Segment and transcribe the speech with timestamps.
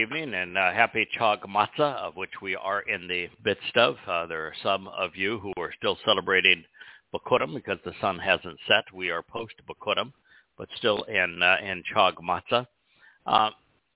[0.00, 3.96] evening and uh, happy Chag Matzah, of which we are in the midst of.
[4.08, 6.64] Uh, there are some of you who are still celebrating
[7.12, 8.84] Bakurim because the sun hasn't set.
[8.94, 10.12] We are post Bakurim,
[10.56, 12.66] but still in uh, in Chag Matzah.
[13.26, 13.50] Uh,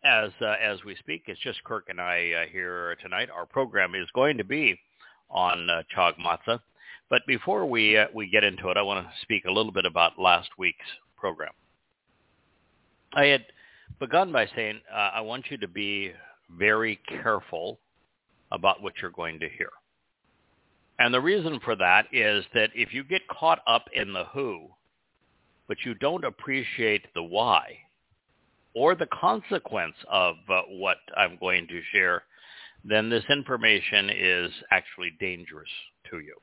[0.04, 3.30] as as we speak, it's just Kirk and I uh, here tonight.
[3.34, 4.78] Our program is going to be
[5.30, 6.60] on uh, Chag Matzah.
[7.08, 9.86] But before we uh, we get into it, I want to speak a little bit
[9.86, 10.84] about last week's
[11.16, 11.52] program.
[13.14, 13.46] I had
[14.04, 16.12] begun by saying uh, I want you to be
[16.58, 17.78] very careful
[18.52, 19.70] about what you're going to hear.
[20.98, 24.68] And the reason for that is that if you get caught up in the who,
[25.68, 27.78] but you don't appreciate the why
[28.74, 32.24] or the consequence of uh, what I'm going to share,
[32.84, 35.70] then this information is actually dangerous
[36.10, 36.36] to you.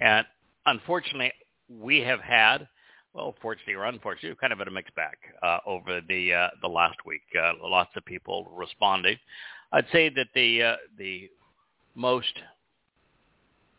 [0.00, 0.26] And
[0.66, 1.32] unfortunately,
[1.68, 2.68] we have had,
[3.14, 6.68] well, fortunately or unfortunately, kind of had a mixed bag uh, over the uh, the
[6.68, 7.22] last week.
[7.40, 9.16] Uh, lots of people responding.
[9.72, 11.30] I'd say that the uh, the
[11.94, 12.40] most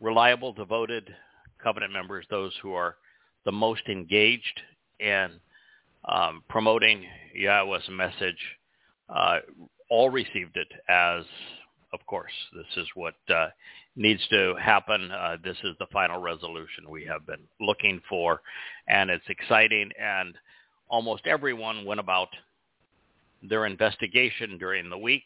[0.00, 1.14] reliable, devoted
[1.62, 2.96] covenant members, those who are
[3.44, 4.60] the most engaged
[5.00, 5.30] in
[6.06, 7.04] um, promoting
[7.34, 8.38] Yahweh's message,
[9.08, 9.38] uh,
[9.90, 11.24] all received it as,
[11.92, 13.48] of course, this is what uh,
[13.94, 15.10] needs to happen.
[15.10, 18.42] Uh, this is the final resolution we have been looking for,
[18.88, 19.90] and it's exciting.
[20.00, 20.34] And
[20.88, 22.28] almost everyone went about
[23.42, 25.24] their investigation during the week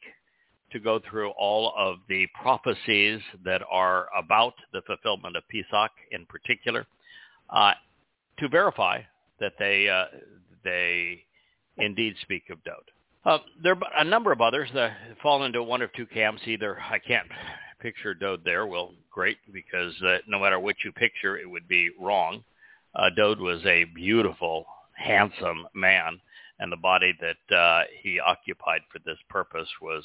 [0.73, 6.27] to go through all of the prophecies that are about the fulfillment of Pesach in
[6.27, 6.87] particular,
[7.51, 7.73] uh,
[8.39, 9.01] to verify
[9.41, 10.05] that they uh,
[10.63, 11.25] they
[11.79, 12.91] indeed speak of Dode.
[13.25, 14.93] Uh, there are a number of others that
[15.23, 16.43] fall into one of two camps.
[16.47, 17.29] Either I can't
[17.81, 18.67] picture Dode there.
[18.67, 22.43] Well, great, because uh, no matter what you picture, it would be wrong.
[22.95, 26.21] Uh, Dode was a beautiful, handsome man,
[26.59, 30.05] and the body that uh, he occupied for this purpose was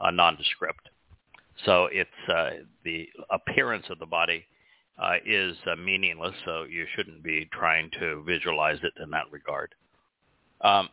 [0.00, 0.88] uh, nondescript.
[1.64, 2.50] So it's uh,
[2.84, 4.44] the appearance of the body
[4.98, 9.74] uh, is uh, meaningless, so you shouldn't be trying to visualize it in that regard.
[10.60, 10.88] Um,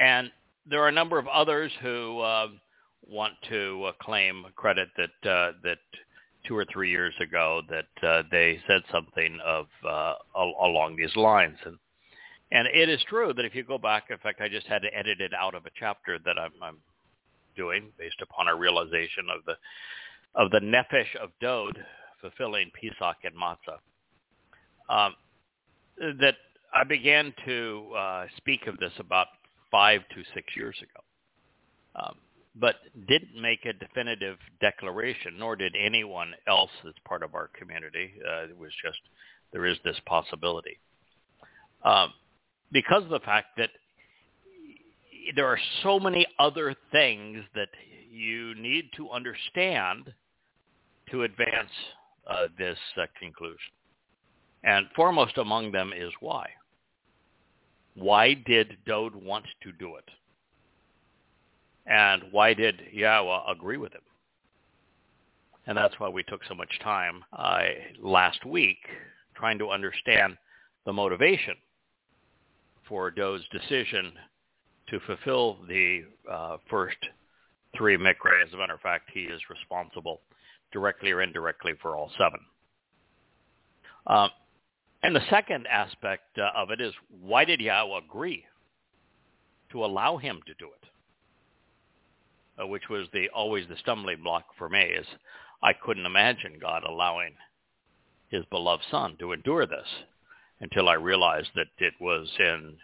[0.00, 0.30] and
[0.68, 2.48] there are a number of others who uh,
[3.06, 5.78] want to uh, claim credit that uh, that
[6.46, 11.56] two or three years ago that uh, they said something of uh, along these lines,
[11.64, 11.78] and
[12.52, 14.94] and it is true that if you go back, in fact, I just had to
[14.96, 16.78] edit it out of a chapter that I'm, I'm
[17.56, 19.56] doing based upon a realization of the
[20.34, 21.78] of the nefesh of Dode
[22.20, 23.78] fulfilling Pesach and Matzah.
[24.88, 25.14] Um,
[26.20, 26.34] that
[26.72, 29.28] I began to uh, speak of this about
[29.74, 31.02] five to six years ago,
[31.96, 32.14] um,
[32.54, 32.76] but
[33.08, 38.12] didn't make a definitive declaration, nor did anyone else that's part of our community.
[38.24, 39.00] Uh, it was just
[39.52, 40.78] there is this possibility.
[41.84, 42.12] Um,
[42.70, 43.70] because of the fact that
[45.34, 47.70] there are so many other things that
[48.12, 50.14] you need to understand
[51.10, 51.70] to advance
[52.30, 53.72] uh, this uh, conclusion.
[54.62, 56.48] And foremost among them is why.
[57.94, 60.08] Why did Dode want to do it?
[61.86, 64.00] And why did Yahweh agree with him?
[65.66, 67.62] And that's why we took so much time uh,
[68.02, 68.78] last week
[69.34, 70.36] trying to understand
[70.86, 71.54] the motivation
[72.88, 74.12] for Dode's decision
[74.88, 76.96] to fulfill the uh, first
[77.76, 78.44] three mikra.
[78.46, 80.20] As a matter of fact, he is responsible
[80.72, 82.40] directly or indirectly for all seven.
[84.06, 84.30] Um,
[85.04, 88.44] and the second aspect uh, of it is why did Yahweh agree
[89.70, 90.88] to allow him to do it?
[92.62, 95.06] Uh, which was the always the stumbling block for me is
[95.62, 97.34] I couldn't imagine God allowing
[98.28, 99.86] his beloved son to endure this
[100.60, 102.76] until I realized that it was in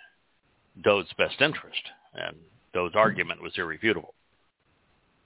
[0.82, 1.82] Dode's best interest.
[2.14, 2.37] And
[2.75, 4.14] Dode's argument was irrefutable.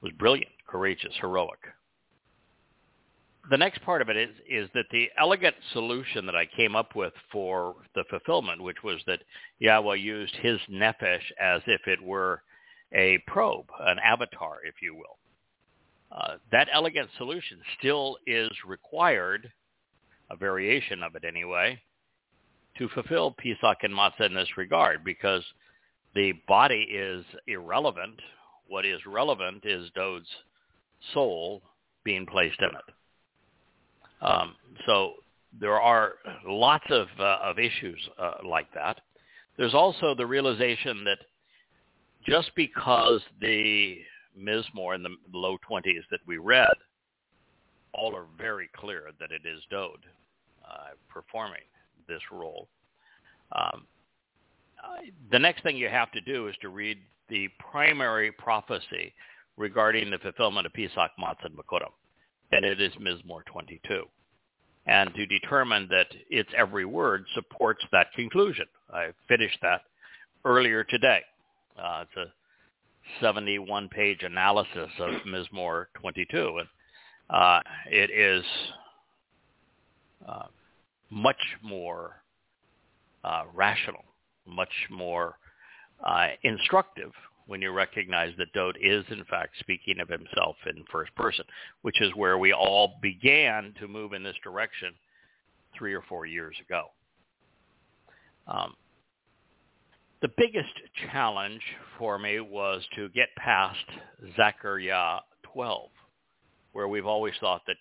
[0.02, 1.60] It was brilliant, courageous, heroic.
[3.50, 6.96] The next part of it is, is that the elegant solution that I came up
[6.96, 9.20] with for the fulfillment, which was that
[9.58, 12.42] Yahweh used his nephesh as if it were
[12.94, 15.18] a probe, an avatar, if you will.
[16.10, 19.52] Uh, that elegant solution still is required,
[20.30, 21.78] a variation of it anyway,
[22.78, 25.44] to fulfill Pesach and Matzah in this regard because
[26.14, 28.20] the body is irrelevant.
[28.68, 30.28] What is relevant is Dode's
[31.12, 31.62] soul
[32.04, 32.94] being placed in it.
[34.24, 34.56] Um,
[34.86, 35.14] so
[35.60, 36.14] there are
[36.46, 39.00] lots of, uh, of issues uh, like that.
[39.56, 41.18] There's also the realization that
[42.26, 43.98] just because the
[44.38, 46.74] Mizmor in the low 20s that we read
[47.92, 50.04] all are very clear that it is Dode
[50.68, 51.62] uh, performing
[52.08, 52.68] this role.
[53.52, 53.86] Um,
[55.30, 56.98] the next thing you have to do is to read
[57.28, 59.14] the primary prophecy
[59.56, 61.56] regarding the fulfillment of Pesach, Matzah, and
[62.52, 64.04] and it is Mizmor 22,
[64.86, 68.66] and to determine that its every word supports that conclusion.
[68.92, 69.82] I finished that
[70.44, 71.20] earlier today.
[71.78, 76.68] Uh, it's a 71-page analysis of Mizmor 22, and
[77.30, 77.60] uh,
[77.90, 78.44] it is
[80.28, 80.46] uh,
[81.10, 82.22] much more
[83.24, 84.04] uh, rational,
[84.46, 85.36] much more
[86.06, 87.12] uh, instructive
[87.46, 91.44] when you recognize that Dode is in fact speaking of himself in first person,
[91.82, 94.94] which is where we all began to move in this direction
[95.76, 96.86] three or four years ago.
[98.46, 98.74] Um,
[100.22, 100.72] the biggest
[101.12, 101.60] challenge
[101.98, 103.84] for me was to get past
[104.36, 105.20] Zechariah
[105.52, 105.90] 12,
[106.72, 107.76] where we've always thought that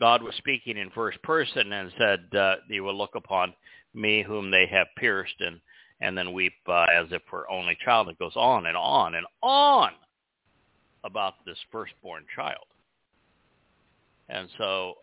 [0.00, 3.52] God was speaking in first person and said, uh, you will look upon
[3.94, 5.60] me whom they have pierced and,
[6.00, 8.08] and then weep uh, as if for only child.
[8.08, 9.92] It goes on and on and on
[11.04, 12.66] about this firstborn child.
[14.28, 14.94] And so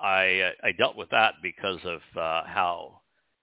[0.00, 3.00] I, uh, I dealt with that because of uh, how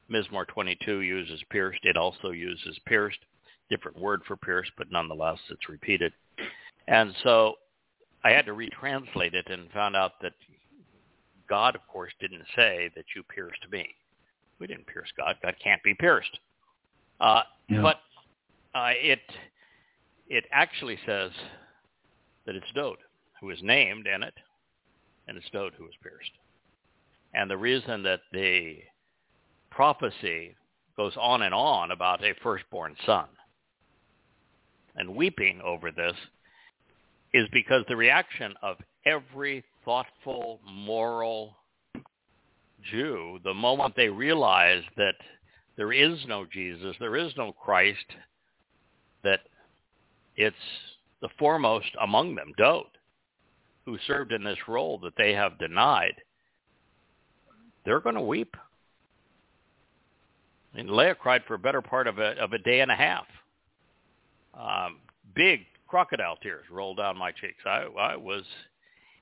[0.10, 1.82] Mizmor 22 uses pierced.
[1.84, 3.20] It also uses pierced,
[3.70, 6.14] different word for pierced, but nonetheless it's repeated.
[6.88, 7.56] And so
[8.24, 10.34] I had to retranslate it and found out that
[11.50, 13.88] God, of course, didn't say that you pierced me.
[14.60, 15.36] We didn't pierce God.
[15.44, 16.40] God can't be pierced.
[17.20, 17.82] Uh, yeah.
[17.82, 17.98] But
[18.78, 19.20] uh, it
[20.28, 21.32] it actually says
[22.46, 22.98] that it's Dode
[23.40, 24.34] who is named in it,
[25.28, 26.32] and it's Dode who is pierced.
[27.34, 28.78] And the reason that the
[29.70, 30.56] prophecy
[30.96, 33.26] goes on and on about a firstborn son
[34.96, 36.16] and weeping over this
[37.34, 41.58] is because the reaction of every thoughtful, moral
[42.92, 45.16] Jew, the moment they realize that
[45.78, 48.06] there is no Jesus, there is no Christ,
[49.24, 49.42] that
[50.36, 50.56] it's
[51.22, 52.86] the foremost among them, Dode,
[53.86, 56.16] who served in this role that they have denied,
[57.86, 58.56] they're going to weep.
[60.76, 63.26] And Leah cried for a better part of a, of a day and a half.
[64.54, 65.00] Um,
[65.36, 67.64] big crocodile tears rolled down my cheeks.
[67.66, 68.44] I, I was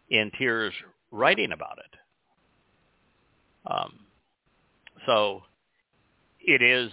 [0.10, 0.74] in tears
[1.12, 2.00] writing about it.
[3.72, 4.00] Um,
[5.06, 5.44] so
[6.46, 6.92] it is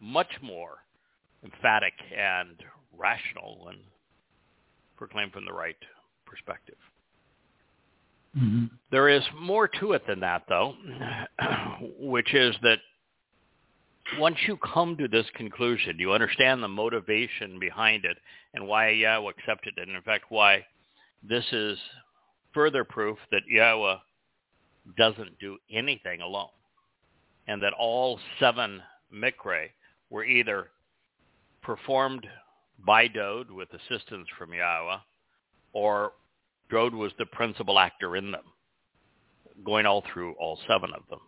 [0.00, 0.78] much more
[1.44, 2.56] emphatic and
[2.96, 3.76] rational when
[4.96, 5.76] proclaimed from the right
[6.26, 6.76] perspective.
[8.36, 8.66] Mm-hmm.
[8.90, 10.74] There is more to it than that, though,
[11.98, 12.78] which is that
[14.18, 18.16] once you come to this conclusion, you understand the motivation behind it
[18.54, 20.64] and why Yahweh accepted it, and in fact why
[21.22, 21.78] this is
[22.52, 23.96] further proof that Yahweh
[24.96, 26.48] doesn't do anything alone,
[27.46, 29.68] and that all seven mikre
[30.10, 30.68] were either
[31.62, 32.26] performed
[32.84, 34.98] by Dode with assistance from Yahweh,
[35.72, 36.12] or
[36.70, 38.44] Dode was the principal actor in them,
[39.64, 41.20] going all through all seven of them.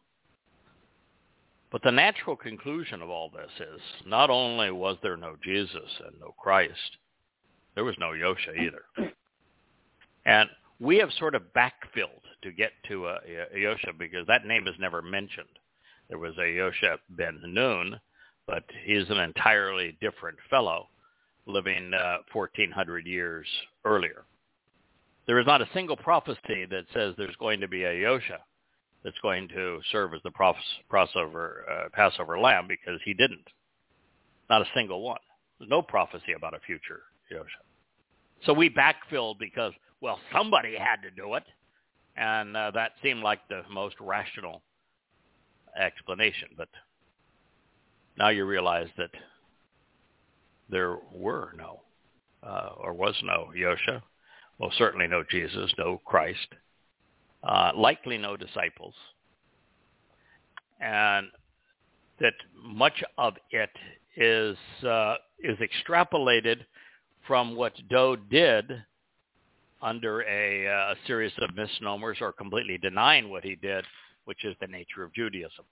[1.71, 6.19] But the natural conclusion of all this is not only was there no Jesus and
[6.19, 6.97] no Christ,
[7.75, 9.13] there was no Yosha either.
[10.25, 10.49] And
[10.81, 13.19] we have sort of backfilled to get to a,
[13.55, 15.49] a Yosha because that name is never mentioned.
[16.09, 18.01] There was a Yosha ben Nun,
[18.47, 20.89] but he's an entirely different fellow
[21.47, 23.47] living uh, 1400 years
[23.85, 24.25] earlier.
[25.27, 28.39] There is not a single prophecy that says there's going to be a Yosha
[29.05, 30.31] that's going to serve as the
[30.91, 33.47] Passover, uh, Passover lamb because he didn't.
[34.49, 35.21] Not a single one.
[35.59, 37.63] There's no prophecy about a future Yosha.
[38.47, 41.45] So we backfilled because, well, somebody had to do it.
[42.17, 44.63] And uh, that seemed like the most rational
[45.77, 46.49] explanation.
[46.57, 46.69] But
[48.17, 49.11] now you realize that
[50.71, 51.81] there were no,
[52.43, 54.03] uh, or was no Yosha.
[54.59, 56.49] Well, certainly no Jesus, no Christ,
[57.45, 58.95] uh, likely no disciples.
[60.81, 61.29] And
[62.21, 63.71] that much of it
[64.17, 66.65] is uh, is extrapolated
[67.27, 68.85] from what Doe did
[69.81, 73.85] under a, uh, a series of misnomers or completely denying what he did,
[74.29, 75.65] which is the nature of Judaism.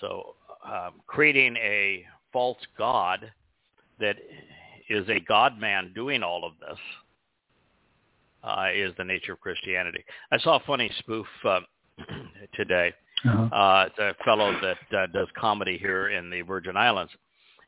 [0.00, 3.30] So um, creating a false god
[4.00, 4.16] that
[4.88, 6.78] is a God-man doing all of this
[8.42, 10.02] uh, is the nature of Christianity.
[10.32, 11.60] I saw a funny spoof uh,
[12.54, 12.94] today.
[13.28, 13.54] Uh-huh.
[13.54, 17.12] Uh, it's a fellow that uh, does comedy here in the Virgin Islands,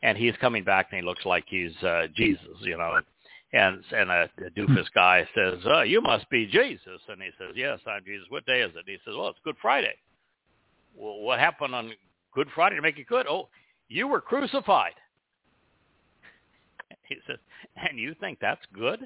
[0.03, 3.01] and he's coming back and he looks like he's uh, Jesus, you know.
[3.57, 4.61] And and a, a hmm.
[4.61, 8.27] doofus guy says, "Oh, you must be Jesus," and he says, "Yes, I'm Jesus.
[8.29, 9.95] What day is it?" And he says, "Well, it's Good Friday."
[10.95, 11.93] Well, what happened on
[12.35, 13.27] Good Friday to make it good?
[13.29, 13.49] Oh,
[13.89, 14.95] you were crucified.
[17.09, 17.39] He says,
[17.77, 19.01] "And you think that's good?"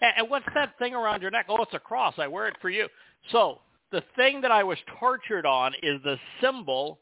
[0.00, 1.46] And what's that thing around your neck?
[1.48, 2.14] Oh, it's a cross.
[2.18, 2.86] I wear it for you.
[3.32, 3.58] So
[3.90, 7.00] the thing that I was tortured on is the symbol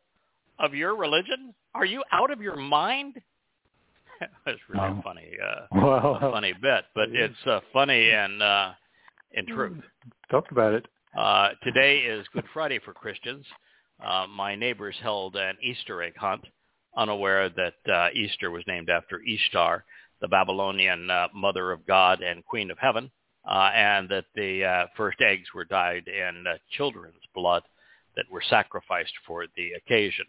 [0.59, 1.55] of your religion.
[1.75, 3.21] Are you out of your mind?
[4.47, 5.01] That's really wow.
[5.03, 6.19] funny, uh, wow.
[6.21, 8.73] funny bit, but it's uh, funny and uh,
[9.33, 9.83] in truth.
[10.31, 10.87] Talk about it.
[11.17, 13.45] Uh, today is Good Friday for Christians.
[14.05, 16.43] Uh, my neighbors held an Easter egg hunt,
[16.97, 19.85] unaware that uh, Easter was named after Ishtar,
[20.21, 23.11] the Babylonian uh, mother of God and queen of heaven,
[23.49, 27.63] uh, and that the uh, first eggs were dyed in uh, children's blood
[28.17, 30.25] that were sacrificed for the occasion.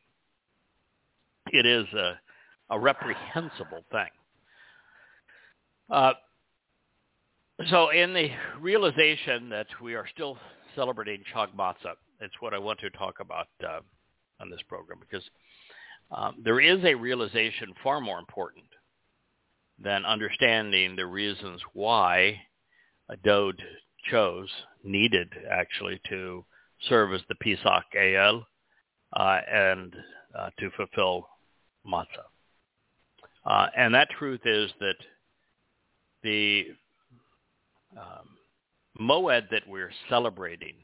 [1.52, 2.20] It is a,
[2.70, 4.10] a reprehensible thing.
[5.90, 6.14] Uh,
[7.70, 10.38] so in the realization that we are still
[10.76, 13.80] celebrating Chag Matzah, it's what I want to talk about uh,
[14.40, 15.24] on this program because
[16.12, 18.66] um, there is a realization far more important
[19.80, 22.40] than understanding the reasons why
[23.10, 23.62] a Dode
[24.10, 24.50] chose,
[24.84, 26.46] needed actually to
[26.88, 28.46] serve as the Pesach El
[29.14, 29.96] uh, and
[30.38, 31.28] uh, to fulfill
[31.86, 32.28] matzah.
[33.48, 34.96] Uh, and that truth is that
[36.22, 36.66] the
[37.98, 38.28] um,
[39.00, 40.76] Moed that we're celebrating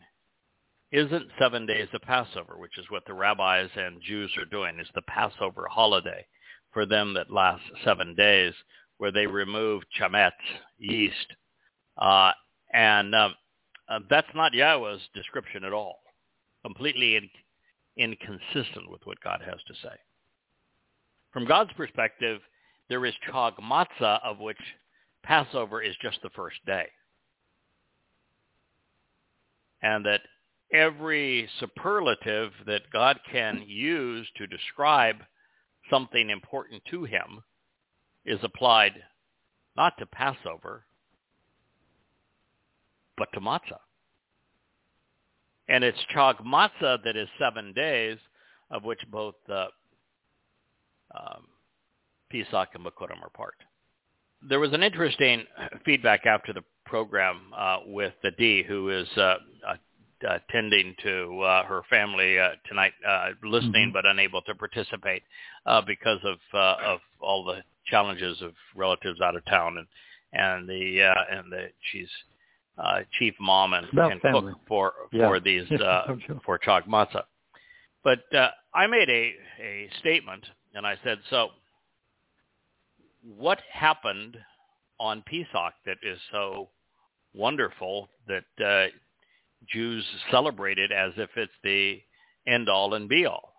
[0.91, 4.77] isn't seven days of Passover, which is what the rabbis and Jews are doing.
[4.79, 6.25] It's the Passover holiday
[6.71, 8.53] for them that lasts seven days,
[8.97, 10.31] where they remove chametz,
[10.77, 11.27] yeast.
[11.97, 12.31] Uh,
[12.73, 13.35] and um,
[13.89, 15.99] uh, that's not Yahweh's description at all.
[16.63, 17.29] Completely in,
[17.97, 19.95] inconsistent with what God has to say.
[21.31, 22.39] From God's perspective,
[22.93, 24.59] there is chag matzah, of which
[25.23, 26.85] Passover is just the first day.
[29.81, 30.21] And that
[30.71, 35.15] every superlative that God can use to describe
[35.89, 37.41] something important to him
[38.25, 38.93] is applied
[39.75, 40.85] not to Passover,
[43.17, 43.79] but to matzah.
[45.67, 48.19] And it's chag matzah that is seven days,
[48.69, 49.65] of which both the
[51.15, 51.47] um,
[52.33, 53.55] Pesach and Bikurim are part.
[54.41, 55.45] There was an interesting
[55.85, 59.35] feedback after the program uh, with the D, who is uh,
[60.27, 63.93] uh, tending to uh, her family uh, tonight, uh, listening mm-hmm.
[63.93, 65.23] but unable to participate
[65.65, 69.87] uh, because of uh, of all the challenges of relatives out of town and
[70.33, 72.09] and the uh, and the she's
[72.77, 75.27] uh, chief mom and, and cook for yeah.
[75.27, 77.23] for these uh, for chag matzah.
[78.03, 81.49] But uh, I made a a statement and I said, so
[83.23, 84.37] what happened
[84.99, 86.69] on Pesach that is so
[87.33, 88.87] wonderful that uh,
[89.71, 92.01] Jews celebrate it as if it's the
[92.47, 93.53] end all and be all?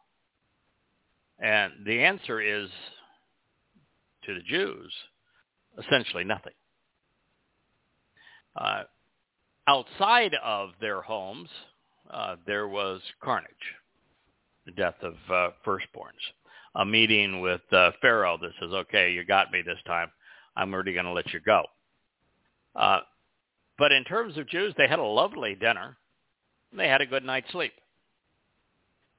[1.39, 2.69] And the answer is
[4.25, 4.93] to the Jews,
[5.79, 6.53] essentially nothing.
[8.57, 8.85] Uh,
[9.67, 11.49] outside of their homes,
[12.11, 13.51] uh, there was carnage,
[14.67, 16.13] the death of uh, firstborns,
[16.77, 20.11] a meeting with uh, Pharaoh that says, okay, you got me this time.
[20.57, 21.65] I'm already going to let you go.
[22.75, 23.01] Uh,
[23.79, 25.97] but in terms of Jews, they had a lovely dinner.
[26.77, 27.73] They had a good night's sleep.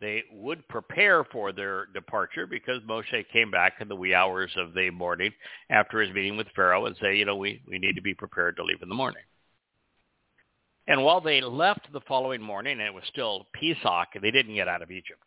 [0.01, 4.73] they would prepare for their departure because Moshe came back in the wee hours of
[4.73, 5.31] the morning
[5.69, 8.57] after his meeting with Pharaoh and say, you know, we, we need to be prepared
[8.57, 9.23] to leave in the morning.
[10.87, 14.67] And while they left the following morning, and it was still Pesach, they didn't get
[14.67, 15.23] out of Egypt.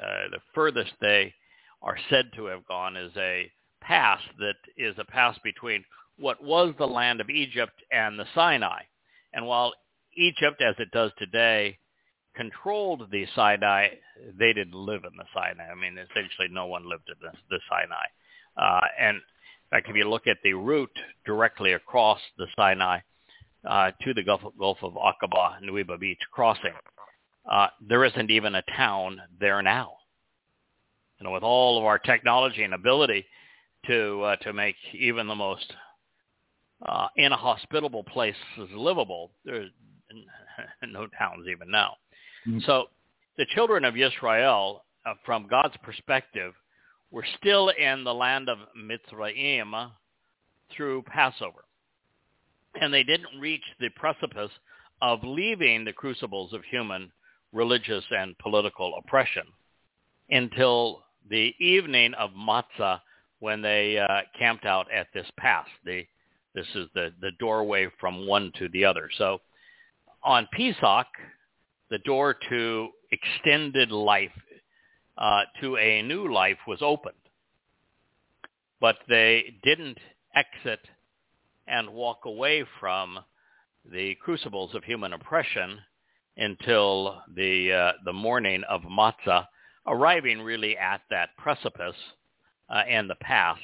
[0.00, 1.34] Uh, the furthest they
[1.82, 5.84] are said to have gone is a pass that is a pass between
[6.18, 8.82] what was the land of Egypt and the Sinai.
[9.32, 9.72] And while
[10.16, 11.78] Egypt, as it does today,
[12.34, 13.88] controlled the Sinai,
[14.38, 15.70] they didn't live in the Sinai.
[15.70, 18.06] I mean, essentially no one lived in the, the Sinai.
[18.56, 19.22] Uh, and in
[19.70, 23.00] fact, if you look at the route directly across the Sinai
[23.68, 26.72] uh, to the Gulf, Gulf of Aqaba, Nuweiba Beach crossing,
[27.50, 29.97] uh, there isn't even a town there now.
[31.18, 33.26] You know, with all of our technology and ability
[33.86, 35.72] to uh, to make even the most
[36.86, 38.36] uh, inhospitable places
[38.74, 39.70] livable, there's
[40.88, 41.94] no towns even now.
[42.46, 42.60] Mm-hmm.
[42.66, 42.86] So
[43.36, 46.54] the children of Israel, uh, from God's perspective,
[47.10, 49.90] were still in the land of Mitzrayim
[50.76, 51.64] through Passover.
[52.80, 54.50] And they didn't reach the precipice
[55.00, 57.10] of leaving the crucibles of human
[57.52, 59.44] religious and political oppression
[60.30, 63.00] until the evening of Matzah
[63.40, 65.66] when they uh, camped out at this pass.
[65.84, 66.06] The,
[66.54, 69.10] this is the, the doorway from one to the other.
[69.16, 69.40] So
[70.22, 71.06] on Pesach,
[71.90, 74.32] the door to extended life,
[75.16, 77.14] uh, to a new life was opened.
[78.80, 79.98] But they didn't
[80.34, 80.80] exit
[81.66, 83.18] and walk away from
[83.90, 85.78] the crucibles of human oppression
[86.36, 89.46] until the uh, the morning of Matzah,
[89.88, 91.96] arriving really at that precipice
[92.70, 93.58] uh, and the path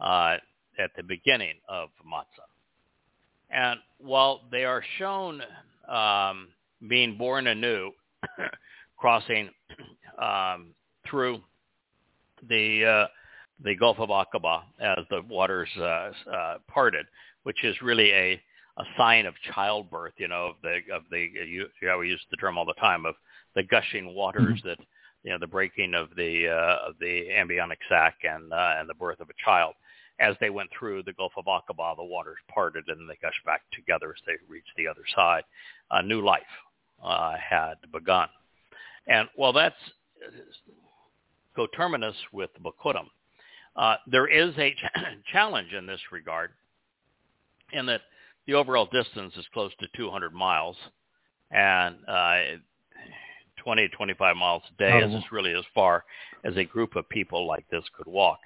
[0.00, 0.36] uh,
[0.78, 2.48] at the beginning of Matzah.
[3.50, 5.42] And while they are shown
[5.88, 6.48] um,
[6.88, 7.90] being born anew,
[8.96, 9.50] crossing
[10.22, 10.74] um,
[11.08, 11.40] through
[12.48, 13.06] the uh,
[13.62, 17.06] the Gulf of Aqaba as the waters uh, uh, parted,
[17.42, 18.40] which is really a
[18.78, 22.36] a sign of childbirth, you know, of the of the you, you we use the
[22.36, 23.14] term all the time of
[23.54, 24.68] the gushing waters mm-hmm.
[24.68, 24.78] that
[25.22, 28.94] you know the breaking of the uh, of the embryonic sac and uh, and the
[28.94, 29.74] birth of a child.
[30.18, 33.62] As they went through the Gulf of Aqaba, the waters parted and they gushed back
[33.72, 35.44] together as they reached the other side.
[35.92, 36.42] A new life
[37.02, 38.28] uh, had begun.
[39.06, 39.74] And while that's
[41.56, 43.06] coterminous with Bikurim,
[43.76, 44.84] uh, there is a ch-
[45.32, 46.50] challenge in this regard
[47.72, 48.02] in that
[48.46, 50.76] the overall distance is close to 200 miles,
[51.50, 52.40] and uh,
[53.62, 56.04] 20 to 25 miles a day is really as far
[56.44, 58.38] as a group of people like this could walk.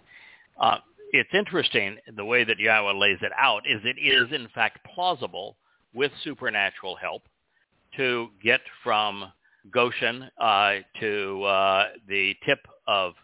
[0.60, 0.78] Uh,
[1.12, 5.56] it's interesting the way that Yahweh lays it out is it is in fact plausible
[5.94, 7.22] with supernatural help
[7.96, 9.32] to get from
[9.70, 13.14] Goshen uh, to uh, the tip of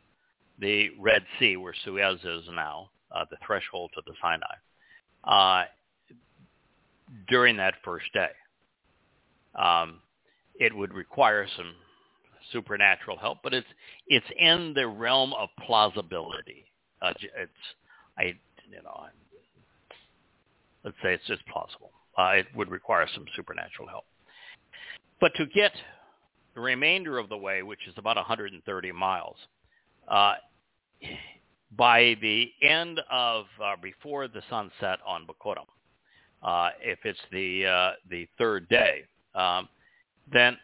[0.59, 4.55] the Red Sea, where Suez is now, uh, the threshold to the Sinai,
[5.25, 5.65] uh,
[7.29, 8.31] during that first day.
[9.57, 10.01] Um,
[10.61, 11.75] it would require some
[12.53, 13.67] supernatural help, but it's
[14.07, 16.65] it's in the realm of plausibility.
[17.03, 17.51] Uh, it's
[18.17, 18.23] I
[18.71, 19.09] you know I
[20.85, 21.91] let's say it's just plausible.
[22.17, 24.05] Uh, it would require some supernatural help.
[25.21, 25.73] But to get
[26.55, 29.37] the remainder of the way, which is about 130 miles,
[30.09, 30.35] uh,
[31.77, 35.67] by the end of uh, before the sunset on Bikurim,
[36.43, 39.69] uh, if it's the uh, the third day, um,
[40.33, 40.57] then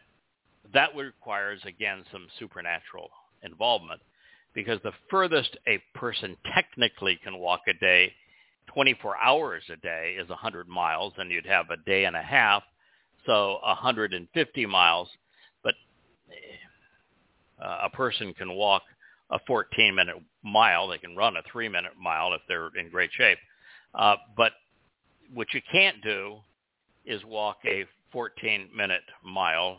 [0.74, 3.11] that requires again some supernatural
[3.42, 4.00] involvement,
[4.55, 8.12] because the furthest a person technically can walk a day,
[8.74, 12.62] 24 hours a day, is 100 miles, and you'd have a day and a half
[13.26, 15.09] so 150 miles,
[15.62, 15.74] but
[17.62, 18.83] uh, a person can walk
[19.31, 20.88] a 14-minute mile.
[20.88, 23.38] They can run a three-minute mile if they're in great shape.
[23.94, 24.52] Uh, but
[25.35, 26.37] what you can't do
[27.05, 27.85] is walk a
[28.16, 29.79] 14-minute mile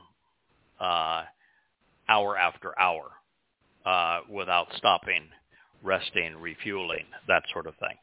[0.80, 1.24] uh,
[2.08, 3.12] hour after hour
[3.86, 5.24] uh, without stopping,
[5.82, 7.98] resting, refueling, that sort of thing.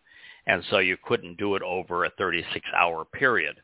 [0.46, 3.56] And so you couldn't do it over a 36-hour period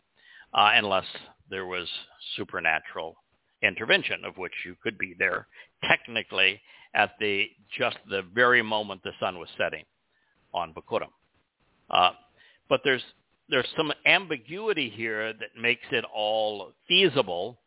[0.54, 1.06] uh, unless
[1.50, 1.88] there was
[2.37, 3.16] supernatural
[3.62, 5.46] intervention of which you could be there
[5.85, 6.61] technically
[6.94, 9.85] at the just the very moment the sun was setting
[10.54, 11.11] on Bikurim.
[11.90, 12.11] Uh,
[12.68, 13.02] but there's
[13.50, 17.58] there's some ambiguity here that makes it all feasible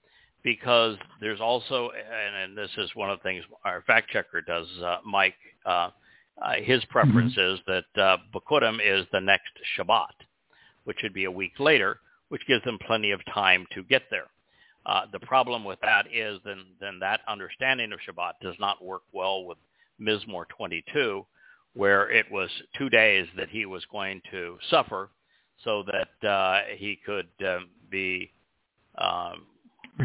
[0.43, 4.67] because there's also and, and this is one of the things our fact checker does,
[4.83, 5.35] uh, Mike.
[5.65, 5.89] Uh,
[6.41, 6.91] uh, his mm-hmm.
[6.91, 7.53] preference mm-hmm.
[7.55, 10.25] is that uh, Bikurim is the next Shabbat,
[10.83, 11.99] which would be a week later
[12.33, 14.25] which gives them plenty of time to get there.
[14.87, 19.03] Uh, the problem with that is then, then that understanding of Shabbat does not work
[19.11, 19.59] well with
[20.01, 21.27] Mizmor 22,
[21.75, 25.11] where it was two days that he was going to suffer
[25.63, 28.31] so that uh, he could um, be
[28.97, 29.45] um,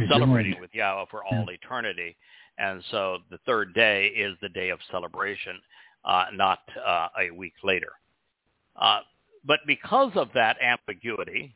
[0.08, 1.54] celebrating with Yahweh for all yeah.
[1.54, 2.16] eternity.
[2.58, 5.60] And so the third day is the day of celebration,
[6.04, 7.92] uh, not uh, a week later.
[8.76, 9.00] Uh,
[9.44, 11.54] but because of that ambiguity,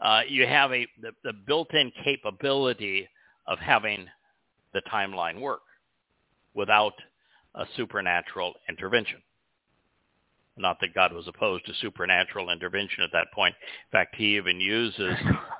[0.00, 3.08] uh, you have a the, the built-in capability
[3.46, 4.06] of having
[4.72, 5.62] the timeline work
[6.54, 6.94] without
[7.54, 9.22] a supernatural intervention.
[10.56, 13.54] Not that God was opposed to supernatural intervention at that point.
[13.60, 15.14] In fact, he even uses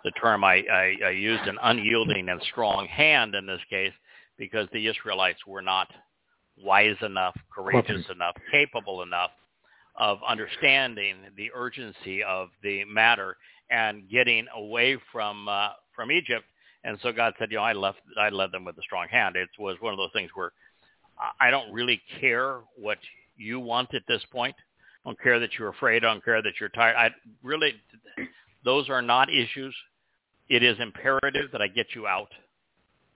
[0.04, 3.92] the term, I, I, I used an unyielding and strong hand in this case
[4.36, 5.88] because the Israelites were not
[6.58, 9.30] wise enough, courageous enough, capable enough
[9.96, 13.36] of understanding the urgency of the matter
[13.70, 16.44] and getting away from uh, from Egypt.
[16.84, 19.36] And so God said, you know, I left I led them with a strong hand.
[19.36, 20.52] It was one of those things where
[21.40, 22.98] I don't really care what
[23.36, 24.56] you want at this point.
[25.04, 26.04] I don't care that you're afraid.
[26.04, 26.96] I don't care that you're tired.
[26.96, 27.10] I
[27.42, 27.74] really,
[28.64, 29.74] those are not issues.
[30.48, 32.30] It is imperative that I get you out.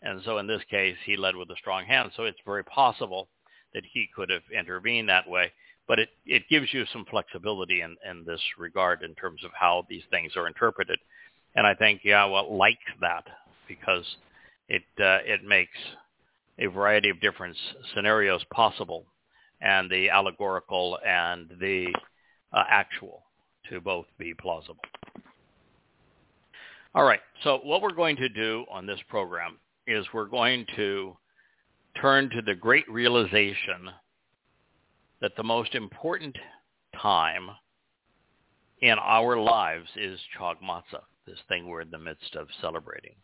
[0.02, 2.10] And so in this case, he led with a strong hand.
[2.16, 3.28] So it's very possible
[3.74, 5.52] that he could have intervened that way.
[5.88, 9.86] But it, it gives you some flexibility in, in this regard in terms of how
[9.88, 10.98] these things are interpreted.
[11.54, 13.24] And I think Yahweh likes that
[13.68, 14.04] because
[14.68, 15.78] it, uh, it makes
[16.58, 17.56] a variety of different
[17.94, 19.06] scenarios possible
[19.60, 21.86] and the allegorical and the
[22.52, 23.24] uh, actual
[23.70, 24.82] to both be plausible.
[26.94, 31.16] All right, so what we're going to do on this program is we're going to
[32.00, 33.90] turn to the great realization
[35.20, 36.36] that the most important
[37.00, 37.50] time
[38.80, 43.14] in our lives is Chag Matzah, this thing we're in the midst of celebrating.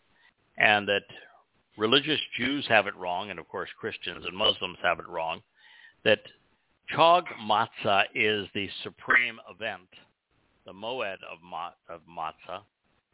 [0.59, 1.03] And that
[1.77, 5.43] religious Jews have it wrong, and of course Christians and Muslims have it wrong,
[6.05, 6.21] that
[6.95, 9.89] Chag Matzah is the supreme event,
[10.67, 12.63] the Moed of, Ma- of Matzah,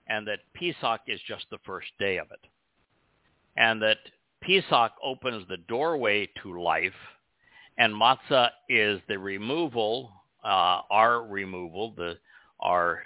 [0.09, 2.41] and that Pesach is just the first day of it.
[3.57, 3.99] And that
[4.43, 6.93] Pesach opens the doorway to life,
[7.77, 10.13] and Matzah is the removal,
[10.45, 12.19] uh, our removal, the
[12.61, 13.03] our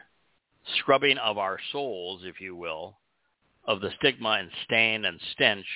[0.78, 2.96] scrubbing of our souls, if you will,
[3.66, 5.66] of the stigma and stain and stench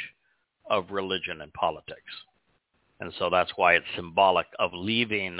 [0.70, 2.02] of religion and politics.
[3.00, 5.38] And so that's why it's symbolic of leaving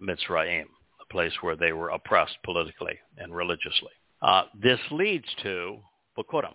[0.00, 0.66] Mitzrayim,
[1.00, 3.90] a place where they were oppressed politically and religiously.
[4.22, 5.78] Uh, this leads to
[6.16, 6.54] Bikurim.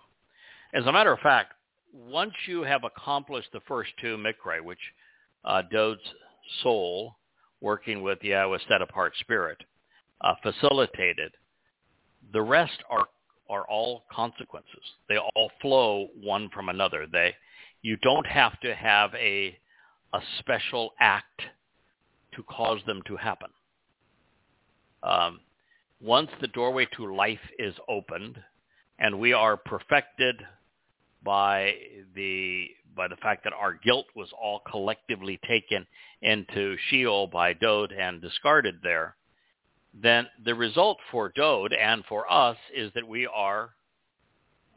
[0.73, 1.53] As a matter of fact,
[1.93, 4.79] once you have accomplished the first two Mikra, which
[5.43, 6.01] uh, Dode's
[6.63, 7.15] soul,
[7.62, 9.57] working with the Yahweh's set-apart spirit,
[10.21, 11.31] uh, facilitated,
[12.31, 13.07] the rest are
[13.49, 14.83] are all consequences.
[15.07, 17.07] They all flow one from another.
[17.12, 17.33] They,
[17.81, 19.57] you don't have to have a,
[20.13, 21.41] a special act
[22.36, 23.50] to cause them to happen.
[25.04, 25.39] Um,
[26.02, 28.38] once the doorway to life is opened,
[29.00, 30.36] and we are perfected
[31.24, 31.74] by
[32.15, 35.86] the by the fact that our guilt was all collectively taken
[36.22, 39.15] into Sheol by Dode and discarded there,
[39.93, 43.69] then the result for Dode and for us is that we are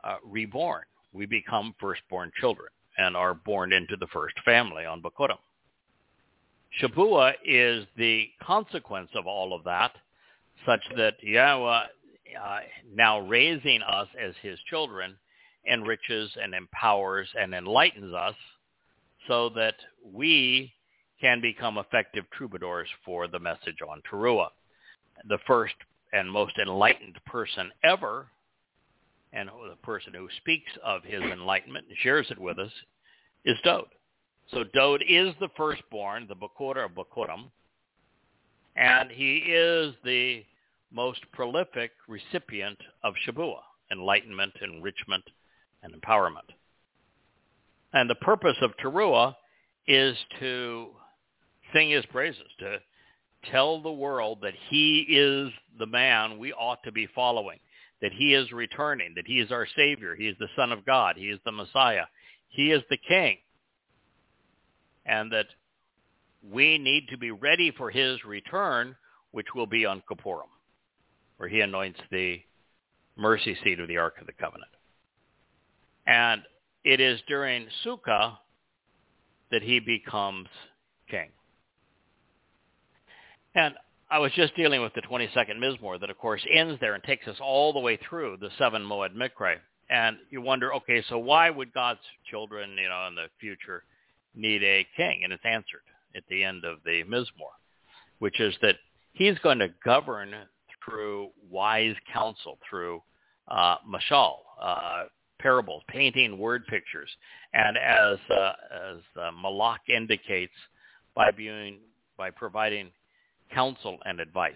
[0.04, 0.82] uh, reborn.
[1.12, 5.38] We become firstborn children and are born into the first family on Bikurim.
[6.80, 9.92] Shabua is the consequence of all of that,
[10.64, 11.82] such that Yahweh,
[12.42, 12.60] uh,
[12.94, 15.16] now raising us as his children,
[15.70, 18.34] enriches and empowers and enlightens us
[19.28, 19.74] so that
[20.04, 20.72] we
[21.20, 24.48] can become effective troubadours for the message on Teruah
[25.28, 25.74] the first
[26.12, 28.26] and most enlightened person ever,
[29.32, 32.72] and the person who speaks of his enlightenment and shares it with us,
[33.44, 33.86] is Dode.
[34.50, 37.50] So Dode is the firstborn, the Bakura of Bakurim,
[38.76, 40.44] and he is the
[40.92, 45.24] most prolific recipient of Shabua, enlightenment, enrichment,
[45.82, 46.50] and empowerment.
[47.92, 49.34] And the purpose of Teruah
[49.86, 50.88] is to
[51.74, 52.78] sing his praises, to
[53.50, 57.58] tell the world that he is the man we ought to be following,
[58.02, 61.16] that he is returning, that he is our Savior, he is the Son of God,
[61.16, 62.04] he is the Messiah,
[62.48, 63.38] he is the King,
[65.06, 65.46] and that
[66.50, 68.96] we need to be ready for his return,
[69.30, 70.50] which will be on Kippurim,
[71.36, 72.40] where he anoints the
[73.16, 74.70] mercy seat of the Ark of the Covenant.
[76.06, 76.42] And
[76.84, 78.36] it is during Sukkah
[79.52, 80.48] that he becomes
[81.08, 81.28] king.
[83.54, 83.74] And
[84.12, 87.26] I was just dealing with the 22nd Mizmor that, of course, ends there and takes
[87.26, 89.56] us all the way through the seven Moed Mikra.
[89.88, 93.84] and you wonder, okay, so why would God's children, you know, in the future
[94.34, 95.22] need a king?
[95.24, 97.54] And it's answered at the end of the Mizmor,
[98.18, 98.76] which is that
[99.14, 100.34] he's going to govern
[100.84, 103.02] through wise counsel, through
[103.48, 105.04] uh, mashal, uh,
[105.40, 107.08] parables, painting word pictures,
[107.54, 108.52] and as uh,
[108.90, 110.52] as uh, Malak indicates,
[111.14, 111.78] by being
[112.18, 112.90] by providing
[113.54, 114.54] counsel and advice.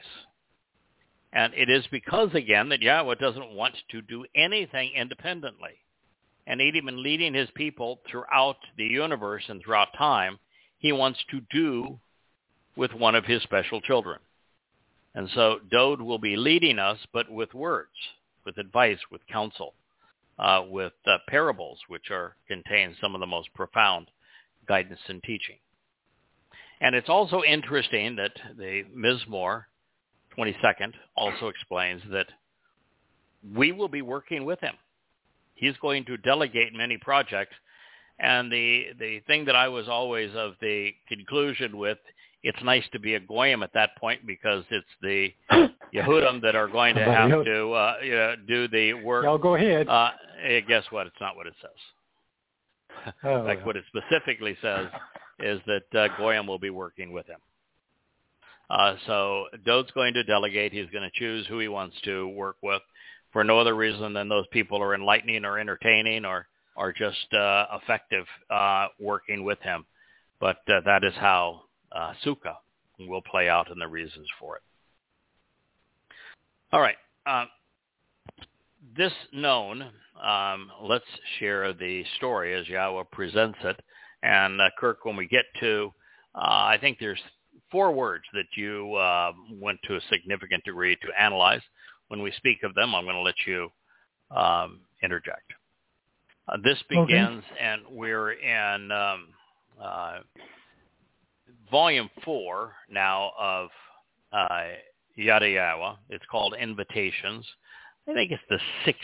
[1.32, 5.74] And it is because, again, that Yahweh doesn't want to do anything independently.
[6.46, 10.38] And even leading his people throughout the universe and throughout time,
[10.78, 11.98] he wants to do
[12.76, 14.20] with one of his special children.
[15.14, 17.90] And so Dode will be leading us, but with words,
[18.44, 19.74] with advice, with counsel,
[20.38, 24.10] uh, with uh, parables, which are contain some of the most profound
[24.68, 25.56] guidance and teaching.
[26.80, 29.64] And it's also interesting that the Mizmor
[30.36, 32.26] 22nd also explains that
[33.54, 34.74] we will be working with him.
[35.54, 37.54] He's going to delegate many projects.
[38.18, 41.98] And the, the thing that I was always of the conclusion with,
[42.42, 45.32] it's nice to be a goyim at that point because it's the
[45.94, 49.24] Yehudim that are going to have to uh, you know, do the work.
[49.24, 49.88] Y'all go ahead.
[49.88, 50.10] Uh,
[50.68, 51.06] guess what?
[51.06, 53.14] It's not what it says.
[53.24, 54.88] Oh, like what it specifically says
[55.38, 57.38] is that uh, Goyim will be working with him.
[58.68, 60.72] Uh, so Dode's going to delegate.
[60.72, 62.82] He's going to choose who he wants to work with
[63.32, 66.46] for no other reason than those people are enlightening or entertaining or
[66.76, 69.84] are just uh, effective uh, working with him.
[70.40, 72.56] But uh, that is how uh, Sukkah
[72.98, 74.62] will play out and the reasons for it.
[76.72, 76.96] All right.
[77.24, 77.44] Uh,
[78.96, 79.82] this known,
[80.22, 81.04] um, let's
[81.38, 83.80] share the story as Yahweh presents it.
[84.26, 85.92] And uh, Kirk, when we get to,
[86.34, 87.20] uh, I think there's
[87.70, 91.62] four words that you uh, went to a significant degree to analyze.
[92.08, 93.68] When we speak of them, I'm going to let you
[94.30, 95.52] um, interject.
[96.48, 97.60] Uh, this begins, okay.
[97.60, 99.28] and we're in um,
[99.82, 100.18] uh,
[101.70, 103.68] volume four now of
[104.32, 104.64] uh,
[105.16, 107.46] Yada It's called Invitations.
[108.08, 109.00] I think it's the sixth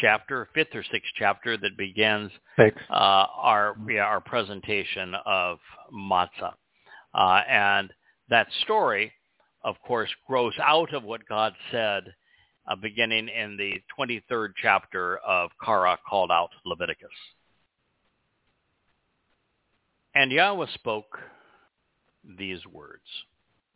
[0.00, 5.58] chapter, fifth or sixth chapter that begins uh, our yeah, our presentation of
[5.92, 6.54] matzah,
[7.14, 7.92] uh, and
[8.28, 9.12] that story,
[9.64, 12.04] of course, grows out of what God said,
[12.66, 17.08] uh, beginning in the 23rd chapter of Kara, called out Leviticus.
[20.14, 21.18] And Yahweh spoke
[22.38, 23.04] these words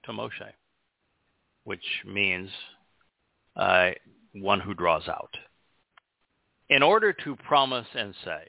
[0.04, 0.52] to Moshe,
[1.64, 2.50] which means
[3.56, 3.90] uh,
[4.32, 5.30] one who draws out
[6.68, 8.42] in order to promise and say,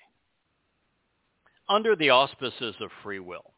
[1.67, 3.53] under the auspices of free will,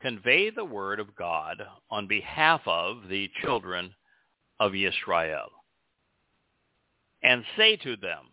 [0.00, 3.94] convey the word of God on behalf of the children
[4.60, 5.48] of Israel,
[7.22, 8.26] and say to them,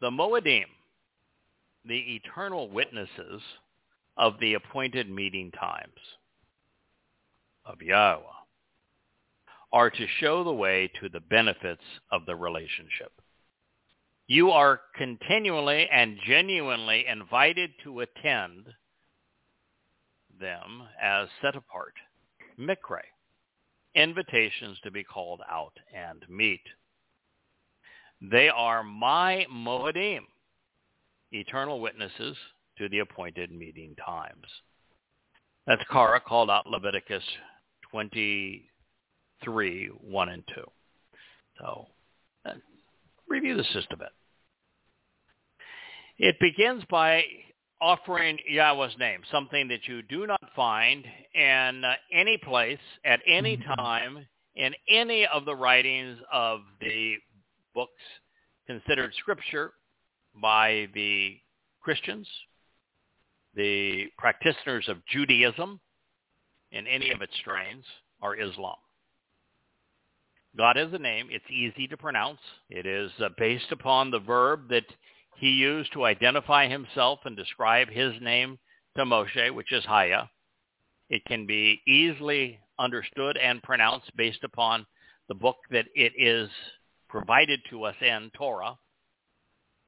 [0.00, 0.66] the Moedim,
[1.84, 3.42] the eternal witnesses
[4.16, 5.92] of the appointed meeting times
[7.64, 8.22] of Yahweh,
[9.72, 13.12] are to show the way to the benefits of the relationship
[14.28, 18.66] you are continually and genuinely invited to attend
[20.38, 21.94] them as set apart,
[22.60, 23.00] mikre,
[23.94, 26.60] invitations to be called out and meet.
[28.20, 30.26] They are my moedim,
[31.32, 32.36] eternal witnesses
[32.76, 34.44] to the appointed meeting times.
[35.66, 37.24] That's Kara called out Leviticus
[37.90, 40.64] 23, 1 and 2.
[41.60, 41.86] So
[42.44, 42.52] uh,
[43.26, 44.10] review this just a bit.
[46.18, 47.24] It begins by
[47.80, 51.04] offering Yahweh's name, something that you do not find
[51.34, 53.74] in uh, any place, at any Mm-hmm.
[53.74, 54.26] time,
[54.56, 57.14] in any of the writings of the
[57.74, 57.92] books
[58.66, 59.72] considered scripture
[60.42, 61.36] by the
[61.80, 62.28] Christians,
[63.54, 65.80] the practitioners of Judaism
[66.72, 67.84] in any of its strains,
[68.20, 68.76] or Islam.
[70.56, 71.28] God is a name.
[71.30, 72.40] It's easy to pronounce.
[72.68, 74.84] It is uh, based upon the verb that
[75.38, 78.58] he used to identify himself and describe his name
[78.96, 80.28] to Moshe, which is Haya.
[81.08, 84.84] It can be easily understood and pronounced based upon
[85.28, 86.50] the book that it is
[87.08, 88.76] provided to us in Torah,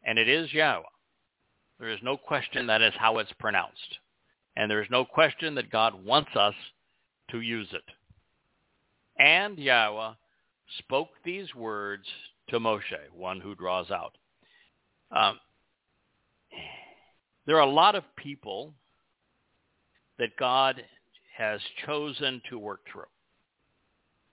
[0.05, 0.85] and it is Yahweh.
[1.81, 3.99] There is no question that is how it's pronounced.
[4.57, 6.55] And there is no question that God wants us
[7.31, 7.85] to use it.
[9.19, 10.13] And Yahweh
[10.79, 12.05] spoke these words
[12.51, 14.17] to Moshe, one who draws out.
[15.11, 15.39] Um,
[17.47, 18.75] there are a lot of people
[20.19, 20.83] that God
[21.37, 23.05] has chosen to work through.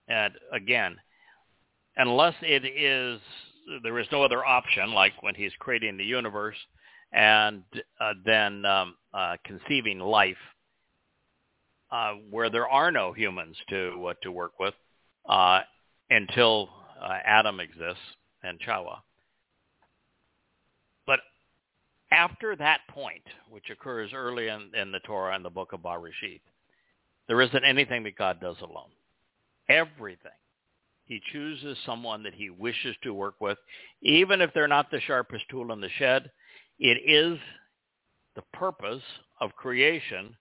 [0.07, 0.97] And again,
[1.95, 3.19] unless it is
[3.83, 6.55] there is no other option, like when he's creating the universe
[7.11, 7.63] and
[7.99, 10.37] uh, then um, uh, conceiving life,
[11.91, 14.73] uh, where there are no humans to uh, to work with
[15.27, 15.61] uh,
[16.09, 16.69] until
[17.01, 18.01] uh, Adam exists
[18.43, 18.99] and Chawa.
[22.11, 26.41] After that point, which occurs early in, in the Torah and the book of Barashit,
[27.27, 28.91] there isn't anything that God does alone.
[29.69, 30.31] Everything.
[31.05, 33.57] He chooses someone that he wishes to work with,
[34.01, 36.31] even if they're not the sharpest tool in the shed.
[36.79, 37.39] It is
[38.35, 39.03] the purpose
[39.41, 40.35] of creation,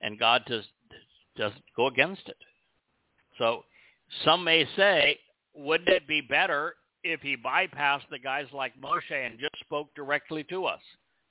[0.00, 0.64] and God does,
[1.36, 2.36] doesn't go against it.
[3.38, 3.64] So
[4.24, 5.18] some may say,
[5.54, 6.74] wouldn't it be better
[7.12, 10.80] if he bypassed the guys like Moshe and just spoke directly to us?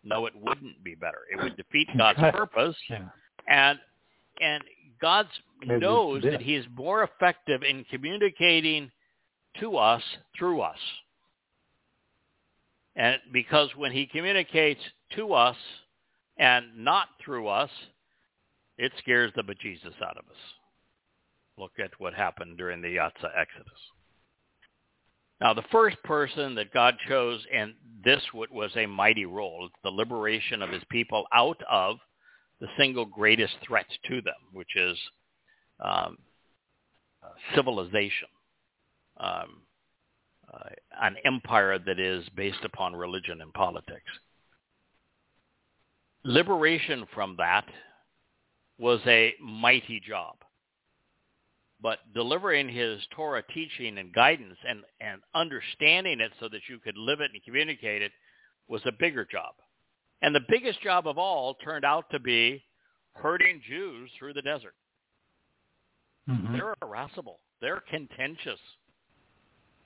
[0.04, 1.22] No, it wouldn't be better.
[1.32, 2.76] It would defeat God's purpose.
[2.90, 3.10] Yeah.
[3.48, 3.80] And
[4.40, 4.64] and
[5.02, 5.28] God
[5.66, 8.92] knows that He is more effective in communicating
[9.60, 10.02] to us
[10.38, 10.78] through us.
[12.96, 14.82] And because when He communicates
[15.16, 15.56] to us
[16.38, 17.70] and not through us,
[18.78, 20.42] it scares the bejesus out of us.
[21.58, 23.80] Look at what happened during the Yatza Exodus.
[25.42, 30.62] Now, the first person that God chose, and this was a mighty role, the liberation
[30.62, 31.98] of his people out of
[32.62, 34.98] the single greatest threat to them, which is
[35.80, 36.18] um,
[37.54, 38.30] civilization,
[39.18, 39.62] um,
[40.54, 40.70] uh,
[41.02, 44.12] an empire that is based upon religion and politics.
[46.24, 47.66] Liberation from that
[48.78, 50.36] was a mighty job.
[51.82, 56.98] But delivering his Torah teaching and guidance and, and understanding it so that you could
[56.98, 58.12] live it and communicate it
[58.68, 59.56] was a bigger job.
[60.22, 62.64] And the biggest job of all turned out to be
[63.14, 64.76] herding Jews through the desert.
[66.28, 66.54] Mhm.
[66.54, 67.40] They're irascible.
[67.60, 68.60] They're contentious.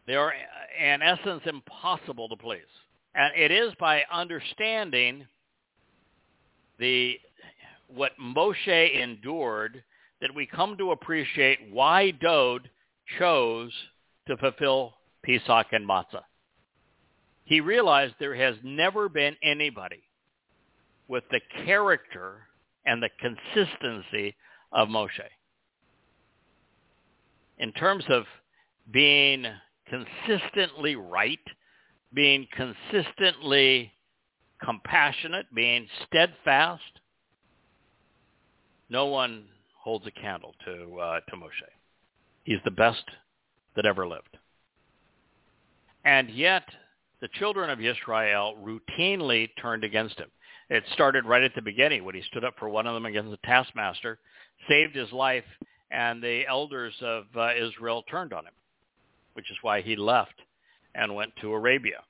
[0.06, 0.34] They are,
[0.80, 2.62] in essence, impossible to please.
[3.16, 5.28] And it is by understanding
[6.78, 7.20] the
[7.88, 9.84] what Moshe endured
[10.22, 12.70] that we come to appreciate why Dode
[13.18, 13.72] chose
[14.28, 16.24] to fulfill Pesach and Matzah.
[17.46, 20.04] He realized there has never been anybody
[21.08, 22.42] with the character
[22.86, 24.36] and the consistency
[24.72, 25.20] of Moshe.
[27.58, 28.26] In terms of
[28.92, 29.46] being
[29.90, 31.40] consistently right,
[32.14, 33.92] being consistently
[34.64, 36.84] compassionate, being steadfast,
[38.90, 39.46] no one
[39.80, 41.70] holds a candle to uh, to Moshe.
[42.44, 43.04] He's the best
[43.76, 44.38] that ever lived.
[46.06, 46.64] And yet,
[47.22, 50.30] the children of Israel routinely turned against him.
[50.70, 53.32] It started right at the beginning when he stood up for one of them against
[53.32, 54.20] the taskmaster,
[54.68, 55.44] saved his life,
[55.92, 58.54] and the elders of uh, Israel turned on him,
[59.34, 60.36] which is why he left
[60.96, 62.04] and went to Arabia.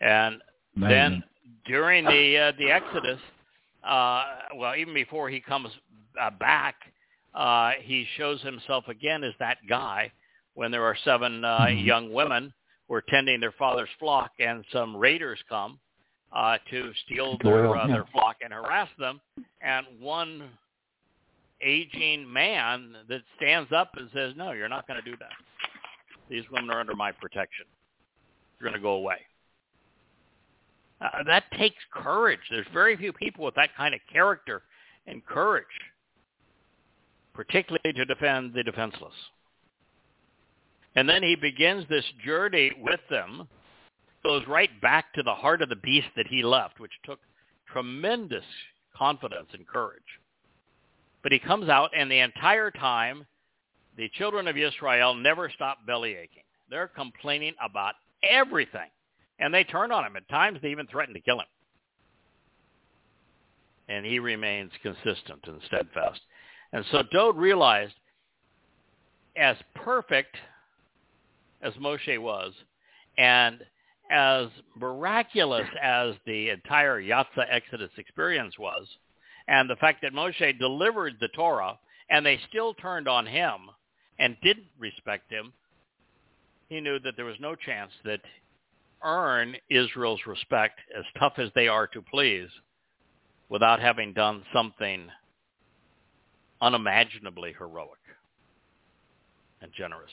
[0.00, 0.42] And
[0.76, 1.22] then
[1.66, 3.20] during the uh, the Exodus,
[3.84, 4.24] uh,
[4.56, 5.68] well, even before he comes
[6.20, 6.76] uh, back,
[7.34, 10.10] uh, he shows himself again as that guy
[10.54, 11.84] when there are seven uh, Mhm.
[11.84, 12.52] young women
[12.88, 15.78] who are tending their father's flock, and some raiders come
[16.32, 19.20] uh, to steal their uh, their flock and harass them,
[19.60, 20.50] and one
[21.60, 25.32] aging man that stands up and says, "No, you're not going to do that.
[26.28, 27.64] These women are under my protection.
[28.58, 29.26] You're going to go away."
[31.00, 32.40] Uh, that takes courage.
[32.50, 34.62] There's very few people with that kind of character
[35.06, 35.66] and courage,
[37.36, 39.12] particularly to defend the defenseless.
[40.96, 43.46] And then he begins this journey with them,
[44.24, 47.20] goes right back to the heart of the beast that he left, which took
[47.70, 48.44] tremendous
[48.96, 50.00] confidence and courage.
[51.22, 53.26] But he comes out, and the entire time,
[53.98, 56.44] the children of Israel never stop belly aching.
[56.70, 58.88] They're complaining about everything.
[59.38, 60.16] And they turn on him.
[60.16, 61.46] At times, they even threaten to kill him.
[63.88, 66.20] And he remains consistent and steadfast.
[66.72, 67.94] And so Dode realized,
[69.36, 70.36] as perfect
[71.62, 72.52] as Moshe was,
[73.18, 73.60] and
[74.10, 78.86] as miraculous as the entire Yatza Exodus experience was,
[79.48, 81.78] and the fact that Moshe delivered the Torah,
[82.10, 83.70] and they still turned on him
[84.18, 85.52] and didn't respect him,
[86.68, 88.20] he knew that there was no chance that
[89.02, 92.48] earn Israel's respect, as tough as they are to please,
[93.48, 95.08] without having done something
[96.60, 97.98] unimaginably heroic
[99.60, 100.10] and generous.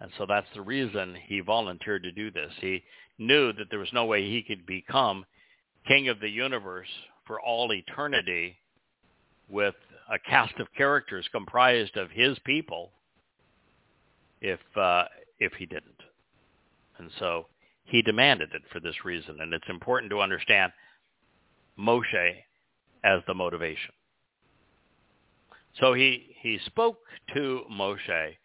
[0.00, 2.52] And so that's the reason he volunteered to do this.
[2.60, 2.82] He
[3.18, 5.24] knew that there was no way he could become
[5.86, 6.88] king of the universe
[7.26, 8.56] for all eternity
[9.48, 9.74] with
[10.10, 12.90] a cast of characters comprised of his people
[14.40, 15.04] if uh,
[15.38, 16.02] if he didn't.
[16.98, 17.46] And so
[17.84, 19.40] he demanded it for this reason.
[19.40, 20.72] And it's important to understand
[21.78, 22.34] Moshe
[23.04, 23.92] as the motivation.
[25.80, 26.98] So he, he spoke
[27.34, 28.36] to Moshe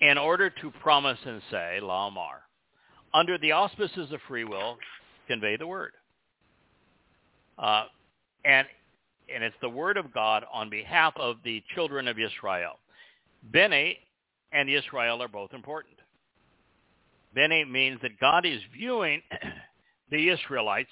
[0.00, 2.42] in order to promise and say, Lamar,
[3.14, 4.76] under the auspices of free will,
[5.28, 5.92] convey the word.
[7.58, 7.84] Uh,
[8.44, 8.66] and
[9.32, 12.78] and it's the word of God on behalf of the children of Israel.
[13.42, 13.98] Beni
[14.52, 15.94] and Israel are both important.
[17.34, 19.22] Beni means that God is viewing
[20.10, 20.90] the Israelites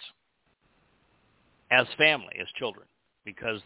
[1.70, 2.86] as family, as children,
[3.24, 3.60] because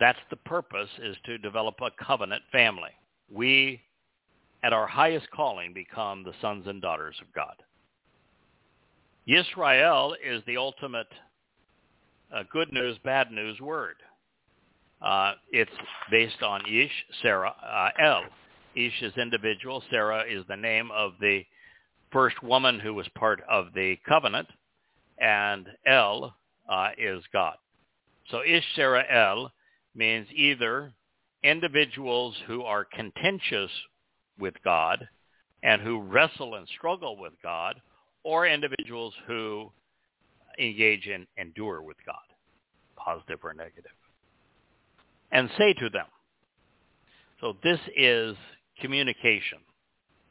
[0.00, 2.90] that's the purpose is to develop a covenant family.
[3.30, 3.80] We,
[4.62, 7.54] at our highest calling, become the sons and daughters of God.
[9.28, 11.06] Yisrael is the ultimate
[12.34, 13.96] uh, good news, bad news word.
[15.00, 15.70] Uh, it's
[16.10, 16.90] based on Ish,
[17.22, 18.22] Sarah, uh, El.
[18.74, 19.82] Ish is individual.
[19.90, 21.44] Sarah is the name of the
[22.10, 24.48] first woman who was part of the covenant,
[25.18, 26.34] and El
[26.68, 27.56] uh, is God.
[28.30, 29.52] So Ish, Sarah, El
[29.94, 30.92] means either
[31.42, 33.70] individuals who are contentious
[34.38, 35.06] with God
[35.62, 37.80] and who wrestle and struggle with God,
[38.22, 39.70] or individuals who
[40.58, 42.16] engage in endure with God,
[42.96, 43.92] positive or.
[45.32, 46.06] And say to them.
[47.40, 48.36] So this is
[48.80, 49.58] communication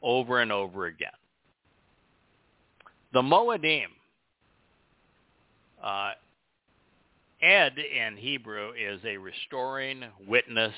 [0.02, 1.10] over and over again.
[3.12, 3.86] The Moedim,
[5.82, 6.12] uh,
[7.44, 10.72] Ed in Hebrew is a restoring witness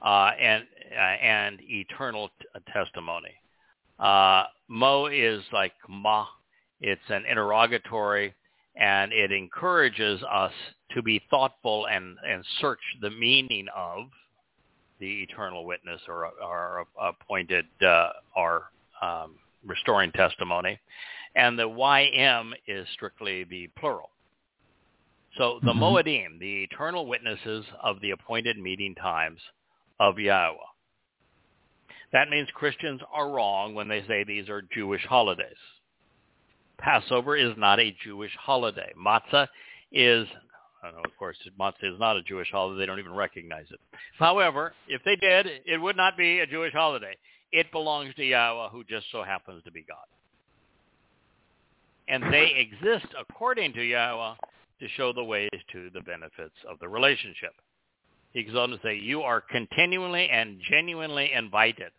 [0.00, 3.34] uh, and uh, and eternal t- testimony.
[3.98, 6.24] Uh, Mo is like ma.
[6.80, 8.32] It's an interrogatory,
[8.76, 10.52] and it encourages us
[10.94, 14.04] to be thoughtful and, and search the meaning of
[15.00, 18.70] the eternal witness or, or appointed uh, or
[19.02, 19.34] um,
[19.66, 20.78] restoring testimony.
[21.34, 24.10] And the YM is strictly the plural.
[25.38, 25.82] So the mm-hmm.
[25.82, 29.38] Moedim, the eternal witnesses of the appointed meeting times
[30.00, 30.56] of Yahweh.
[32.12, 35.56] That means Christians are wrong when they say these are Jewish holidays.
[36.78, 38.92] Passover is not a Jewish holiday.
[38.98, 39.46] Matzah
[39.92, 40.26] is,
[40.82, 42.80] know, of course, matzah is not a Jewish holiday.
[42.80, 43.78] They don't even recognize it.
[44.18, 47.16] However, if they did, it would not be a Jewish holiday.
[47.52, 49.98] It belongs to Yahweh, who just so happens to be God.
[52.08, 54.34] And they exist according to Yahweh
[54.80, 57.52] to show the ways to the benefits of the relationship.
[58.32, 61.90] He goes on to say, you are continually and genuinely invited.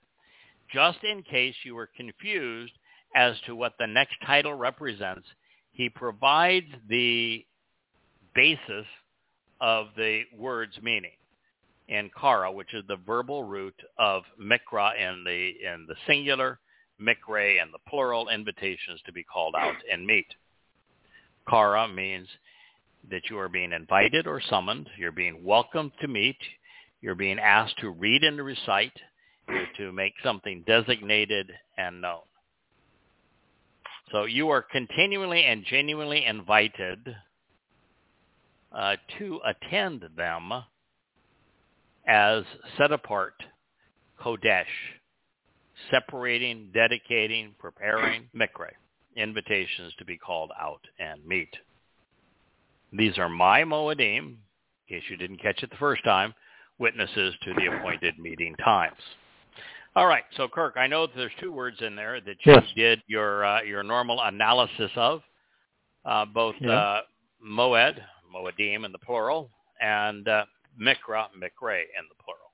[0.73, 2.73] Just in case you were confused
[3.15, 5.27] as to what the next title represents,
[5.71, 7.45] he provides the
[8.35, 8.85] basis
[9.59, 11.11] of the word's meaning
[11.87, 16.59] in kara, which is the verbal root of mikra in the in the singular,
[17.01, 20.27] mikre in the plural, invitations to be called out and meet.
[21.49, 22.27] Kara means
[23.09, 24.89] that you are being invited or summoned.
[24.97, 26.37] You're being welcomed to meet.
[27.01, 28.93] You're being asked to read and to recite.
[29.77, 32.21] To make something designated and known.
[34.11, 37.15] So you are continually and genuinely invited
[38.71, 40.51] uh, to attend them
[42.07, 42.43] as
[42.77, 43.35] set apart
[44.19, 44.65] Kodesh,
[45.89, 48.71] separating, dedicating, preparing, mikre,
[49.15, 51.55] invitations to be called out and meet.
[52.91, 54.37] These are my Moedim, in
[54.87, 56.33] case you didn't catch it the first time,
[56.79, 58.97] witnesses to the appointed meeting times.
[59.95, 62.63] All right, so Kirk, I know that there's two words in there that you yes.
[62.75, 65.21] did your uh, your normal analysis of,
[66.05, 66.71] uh, both yeah.
[66.71, 67.01] uh,
[67.45, 67.99] Moed,
[68.33, 69.49] Moedim in the plural,
[69.81, 70.45] and uh,
[70.79, 72.48] Mikra, Mikre in the plural.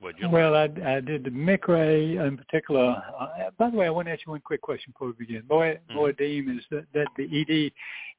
[0.00, 0.28] Would you?
[0.28, 3.02] Well, I, I did the Mikre in particular.
[3.18, 5.42] Uh, by the way, I want to ask you one quick question before we begin.
[5.42, 5.98] Moed, mm-hmm.
[5.98, 7.72] Moedim is that, that the ed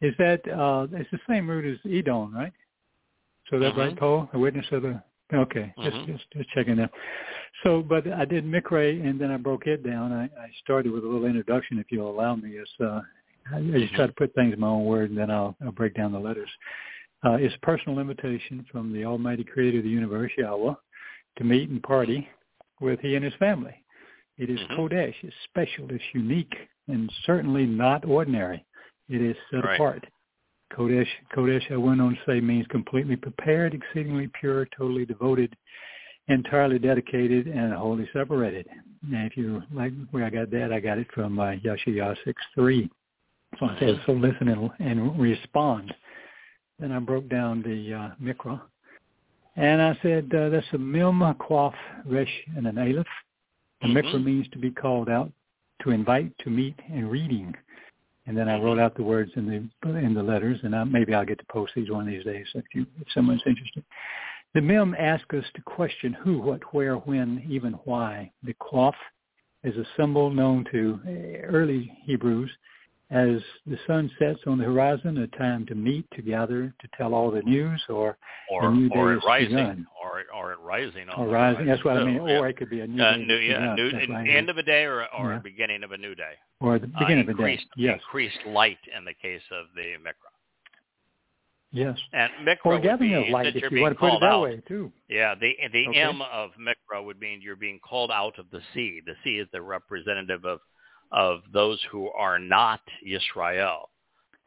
[0.05, 2.51] is that uh, it's the same root as EDON, right?
[3.49, 3.79] So that's mm-hmm.
[3.79, 5.01] right, Paul, a witness of the.
[5.33, 5.83] Okay, mm-hmm.
[5.83, 6.91] just just just checking that.
[7.63, 10.11] So, but I did Mikre and then I broke it down.
[10.11, 12.51] I, I started with a little introduction, if you'll allow me.
[12.51, 13.01] It's uh,
[13.53, 15.71] I, I just try to put things in my own word, and then I'll, I'll
[15.71, 16.49] break down the letters.
[17.23, 20.73] Uh, it's personal invitation from the Almighty Creator of the universe, Yahweh,
[21.37, 22.27] to meet and party
[22.81, 23.75] with he and his family.
[24.37, 24.79] It is mm-hmm.
[24.79, 25.13] Kodesh.
[25.21, 25.87] It's special.
[25.89, 26.55] It's unique,
[26.87, 28.65] and certainly not ordinary.
[29.09, 29.75] It is set right.
[29.75, 30.05] apart.
[30.73, 35.55] Kodesh, Kodesh, I went on to say, means completely prepared, exceedingly pure, totally devoted,
[36.27, 38.67] entirely dedicated, and wholly separated.
[39.07, 42.15] Now, if you like where I got that, I got it from uh, Yeshaya
[42.57, 42.89] 6.3.
[43.59, 45.93] So I said, so listen and, and respond.
[46.77, 48.61] Then I broke down the uh, Mikra.
[49.59, 51.73] And I said, uh, that's a Mim, Quaf,
[52.05, 53.05] Resh, and an Aleph.
[53.81, 53.97] The mm-hmm.
[53.97, 55.31] Mikra means to be called out,
[55.83, 57.53] to invite to meet and reading.
[58.25, 58.65] And then I Mm-hmm.
[58.65, 59.45] wrote out the words in
[59.83, 62.23] the in the letters, and I, maybe I'll get to post these one of these
[62.23, 63.83] days if you if someone's interested.
[64.55, 68.31] The mem asks us to question who, what, where, when, even why.
[68.43, 68.93] The quaf
[69.63, 72.49] is a symbol known to uh, early Hebrews
[73.11, 77.15] as the sun sets on the horizon, a time to meet, to gather, to tell
[77.15, 78.17] all the news, or
[78.51, 79.87] or a new day or is rising, begun.
[80.03, 81.09] or or it rising.
[81.09, 81.65] On or the rising.
[81.65, 82.15] That's what I too, mean.
[82.27, 82.37] yeah.
[82.39, 83.25] Or it could be a new uh, day.
[83.25, 85.39] new, yeah, new, an end of a day or or Yeah.
[85.39, 86.33] beginning of a new day.
[86.59, 87.53] or the Uh, beginning of the day.
[87.53, 87.95] increased, Yes.
[87.99, 90.29] increased light in the case of the mikra.
[91.71, 91.97] Yes.
[92.13, 94.25] And mikra Or would gathering be of light, if being want to put it that
[94.31, 94.41] out.
[94.43, 94.91] way too.
[95.07, 95.99] Yeah, the the Okay.
[95.99, 99.01] M of mikra would mean you're being called out of the sea.
[99.05, 100.59] The sea is the representative of
[101.11, 103.89] of those who are not Israel.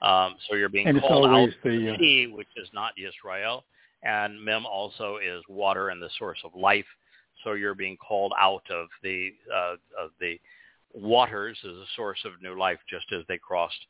[0.00, 2.68] Um, so you're being And called out always of the the, uh, sea, which is
[2.72, 3.64] not Israel,
[4.02, 6.86] And Mem also is water and the source of life.
[7.44, 10.40] So you're being called out of the uh, of the
[10.92, 13.86] waters as a source of new life, just as they crossed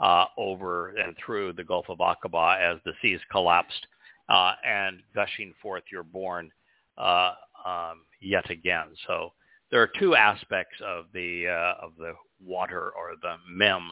[0.00, 3.86] uh, over and through the Gulf of Aqaba as the seas collapsed
[4.28, 6.50] uh, and gushing forth you're born
[6.98, 7.32] uh,
[7.64, 8.86] um, yet again.
[9.06, 9.32] So
[9.72, 12.12] there are two aspects of the uh, of the
[12.44, 13.90] water or the mem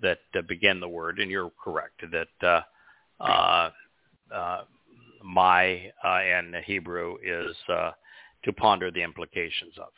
[0.00, 3.70] that uh, begin the word, and you're correct that uh, uh,
[4.32, 4.60] uh,
[5.22, 7.90] my uh, in Hebrew is uh,
[8.44, 9.88] to ponder the implications of.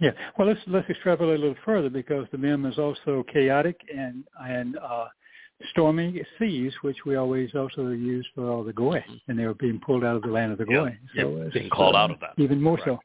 [0.00, 0.10] Yeah.
[0.38, 4.78] Well, let's let's extrapolate a little further because the mem is also chaotic and and
[4.78, 5.06] uh,
[5.70, 9.78] stormy seas, which we always also use for all the goy, and they were being
[9.84, 10.96] pulled out of the land of the goy.
[11.16, 12.30] So Yeah, being called uh, out of that.
[12.38, 12.98] Even more so.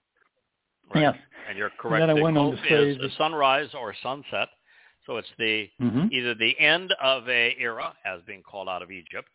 [0.94, 1.02] Right.
[1.02, 1.16] Yes.
[1.48, 2.02] And you're correct.
[2.02, 4.50] then I the went on to say is that- sunrise or sunset.
[5.06, 8.92] So it's the hmm either the end of a era as being called out of
[8.92, 9.32] Egypt,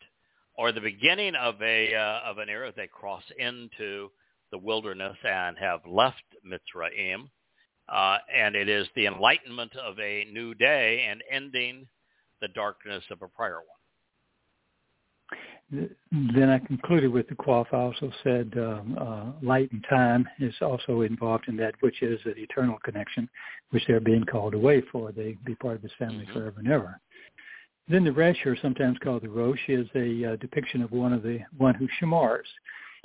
[0.55, 4.09] or the beginning of a uh, of an era they cross into
[4.51, 7.29] the wilderness and have left Mitzrayim,
[7.89, 11.87] uh, and it is the enlightenment of a new day and ending
[12.41, 13.65] the darkness of a prior one.
[15.71, 17.67] Then I concluded with the quaff.
[17.73, 22.19] I also said um, uh, light and time is also involved in that, which is
[22.25, 23.27] an eternal connection,
[23.71, 25.11] which they're being called away for.
[25.11, 26.33] They be part of this family Mhm.
[26.33, 26.99] forever and ever.
[27.87, 31.23] Then the Resh, or sometimes called the Rosh, is a uh, depiction of one of
[31.23, 32.47] the one who shamars.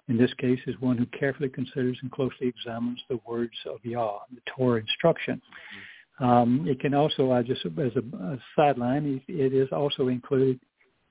[0.08, 4.18] In this case, is one who carefully considers and closely examines the words of Yah,
[4.34, 5.40] the Torah instruction.
[6.18, 10.61] Um, it can also, I just as a, a sideline, it, it is also included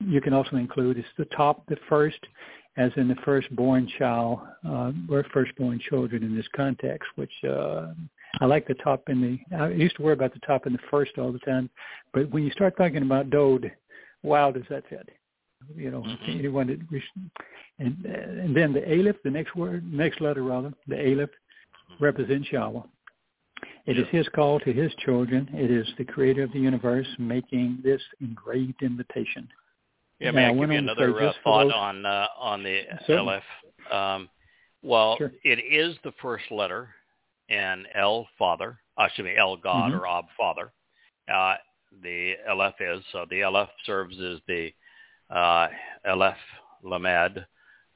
[0.00, 2.18] you can also include it's the top, the first,
[2.76, 7.88] as in the firstborn child, uh, or firstborn children in this context, which uh,
[8.40, 10.78] I like the top in the, I used to worry about the top in the
[10.90, 11.68] first all the time,
[12.12, 13.72] but when you start talking about Dode,
[14.22, 15.08] wow, does that fit?
[15.76, 16.38] You know, Mhm.
[16.38, 17.02] anyone that,
[17.78, 21.30] and, and then the Aleph, the next word, next letter rather, the Aleph
[21.98, 22.82] represents Yahweh.
[23.86, 25.48] It is his call to his children.
[25.52, 29.48] It is the creator of the universe making this engraved invitation.
[30.20, 33.18] Yeah, may I I give you another uh, thought those- on uh, on the Certainly.
[33.88, 33.92] Aleph?
[33.92, 34.30] Um,
[34.82, 35.32] well, Sure.
[35.44, 36.94] it is the first letter
[37.48, 40.00] in El Father, uh, excuse me, El God Mhm.
[40.00, 40.72] or Ab Father.
[41.28, 41.56] Uh,
[42.02, 44.72] the Aleph is so the Aleph serves as the
[45.30, 45.68] uh,
[46.06, 46.38] Aleph
[46.82, 47.44] Lamed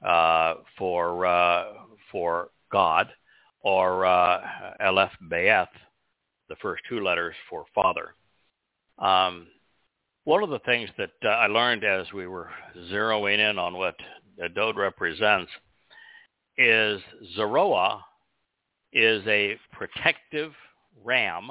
[0.03, 1.73] uh, for uh,
[2.11, 3.13] for God,
[3.61, 5.69] or uh, Aleph Beeth,
[6.49, 8.15] the first two letters for Father.
[8.99, 9.49] Um,
[10.25, 12.51] one of the things that uh, I learned as we were
[12.91, 13.95] zeroing in on what
[14.55, 15.51] Dode represents
[16.57, 17.01] is
[17.37, 18.01] Zoroa
[18.93, 20.53] is a protective
[21.03, 21.51] ram,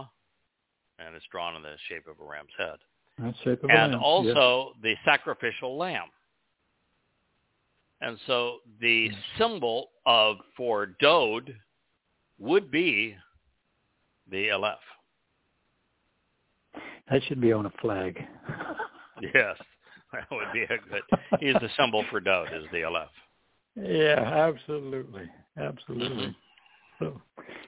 [0.99, 2.77] and it's drawn in the shape of a ram's head,
[3.19, 6.07] That's shape of and lamb, also the sacrificial lamb.
[8.01, 11.55] And so the symbol of for Dode
[12.39, 13.15] would be
[14.29, 14.79] the Aleph.
[17.13, 18.17] That should be on a flag.
[19.21, 19.55] Yes,
[20.11, 21.03] that would be a good.
[21.39, 23.07] He's the symbol for Dode is the Aleph.
[23.75, 26.25] Yeah, absolutely, absolutely.
[26.27, 26.35] Mhm.
[26.99, 27.21] So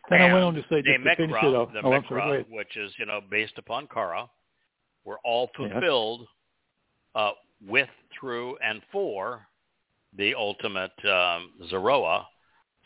[0.09, 1.71] then I went on to say the just to finish it Mikra, off.
[1.71, 2.45] the oh, I'm sorry, go Mikra, ahead.
[2.49, 4.27] which is you know based upon Kara,
[5.05, 5.71] were all Yes.
[5.71, 6.27] fulfilled
[7.13, 7.31] uh,
[7.65, 7.89] with,
[8.19, 9.47] through, and for
[10.17, 12.25] the ultimate um, Zeroa,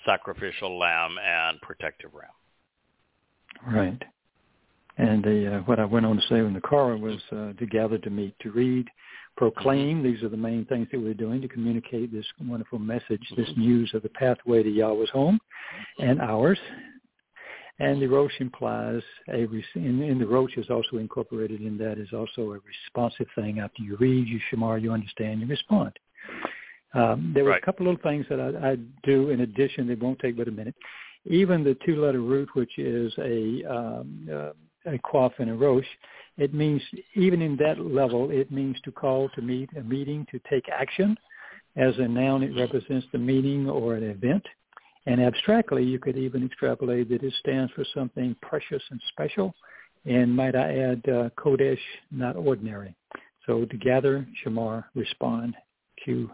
[0.05, 3.73] sacrificial lamb and protective ram.
[3.73, 4.03] Right.
[4.99, 7.65] And the, uh, what I went on to say in the car was uh, to
[7.65, 8.85] gather, to meet, to read,
[9.37, 10.03] proclaim.
[10.03, 13.89] These are the main things that we're doing to communicate this wonderful message, this news
[13.93, 15.39] of the pathway to Yahweh's home
[15.99, 16.59] and ours.
[17.79, 22.51] And the Rosh implies a, and the Rosh is also incorporated in that is also
[22.51, 23.59] a responsive thing.
[23.59, 25.93] After you read, you shamar, you understand, you respond.
[26.93, 27.63] Um, there were Right.
[27.63, 29.87] a couple little things that I, I do in addition.
[29.87, 30.75] They won't take but a minute.
[31.25, 34.53] even the two-letter root, which is a um, uh, a
[34.97, 35.85] quaff and a rosh,
[36.37, 36.81] it means
[37.15, 41.17] even in that level, it means to call to meet a meeting to take action.
[41.75, 44.43] As a noun, it represents the meeting or an event.
[45.05, 49.53] And abstractly, you could even extrapolate that it stands for something precious and special.
[50.05, 51.79] And might I add, uh, Kodesh,
[52.11, 52.95] not ordinary.
[53.45, 55.55] So to gather, Shamar, respond,
[56.03, 56.29] Q,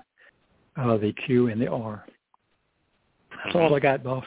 [0.78, 2.06] uh, the Q and the R.
[3.44, 4.26] That's all I got, boss.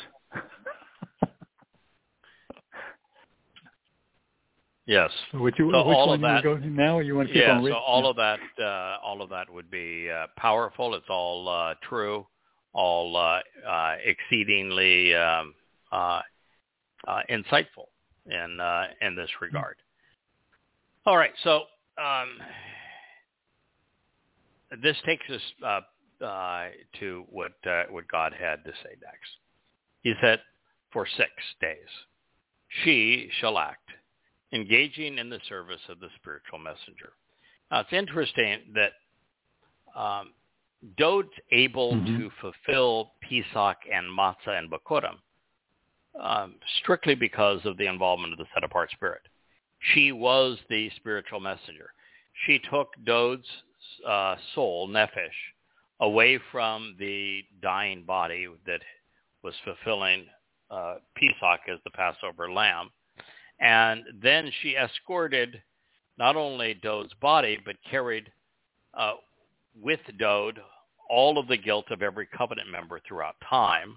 [4.88, 5.10] Yes.
[5.32, 7.02] So which, you, so which all one of that, you want to go now, or
[7.02, 7.78] you want to keep yeah, on reading?
[7.78, 10.94] so all of that, uh, all of that would be uh, powerful.
[10.94, 12.26] It's all uh, true,
[12.72, 15.54] all uh, uh, exceedingly um,
[15.92, 16.22] uh,
[17.06, 17.88] uh, insightful
[18.24, 19.76] in uh, in this regard.
[21.04, 21.64] All right, so
[22.02, 22.38] um,
[24.82, 25.42] this takes us
[26.22, 26.68] uh, uh,
[26.98, 29.36] to what uh, what God had to say next.
[30.00, 30.40] He said,
[30.94, 31.30] "For six
[31.60, 31.76] days
[32.84, 33.90] she shall act."
[34.52, 37.12] Engaging in the service of the spiritual messenger.
[37.70, 38.92] Now, it's interesting that
[39.94, 40.32] um,
[40.96, 42.16] Dod's able Mhm.
[42.16, 45.18] to fulfill Pesach and Matzah and Bakurim
[46.20, 49.22] um, strictly because of the involvement of the set-apart spirit.
[49.92, 51.92] She was the spiritual messenger.
[52.46, 53.48] She took Dod's
[54.06, 55.30] uh, soul, Nefesh,
[56.00, 58.82] away from the dying body that
[59.42, 60.26] was fulfilling
[60.70, 62.90] uh, Pesach as the Passover lamb
[63.60, 65.60] and then she escorted
[66.18, 68.30] not only Dode's body, but carried
[68.94, 69.14] uh,
[69.80, 70.60] with Dode
[71.08, 73.96] all of the guilt of every covenant member throughout time,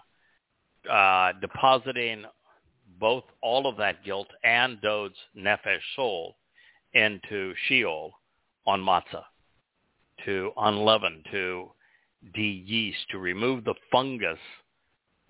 [0.89, 2.23] uh, depositing
[2.99, 6.35] both all of that guilt and Dode's nefesh soul
[6.93, 8.11] into Sheol
[8.65, 9.23] on matzah
[10.25, 11.71] to unleaven, to
[12.33, 14.37] de-yeast, to remove the fungus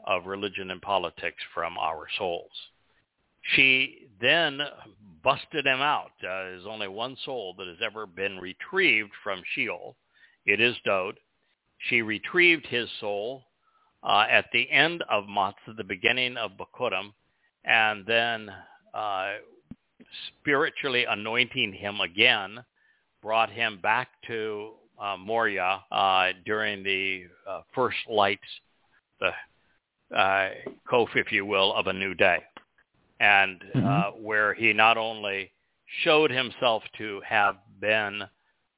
[0.06, 2.52] of religion and politics from our souls.
[3.42, 4.62] She then
[5.24, 6.12] busted him out.
[6.20, 9.96] Uh, there's only one soul that has ever been retrieved from Sheol.
[10.46, 11.20] It is Dode.
[11.90, 13.44] She retrieved his soul
[14.04, 17.14] uh, at the end of Matzah, the beginning of Bakurim,
[17.66, 18.52] and then
[18.94, 19.34] uh,
[20.40, 22.64] spiritually anointing him again,
[23.22, 28.42] brought him back to uh, Moria uh, during the uh, first lights,
[29.20, 29.32] the
[30.16, 30.50] uh,
[30.92, 32.40] kof, if you will, of a new day
[33.22, 33.86] and Mhm.
[33.86, 35.52] uh, where he not only
[36.04, 38.28] showed himself to have been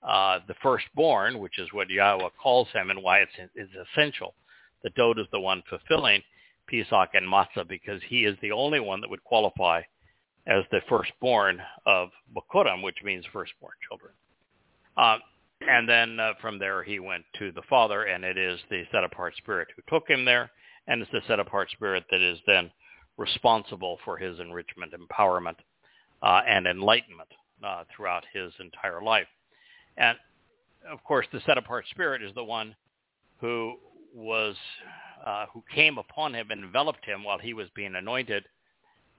[0.04, 4.36] uh, the firstborn, which is what Yahweh calls him and why it's, it's essential
[4.82, 6.22] that Dode is the one fulfilling
[6.68, 9.82] Pesach and Matzah because he is the only one that would qualify
[10.46, 14.14] as the firstborn of Bakurim, which means firstborn children.
[14.98, 15.22] Um,
[15.62, 19.38] and then uh, from there he went to the Father, and it is the set-apart
[19.38, 20.52] Spirit who took him there,
[20.88, 22.70] and it's the set-apart Spirit that is then
[23.18, 25.58] responsible for his enrichment, empowerment,
[26.22, 27.30] uh, and enlightenment
[27.64, 29.28] uh, throughout his entire life.
[29.98, 30.18] And
[30.90, 32.76] of course, the set-apart spirit is the one
[33.40, 33.76] who
[34.16, 34.56] was
[35.26, 38.44] uh, who came upon him and enveloped him while he was being anointed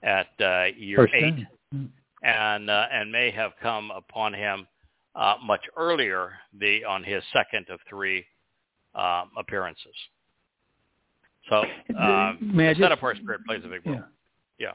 [0.02, 1.46] at uh, year First eight, thing.
[1.74, 1.88] Mm.
[2.22, 4.66] and uh, and may have come upon him
[5.14, 8.24] uh, much earlier, the on his second of three
[9.36, 9.94] appearances.
[11.48, 11.64] So
[11.98, 13.96] um, May I just- set-apart spirit plays a big role.
[13.96, 14.02] Yeah.
[14.58, 14.72] Yeah.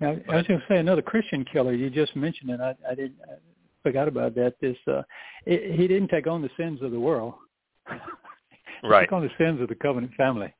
[0.00, 1.74] Now, I was going to say another Christian killer.
[1.74, 2.60] You just mentioned it.
[2.60, 3.34] I, I didn't I
[3.82, 4.54] forgot about that.
[4.60, 5.02] This uh,
[5.44, 7.34] it, he didn't take on the sins of the world.
[7.90, 9.02] he Right.
[9.02, 10.52] took on the sins of the covenant family.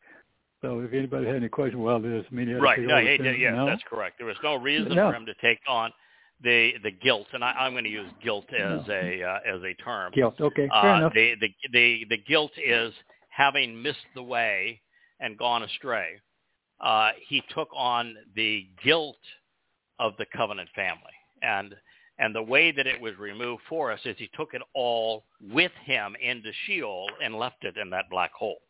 [0.61, 2.79] So if anybody had any question, well, there's many other Right.
[2.81, 3.27] No, on the he sins.
[3.29, 3.65] did, yes, no?
[3.65, 4.19] that's correct.
[4.19, 5.11] There was no reason No.
[5.11, 5.91] for him to take on
[6.43, 8.95] the the guilt, and I, I'm going to use guilt as No.
[8.95, 10.13] a uh, as a term.
[10.13, 10.35] guilt.
[10.39, 11.15] Okay, fair Uh, enough.
[11.15, 12.93] the, the the the guilt is
[13.31, 14.81] having missed the way
[15.21, 16.21] and gone astray.
[16.81, 19.19] Uh, he took on the guilt
[19.99, 21.13] of the covenant family,
[21.43, 21.75] and
[22.19, 25.73] and the way that it was removed for us is he took it all with
[25.85, 28.61] him into Sheol and left it in that black hole,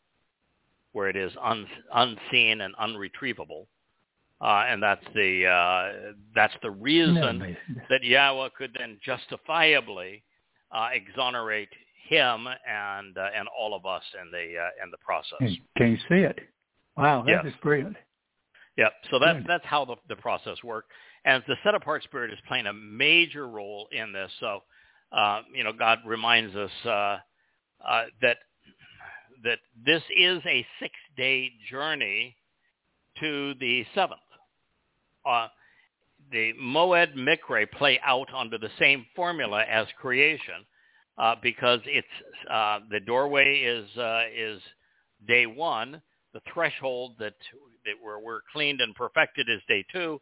[0.92, 3.66] where it is un, unseen and unretrievable.
[4.40, 7.56] Uh, and that's the uh, that's the reason amazing?
[7.90, 10.22] that Yahweh could then justifiably
[10.72, 11.68] uh, exonerate
[12.10, 15.56] him and uh, and all of us in the uh, in the process.
[15.76, 16.38] Can you see it?
[16.96, 17.62] Wow, that is Yes.
[17.62, 17.96] brilliant.
[18.76, 18.92] Yep.
[19.10, 19.46] So that's Good.
[19.46, 20.90] that's how the, the process worked.
[21.24, 24.30] And the set apart spirit is playing a major role in this.
[24.40, 24.62] So
[25.12, 27.18] uh, you know, God reminds us uh, uh,
[28.22, 28.38] that
[29.44, 32.36] that this is a six day journey
[33.20, 34.20] to the seventh.
[35.24, 35.46] Uh,
[36.32, 40.66] the Moed Mikre play out under the same formula as creation
[41.20, 42.06] uh, because it's
[42.50, 44.60] uh, the doorway is uh, is
[45.28, 46.00] day one,
[46.32, 47.34] the threshold that
[47.84, 50.20] that where we're cleaned and perfected is day two.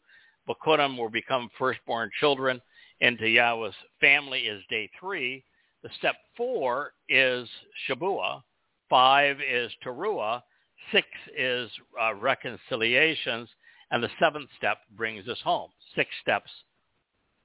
[0.48, 2.60] Bikurim will become firstborn children
[3.00, 5.44] into Yahweh's family is day three.
[5.84, 7.48] The step four is
[7.88, 8.42] Shabua.
[8.90, 10.42] Five is Teruah.
[10.90, 11.70] Six is
[12.00, 13.48] uh, reconciliations.
[13.90, 15.70] And the seventh step brings us home.
[15.94, 16.50] Six steps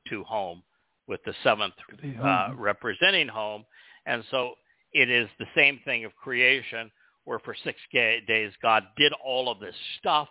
[0.10, 0.64] to home
[1.08, 1.74] with the seventh
[2.22, 3.66] uh, representing home.
[4.06, 4.54] And so
[4.94, 6.92] it is the same thing of creation
[7.26, 10.30] where for six days God did all of this stuff.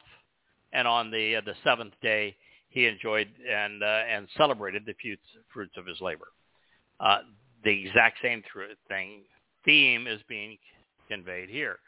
[0.73, 2.37] And on the, uh, the seventh day,
[2.69, 4.95] he enjoyed and, uh, and celebrated the
[5.53, 6.29] fruits of his labor.
[7.01, 7.19] Uh,
[7.65, 8.43] the exact same
[8.89, 9.23] thing
[9.65, 10.57] theme is being
[11.09, 11.79] conveyed here.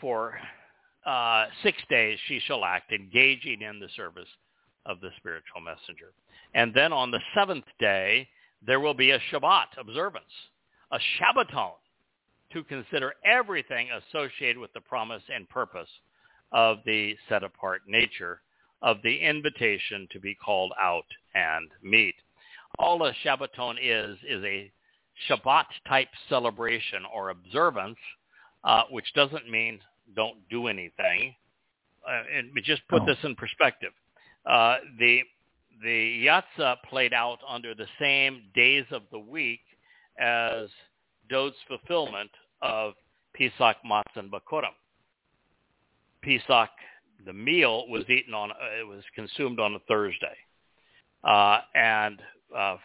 [0.00, 0.38] For
[1.06, 4.28] uh, six days she shall act, engaging in the service
[4.86, 6.12] of the spiritual messenger.
[6.54, 8.28] And then on the seventh day,
[8.64, 10.24] there will be a Shabbat observance,
[10.90, 11.72] a Shabbaton,
[12.52, 15.88] to consider everything associated with the promise and purpose
[16.52, 18.42] of the set-apart nature
[18.82, 22.14] of the invitation to be called out and meet.
[22.78, 24.70] All a Shabbaton is, is a
[25.28, 27.98] Shabbat-type celebration or observance,
[28.64, 29.80] uh, which doesn't mean
[30.14, 31.34] don't do anything.
[32.06, 33.06] Uh, and just put oh.
[33.06, 33.92] this in perspective.
[34.46, 35.20] Uh, the
[35.82, 39.60] the Yatzah played out under the same days of the week
[40.18, 40.68] as
[41.28, 42.30] Dod's fulfillment
[42.60, 42.94] of
[43.34, 44.74] Pesach, Matzah, and Bakurim.
[46.22, 46.70] Pesach,
[47.26, 50.36] the meal was eaten on, uh, it was consumed on a Thursday.
[51.24, 52.20] Uh, and
[52.56, 52.76] uh,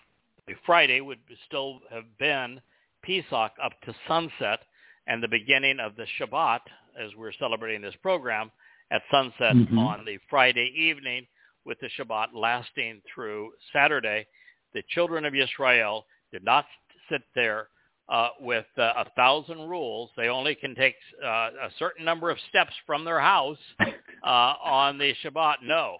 [0.65, 2.59] Friday would still have been
[3.03, 4.59] Pesach up to sunset
[5.07, 6.59] and the beginning of the Shabbat,
[6.99, 8.51] as we're celebrating this program,
[8.91, 9.77] at sunset mm-hmm.
[9.77, 11.27] on the Friday evening
[11.67, 14.25] with the Shabbat lasting through Saturday.
[14.73, 16.65] The children of Israel did not
[17.09, 17.67] sit there
[18.09, 20.09] uh, with uh, a thousand rules.
[20.15, 23.57] They only can take uh, a certain number of steps from their house
[24.23, 25.57] uh, on the Shabbat.
[25.63, 25.97] No,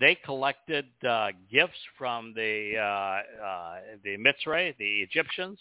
[0.00, 5.58] they collected uh, gifts from the uh, uh, the Mitzray, the Egyptians.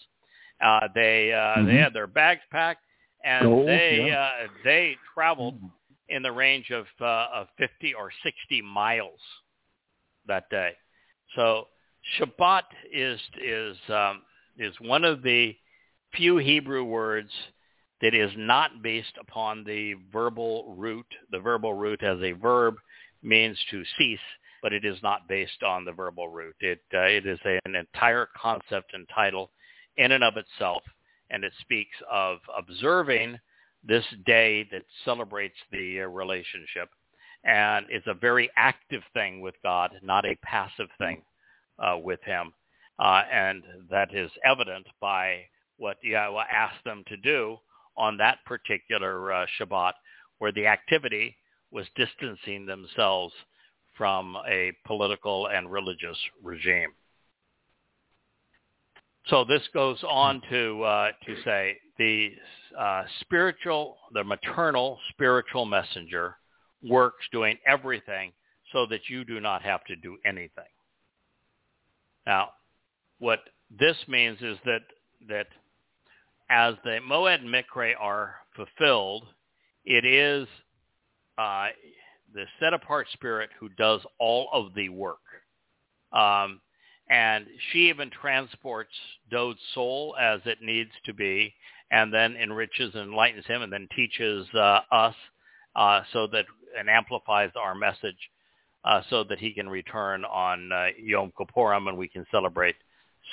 [0.64, 1.68] Uh, they uh, mm-hmm.
[1.68, 2.84] they had their bags packed,
[3.24, 4.30] and Gold, they yeah.
[4.44, 5.68] uh, they traveled mm-hmm.
[6.10, 9.20] in the range of uh, of 50 or 60 miles
[10.28, 10.72] that day.
[11.36, 11.68] So
[12.18, 14.22] Shabbat is is um,
[14.58, 15.56] is one of the
[16.16, 17.32] few Hebrew words
[18.02, 21.06] that is not based upon the verbal root.
[21.32, 22.76] The verbal root as a verb
[23.24, 24.20] means to cease,
[24.62, 26.56] but it is not based on the verbal root.
[26.60, 29.52] It uh, it is a, an entire concept and title
[29.98, 30.84] in and of itself,
[31.30, 33.40] and it speaks of observing
[33.84, 36.90] this day that celebrates the uh, relationship,
[37.48, 41.24] and it's a very active thing with God, not a passive thing
[41.80, 42.54] uh, with Him,
[43.00, 45.46] uh, and that is evident by
[45.78, 47.58] what Yahweh asked them to do
[47.96, 49.94] on that particular uh, Shabbat,
[50.40, 51.36] where the activity
[51.72, 53.34] was distancing themselves
[53.98, 56.90] from a political and religious regime.
[59.28, 62.32] So this goes on to uh, to say the
[62.78, 66.36] uh, spiritual, the maternal spiritual messenger
[66.84, 68.32] works doing everything
[68.72, 70.66] so that you do not have to do anything.
[72.26, 72.50] Now,
[73.20, 73.40] what
[73.80, 74.82] this means is that
[75.30, 75.48] that
[76.50, 79.26] as the Moed and Mikre are fulfilled,
[79.86, 80.48] it is
[81.38, 81.68] uh,
[82.34, 85.18] the set-apart spirit who does all of the work.
[86.12, 86.62] Um,
[87.10, 88.92] and she even transports
[89.32, 91.54] Dod's soul as it needs to be,
[91.90, 95.16] and then enriches and enlightens him, and then teaches uh, us
[95.76, 96.46] uh, so that
[96.78, 98.18] and amplifies our message,
[98.86, 102.76] uh, so that he can return on uh, Yom Kippurim, and we can celebrate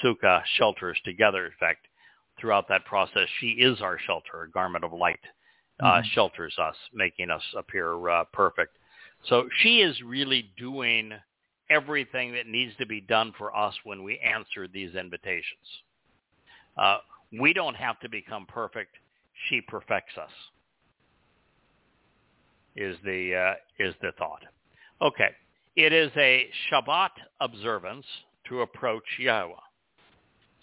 [0.03, 1.47] Sukkah shelters together.
[1.47, 1.87] In fact,
[2.41, 5.21] throughout that process, she is our shelter, a garment of light,
[5.81, 6.07] uh, mm-hmm.
[6.13, 8.77] shelters us, making us appear uh, perfect.
[9.29, 11.13] So she is really doing
[11.71, 15.67] everything that needs to be done for us when we answer these invitations.
[16.77, 16.99] Uh,
[17.41, 18.97] we don't have to become perfect.
[19.49, 20.31] She perfects us.
[22.77, 24.43] Is the uh, is the thought?
[25.01, 25.31] Okay,
[25.77, 27.11] it is a Shabbat
[27.41, 28.07] observance
[28.49, 29.55] to approach Yahweh.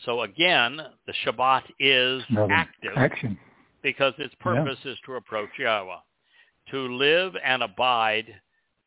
[0.05, 3.38] So again, the Shabbat is active action.
[3.84, 4.91] because its purpose yeah.
[4.91, 5.97] is to approach Yahweh,
[6.72, 8.26] to live and abide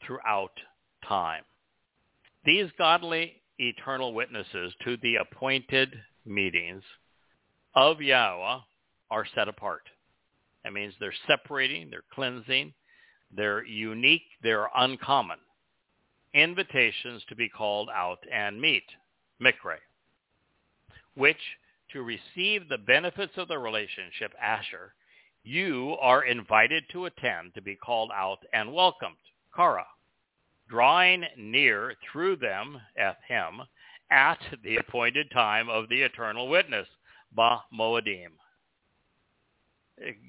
[0.05, 0.53] throughout
[1.07, 1.43] time.
[2.45, 5.95] These godly eternal witnesses to the appointed
[6.27, 6.83] meetings
[7.75, 8.61] of Yahweh
[9.11, 9.83] are set apart.
[10.65, 12.73] That means they're separating, they're cleansing,
[13.31, 15.39] they're unique, they're uncommon.
[16.35, 18.85] Invitations to be called out and meet,
[19.41, 19.79] mikre,
[21.15, 21.39] which
[21.93, 24.95] to receive the benefits of the relationship, Asher,
[25.45, 29.17] you are invited to attend to be called out and welcomed.
[29.55, 29.87] Kara,
[30.69, 33.61] drawing near through them at him
[34.11, 36.89] at the appointed time of the eternal witness,
[37.33, 38.33] Ba Moedim.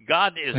[0.08, 0.56] God is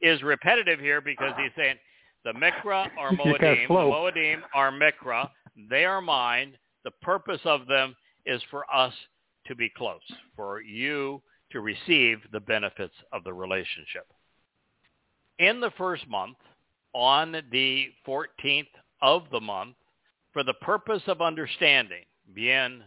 [0.00, 1.76] is repetitive here because he's saying
[2.24, 5.28] the Mikra are Moedim, Moedim are Mikra,
[5.70, 6.56] they are mine.
[6.84, 7.94] The purpose of them
[8.26, 8.92] is for us
[9.46, 10.00] to be close,
[10.36, 14.06] for you to receive the benefits of the relationship.
[15.38, 16.36] In the first month,
[16.94, 18.66] on the 14th
[19.00, 19.76] of the month,
[20.32, 22.82] for the purpose of understanding, bien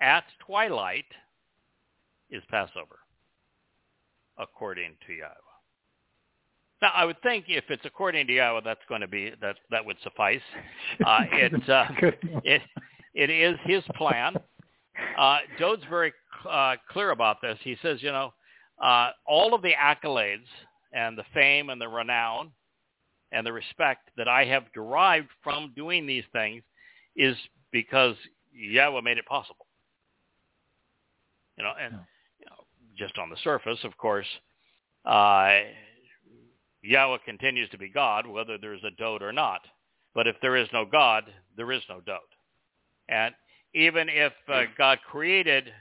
[0.00, 1.04] at twilight
[2.30, 3.00] is Passover,
[4.42, 5.34] according to Yahweh.
[6.82, 9.84] Now, I would think if it's according to Yahweh, that's going to be that that
[9.84, 10.40] would suffice.
[11.06, 11.86] Uh, it, uh,
[12.44, 12.62] it
[13.14, 14.34] it is His plan.
[15.18, 16.12] Uh, Dode's very
[16.48, 17.58] uh, clear about this.
[17.62, 18.32] He says, you know,
[18.82, 20.46] uh, all of the accolades
[20.92, 22.50] and the fame and the renown
[23.32, 26.62] and the respect that I have derived from doing these things
[27.16, 27.36] is
[27.72, 28.16] because
[28.52, 29.66] Yahweh made it possible.
[31.56, 31.94] You know, and
[32.96, 34.26] just on the surface, of course,
[35.04, 35.60] uh,
[36.82, 39.60] Yahweh continues to be God, whether there's a dode or not.
[40.14, 41.24] But if there is no God,
[41.56, 42.18] there is no dode.
[43.08, 43.34] And
[43.74, 45.72] even if uh, God created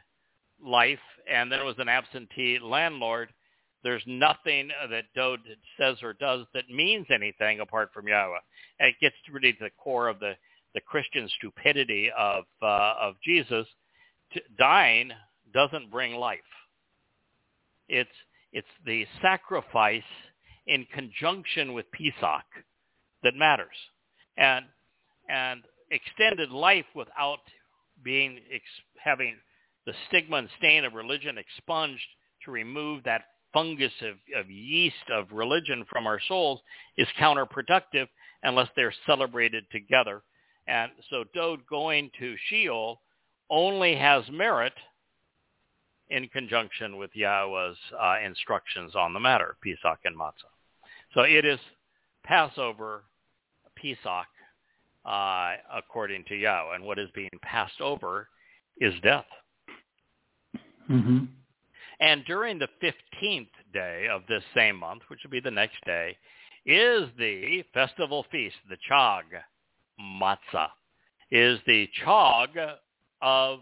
[0.63, 0.99] life
[1.31, 3.29] and there was an absentee landlord,
[3.83, 5.39] there's nothing that Dode
[5.79, 8.37] says or does that means anything apart from Yahweh.
[8.79, 10.33] And it gets really to the core of the,
[10.75, 13.65] the Christian stupidity of, uh, of Jesus.
[14.33, 15.11] T- dying
[15.53, 16.39] doesn't bring life.
[17.91, 18.09] It's,
[18.53, 20.01] it's the sacrifice
[20.67, 22.45] in conjunction with Pesach
[23.23, 23.75] that matters.
[24.37, 24.65] And,
[25.29, 25.61] and
[25.91, 27.41] extended life without
[28.03, 28.39] being
[29.03, 29.35] having
[29.85, 32.01] the stigma and stain of religion expunged
[32.45, 36.61] to remove that fungus of, of yeast of religion from our souls
[36.97, 38.07] is counterproductive
[38.43, 40.21] unless they're celebrated together.
[40.67, 43.01] And so Dode going to Sheol
[43.49, 44.73] only has merit
[46.11, 50.51] in conjunction with Yahweh's uh, instructions on the matter, Pesach and Matzah.
[51.13, 51.59] So it is
[52.23, 53.03] Passover,
[53.75, 54.27] Pesach,
[55.05, 56.75] uh, according to Yahweh.
[56.75, 58.27] And what is being passed over
[58.79, 59.25] is death.
[60.89, 61.25] Mm-hmm.
[62.01, 66.17] And during the 15th day of this same month, which will be the next day,
[66.65, 69.23] is the festival feast, the Chag
[69.99, 70.69] Matzah,
[71.31, 72.75] is the Chag
[73.21, 73.59] of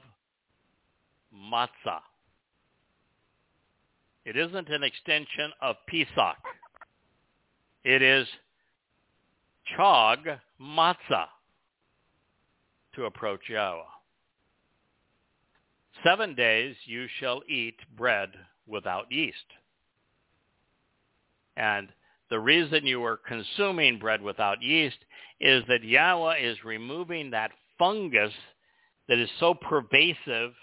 [1.33, 2.01] Matzah.
[4.29, 6.37] It isn't an extension of Pesach.
[7.83, 8.27] It is
[9.75, 11.25] Chag Matzah
[12.93, 13.81] to approach Yahweh.
[16.03, 18.29] Seven days you shall eat bread
[18.67, 19.37] without yeast.
[21.57, 21.87] And
[22.29, 24.99] the reason you are consuming bread without yeast
[25.39, 27.49] is that Yahweh is removing that
[27.79, 28.33] fungus
[29.07, 30.53] that is so pervasive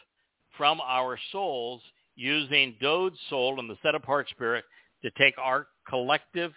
[0.57, 1.83] from our souls
[2.17, 4.65] using Dode's soul and the set-apart spirit
[5.03, 6.53] to take our collective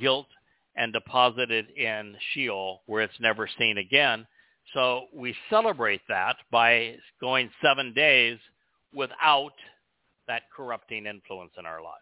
[0.00, 0.28] guilt
[0.76, 4.26] and deposit it in Sheol where it's never seen again
[4.72, 8.38] so we celebrate that by going seven days
[8.94, 9.52] without
[10.26, 12.00] that corrupting influence in our lives.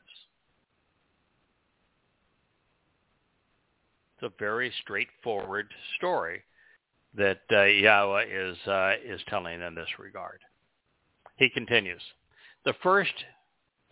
[4.17, 5.67] It's a very straightforward
[5.97, 6.43] story
[7.15, 10.39] that uh, Yahweh is, uh, is telling in this regard.
[11.37, 12.01] He continues,
[12.65, 13.13] the first,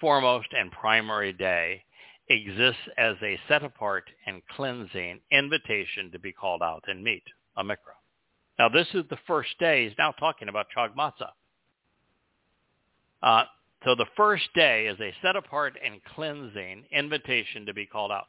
[0.00, 1.82] foremost, and primary day
[2.28, 7.24] exists as a set-apart and cleansing invitation to be called out and meet,
[7.56, 7.96] a mikra.
[8.58, 9.84] Now, this is the first day.
[9.84, 11.32] He's now talking about Chag Matzah.
[13.22, 13.44] Uh,
[13.84, 18.26] so the first day is a set-apart and cleansing invitation to be called out.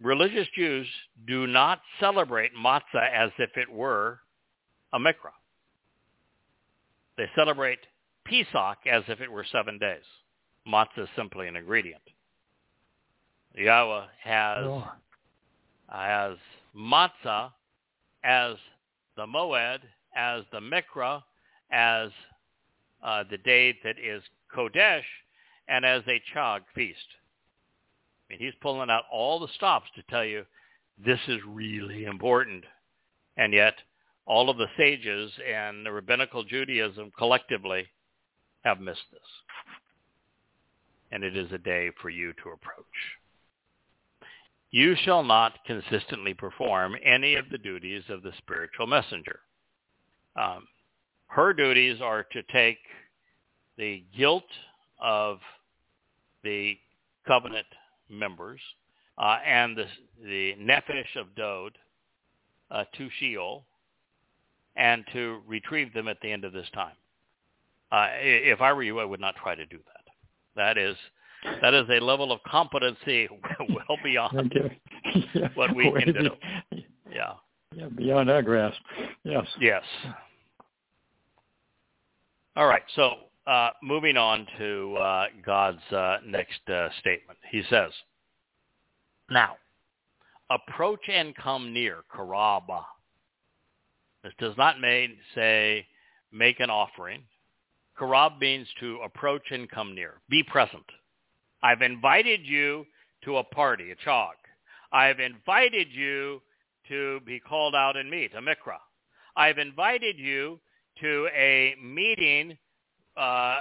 [0.00, 0.86] Religious Jews
[1.26, 4.20] do not celebrate matzah as if it were
[4.92, 5.32] a mikra.
[7.16, 7.80] They celebrate
[8.28, 10.02] Pesach as if it were seven days.
[10.66, 12.02] Matzah is simply an ingredient.
[13.54, 14.88] Yahweh has, oh.
[15.88, 16.36] has
[16.76, 17.50] matzah
[18.22, 18.56] as
[19.16, 19.80] the Moed
[20.14, 21.22] as the Mikra,
[21.70, 22.10] as
[23.02, 24.22] uh, the day that is
[24.54, 25.02] Kodesh,
[25.68, 26.98] and as a Chag feast.
[28.28, 30.44] I mean, he's pulling out all the stops to tell you
[31.04, 32.64] this is really important.
[33.36, 33.74] And yet,
[34.26, 37.86] all of the sages and the rabbinical Judaism collectively
[38.64, 39.20] have missed this.
[41.10, 42.86] And it is a day for you to approach.
[44.70, 49.40] You shall not consistently perform any of the duties of the spiritual messenger.
[50.36, 50.66] Um,
[51.28, 52.78] her duties are to take
[53.78, 54.44] the guilt
[55.00, 55.38] of
[56.42, 56.76] the
[57.26, 57.66] covenant
[58.10, 58.60] members
[59.16, 59.86] uh, and the,
[60.22, 61.78] the Nephesh of Dod
[62.70, 63.64] uh, to Sheol
[64.76, 66.94] and to retrieve them at the end of this time.
[67.90, 70.12] Uh, if I were you, I would not try to do that.
[70.56, 70.96] That is
[71.62, 73.28] that is a level of competency
[73.68, 75.48] well beyond yeah.
[75.54, 76.30] what we can do.
[77.10, 77.34] Yeah.
[77.74, 78.80] Yeah, beyond our grasp.
[79.24, 79.46] Yes.
[79.60, 79.82] Yes.
[82.56, 82.82] All right.
[82.96, 83.14] So
[83.46, 87.38] uh, moving on to uh, God's uh, next uh, statement.
[87.50, 87.92] He says,
[89.30, 89.56] Now,
[90.50, 92.82] approach and come near, karaba.
[94.24, 95.86] This does not mean, say,
[96.32, 97.22] make an offering.
[97.98, 100.20] Karab means to approach and come near.
[100.28, 100.84] Be present.
[101.62, 102.86] I've invited you
[103.24, 104.34] to a party, a chog.
[104.92, 106.40] I've invited you
[106.88, 108.78] to be called out and meet, a mikra.
[109.36, 110.60] I've invited you
[111.00, 112.56] to a meeting
[113.16, 113.60] uh,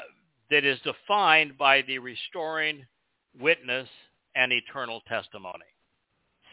[0.49, 2.85] that is defined by the restoring
[3.39, 3.89] witness
[4.35, 5.65] and eternal testimony.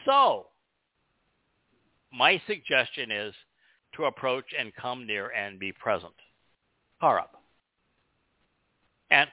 [0.04, 0.46] So,
[2.12, 3.34] my suggestion is
[3.96, 6.14] to approach and come near and be present.
[7.02, 7.28] Harab.
[9.10, 9.28] And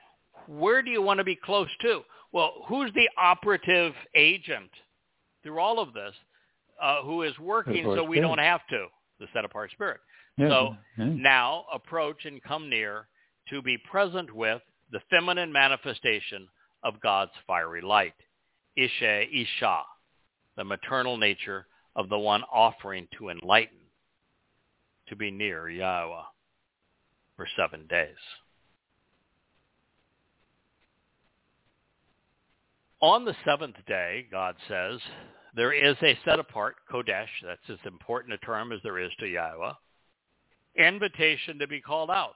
[0.47, 2.01] where do you want to be close to?
[2.31, 4.69] Well, who's the operative agent
[5.43, 6.13] through all of this
[6.81, 8.87] uh, who is working so we don't have to?
[9.19, 9.99] The set-apart spirit.
[10.37, 11.05] Yeah, so yeah.
[11.05, 13.07] now approach and come near
[13.49, 14.61] to be present with
[14.91, 16.47] the feminine manifestation
[16.83, 18.13] of God's fiery light.
[18.75, 19.81] Isha, Isha,
[20.57, 23.77] the maternal nature of the one offering to enlighten,
[25.09, 26.23] to be near Yahweh
[27.35, 28.15] for seven days.
[33.01, 34.99] On the seventh day, God says,
[35.55, 39.27] there is a set apart, Kodesh, that's as important a term as there is to
[39.27, 39.73] Yahweh,
[40.77, 42.35] invitation to be called out,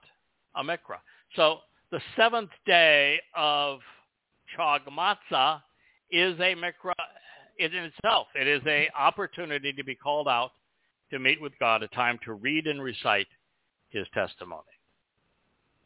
[0.55, 0.99] a mikra.
[1.35, 1.59] So
[1.91, 3.79] the seventh day of
[4.57, 5.61] Chag Matzah
[6.09, 6.93] is a mikra
[7.59, 8.27] in itself.
[8.33, 10.51] It is a opportunity to be called out
[11.11, 13.27] to meet with God, a time to read and recite
[13.89, 14.63] his testimony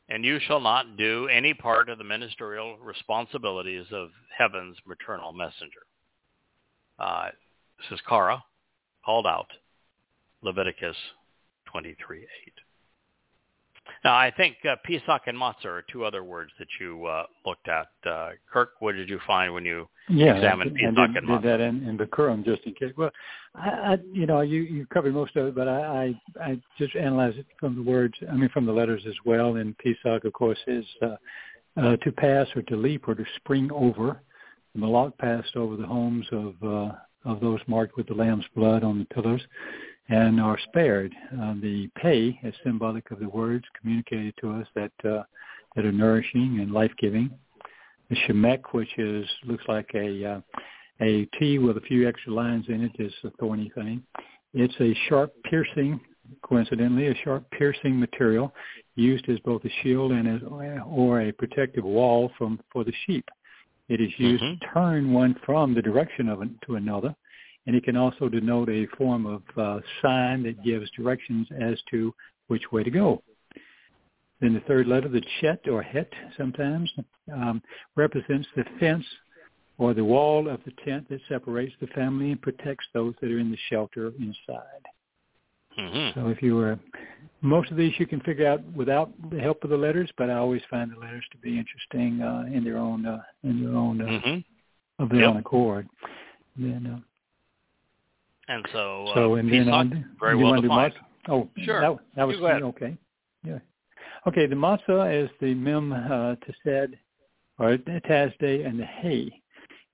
[0.10, 5.86] and you shall not do any part of the ministerial responsibilities of heaven's maternal messenger.
[6.97, 7.30] Uh,
[7.78, 8.43] this is Qara',
[9.05, 9.47] called out,
[10.41, 10.97] Leviticus
[11.72, 12.26] 23, 8.
[14.04, 17.68] Now, I think uh, Pesach and Matzah are two other words that you uh, looked
[17.68, 17.88] at.
[18.10, 21.41] Uh, Kirk, what did you find when you yeah, examined Pesach and did, Matzah?
[21.41, 22.93] did that in, in Bikurim just in case.
[22.97, 23.12] Well,
[23.56, 26.95] I, I, you know, you, you covered most of it, but I, I, I just
[26.95, 29.58] analyzed it from the words, I mean, from the letters as well.
[29.58, 31.16] And Pesach, of course, is uh,
[31.78, 34.22] uh, to pass or to leap or to spring over.
[34.74, 36.91] The Malak passed over the homes of uh,
[37.26, 39.41] of those marked with the lamb's blood on the pillars
[40.10, 41.14] and are spared.
[41.39, 45.24] Uh, the pay is symbolic of the words communicated to us that uh,
[45.76, 47.30] that are nourishing and life-giving.
[48.10, 50.41] The shemek, which is looks like a uh,
[51.01, 54.03] a T with a few extra lines in it, is a thorny thing.
[54.53, 55.99] It's a sharp piercing,
[56.41, 58.51] coincidentally, a sharp piercing material
[58.95, 60.41] used as both a shield and as
[60.88, 63.26] or a protective wall from for the sheep.
[63.89, 64.60] It is used mm-hmm.
[64.60, 67.16] to turn one from the direction of it to another
[67.70, 72.11] and it can also denote a form of uh, sign that gives directions as to
[72.47, 73.22] which way to go.
[74.41, 76.91] Then the third letter, the chet or het sometimes,
[77.32, 77.61] um,
[77.95, 79.05] represents the fence
[79.78, 83.38] or the wall of the tent that separates the family and protects those that are
[83.38, 84.84] in the shelter inside.
[85.78, 86.20] Mm-hmm.
[86.20, 86.80] So if you were,
[87.41, 90.38] most of these you can figure out without the help of the letters, but I
[90.38, 94.01] always find the letters to be interesting uh, in their own uh, in their own
[94.01, 95.03] uh, mm-hmm.
[95.03, 95.30] of their yep.
[95.30, 95.88] own accord.
[96.57, 96.99] Then uh,
[98.50, 100.93] and so, uh, so and then on, very well defined.
[101.30, 101.82] Oh, sure.
[101.82, 102.97] That, that was you okay.
[103.43, 103.60] Yeah.
[104.28, 104.47] Okay.
[104.47, 106.36] The matzah is the mem uh,
[106.66, 106.95] tesed
[107.60, 109.32] or tasday and the hay,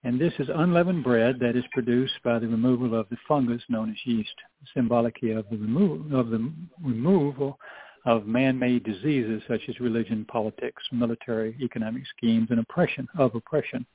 [0.04, 3.90] and this is unleavened bread that is produced by the removal of the fungus known
[3.90, 4.36] as yeast,
[4.74, 6.52] symbolically of the removal of the
[6.82, 7.60] removal
[8.06, 13.86] of man-made diseases such as religion, politics, military, economic schemes, and oppression of oppression.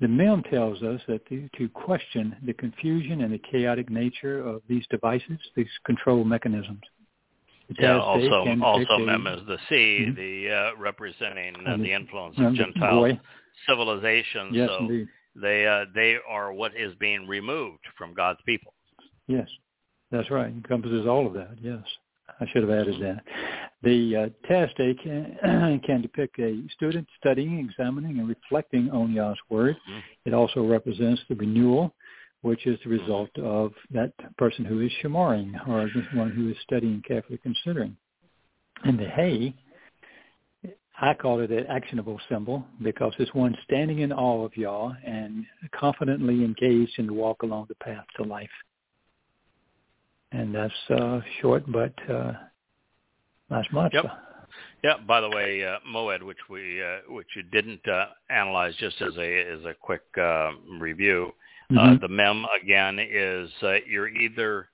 [0.00, 4.62] The Mem tells us that to, to question the confusion and the chaotic nature of
[4.68, 6.80] these devices, these control mechanisms.
[7.78, 10.14] Yeah, also, also Mem is the sea, mm-hmm.
[10.14, 13.20] the uh, representing uh, the influence of Gentile boy.
[13.68, 14.48] civilization.
[14.52, 15.08] Yes, so indeed.
[15.36, 18.74] they uh, they are what is being removed from God's people.
[19.28, 19.48] Yes,
[20.10, 20.48] that's right.
[20.48, 21.58] Encompasses all of that.
[21.60, 21.82] Yes.
[22.40, 23.22] I should have added that.
[23.82, 29.76] The uh, test can, can depict a student studying, examining, and reflecting on Yah's word.
[29.76, 30.28] Mm-hmm.
[30.28, 31.94] It also represents the renewal,
[32.42, 36.56] which is the result of that person who is shemaring, or the one who is
[36.62, 37.96] studying, carefully considering.
[38.84, 39.54] And the hay,
[41.00, 45.46] I call it an actionable symbol because it's one standing in awe of Yah and
[45.74, 48.50] confidently engaged in the walk along the path to life.
[50.32, 52.32] And that's uh, short, but uh,
[53.50, 53.92] nice much.
[53.94, 54.04] Yep.
[54.84, 54.94] Yeah.
[55.06, 59.16] By the way, uh, Moed, which we uh, which you didn't uh, analyze, just as
[59.18, 61.32] a as a quick uh, review,
[61.70, 62.00] uh, mm-hmm.
[62.00, 64.68] the mem again is uh, you're either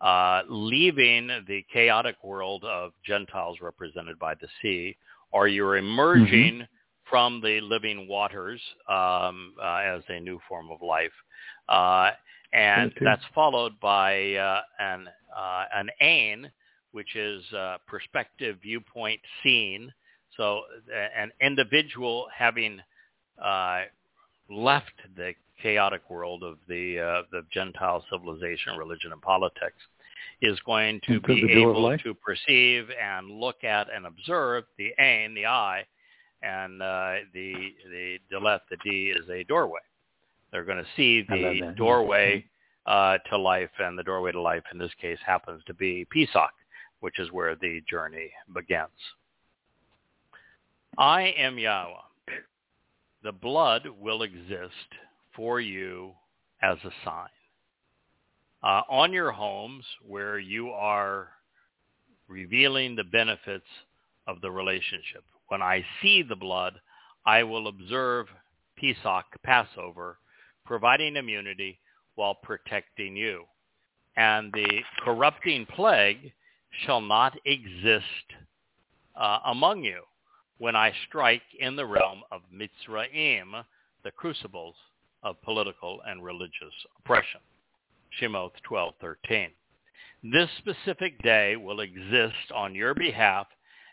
[0.00, 4.96] uh, leaving the chaotic world of Gentiles represented by the sea,
[5.32, 6.62] or you're emerging mm-hmm.
[7.08, 11.12] from the living waters um, uh, as a new form of life.
[11.68, 12.10] Uh,
[12.52, 16.50] and that's followed by uh, an uh, an ain,
[16.92, 19.92] which is uh, perspective, viewpoint, scene.
[20.36, 20.62] So
[21.16, 22.80] an individual having
[23.42, 23.82] uh,
[24.50, 29.76] left the chaotic world of the uh, the Gentile civilization, religion, and politics,
[30.42, 35.34] is going to Into be able to perceive and look at and observe the ain,
[35.34, 35.84] the eye,
[36.42, 37.54] and uh, the
[37.90, 39.80] the delet, the d is a doorway.
[40.50, 42.44] They're going to see the doorway
[42.86, 46.52] uh, to life, and the doorway to life in this case happens to be Pesach,
[47.00, 48.88] which is where the journey begins.
[50.98, 51.92] I am Yahweh.
[53.22, 54.72] The blood will exist
[55.34, 56.12] for you
[56.62, 57.28] as a sign.
[58.62, 61.28] Uh, on your homes where you are
[62.28, 63.66] revealing the benefits
[64.26, 65.22] of the relationship.
[65.48, 66.74] When I see the blood,
[67.24, 68.26] I will observe
[68.78, 70.18] Pesach, Passover,
[70.66, 71.78] providing immunity
[72.16, 73.44] while protecting you.
[74.16, 76.32] And the corrupting plague
[76.84, 78.04] shall not exist
[79.14, 80.02] uh, among you
[80.58, 83.64] when I strike in the realm of Mitzrayim,
[84.04, 84.74] the crucibles
[85.22, 87.40] of political and religious oppression.
[88.20, 89.50] Shemowth 12:13.
[90.22, 93.46] This specific day will exist on your behalf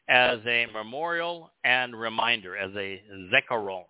[0.07, 3.01] as a memorial and reminder, as a
[3.32, 3.86] zekaron.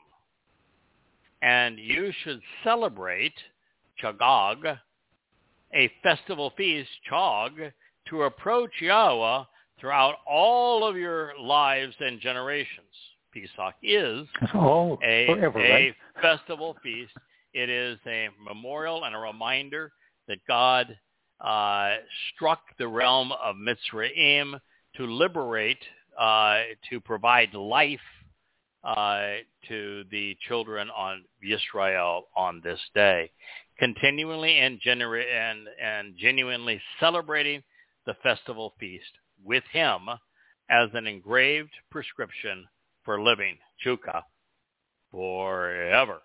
[1.43, 3.33] And you should celebrate
[4.01, 4.79] Chagag,
[5.73, 7.73] a festival feast, Chag,
[8.09, 9.43] to approach Yahweh
[9.77, 12.87] throughout all of your lives and generations.
[13.33, 15.95] Pesach is oh, a, forever, a right?
[16.21, 17.11] festival feast.
[17.53, 19.91] It is a memorial and a reminder
[20.29, 20.97] that God
[21.41, 21.95] uh,
[22.33, 24.57] struck the realm of Mitzrayim
[24.95, 25.83] to liberate,
[26.17, 27.99] uh, to provide life
[28.83, 29.35] uh,
[29.67, 33.31] to the children on Israel on this day,
[33.79, 37.63] continually and, genera- and, and genuinely celebrating
[38.05, 39.11] the festival feast
[39.43, 40.09] with him
[40.69, 42.67] as an engraved prescription
[43.03, 44.23] for living Chuka
[45.11, 46.21] forever.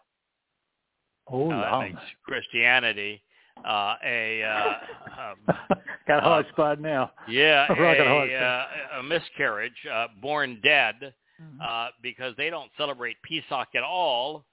[1.30, 1.88] Oh, uh,
[2.24, 3.22] Christianity
[3.64, 5.56] uh, a uh, um,
[6.06, 7.10] got a hard uh, spot now.
[7.28, 11.60] Yeah, a, uh, a miscarriage, uh, born dead, mm-hmm.
[11.60, 14.44] uh, because they don't celebrate Pesach at all,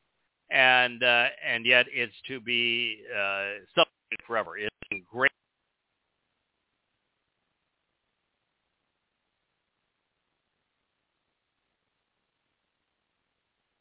[0.52, 4.58] and uh, and yet it's to be uh, celebrated forever.
[4.58, 4.70] It's
[5.12, 5.32] great.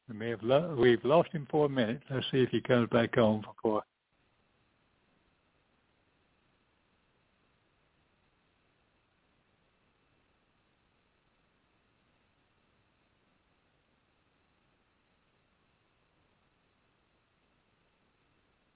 [0.08, 2.02] We may have lo- we've lost him for a minute.
[2.10, 3.82] Let's see if he comes back on before.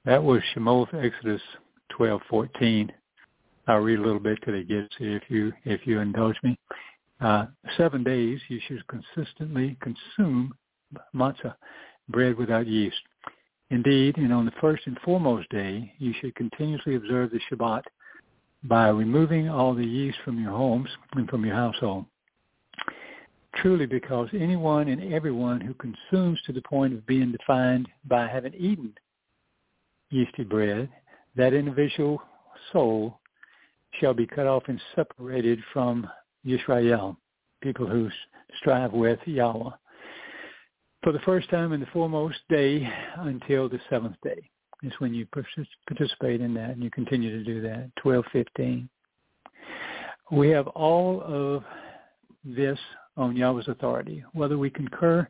[0.09, 1.43] That was Shemowth Exodus
[1.91, 2.91] twelve fourteen.
[3.67, 6.59] I'll read a little bit till it gets here if you if you indulge me.
[7.21, 7.45] Uh,
[7.77, 10.55] seven days you should consistently consume
[11.15, 11.55] matzah,
[12.09, 12.97] bread without yeast.
[13.69, 17.83] Indeed, and on the first and foremost day, you should continuously observe the Shabbat
[18.65, 22.07] by removing all the yeast from your homes and from your household.
[23.57, 28.55] Truly, because anyone and everyone who consumes to the point of being defined by having
[28.55, 28.95] eaten
[30.11, 30.89] yeasty bread,
[31.37, 32.21] that individual
[32.73, 33.21] soul
[34.01, 36.09] shall be cut off and separated from
[36.47, 37.17] Yisrael,
[37.63, 38.09] people who
[38.59, 39.71] strive with Yahweh,
[41.03, 44.49] for the first time in the foremost day until the seventh day.
[44.85, 47.91] Is when you participate in that, and you continue to do that.
[48.01, 48.89] Twelve fifteen.
[50.31, 51.65] We have all of
[52.45, 52.79] this
[53.17, 55.27] on Yahweh's authority, whether we concur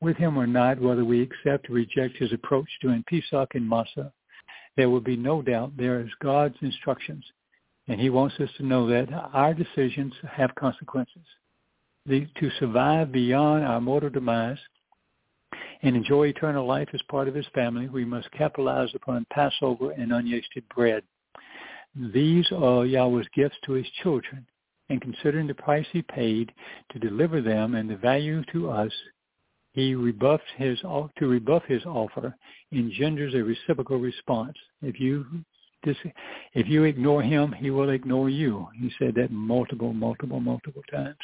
[0.00, 4.12] with him or not, whether we accept or reject his approach to Pesach and Matzah,
[4.76, 7.24] there will be no doubt there is God's instructions.
[7.88, 11.24] And he wants us to know that our decisions have consequences.
[12.06, 14.58] The, to survive beyond our mortal demise
[15.82, 20.10] and enjoy eternal life as part of his family, we must capitalize upon Passover and
[20.10, 21.02] unyeasted bread.
[21.94, 24.46] These are Yahweh's gifts to his children,
[24.88, 26.52] and considering the price he paid
[26.90, 28.92] to deliver them and the value to us,
[29.72, 32.36] he rebuffs his to rebuff his offer
[32.72, 34.56] engenders a reciprocal response.
[34.82, 35.26] If you
[35.84, 38.68] if you ignore him, he will ignore you.
[38.78, 41.16] He said that multiple, multiple, multiple times.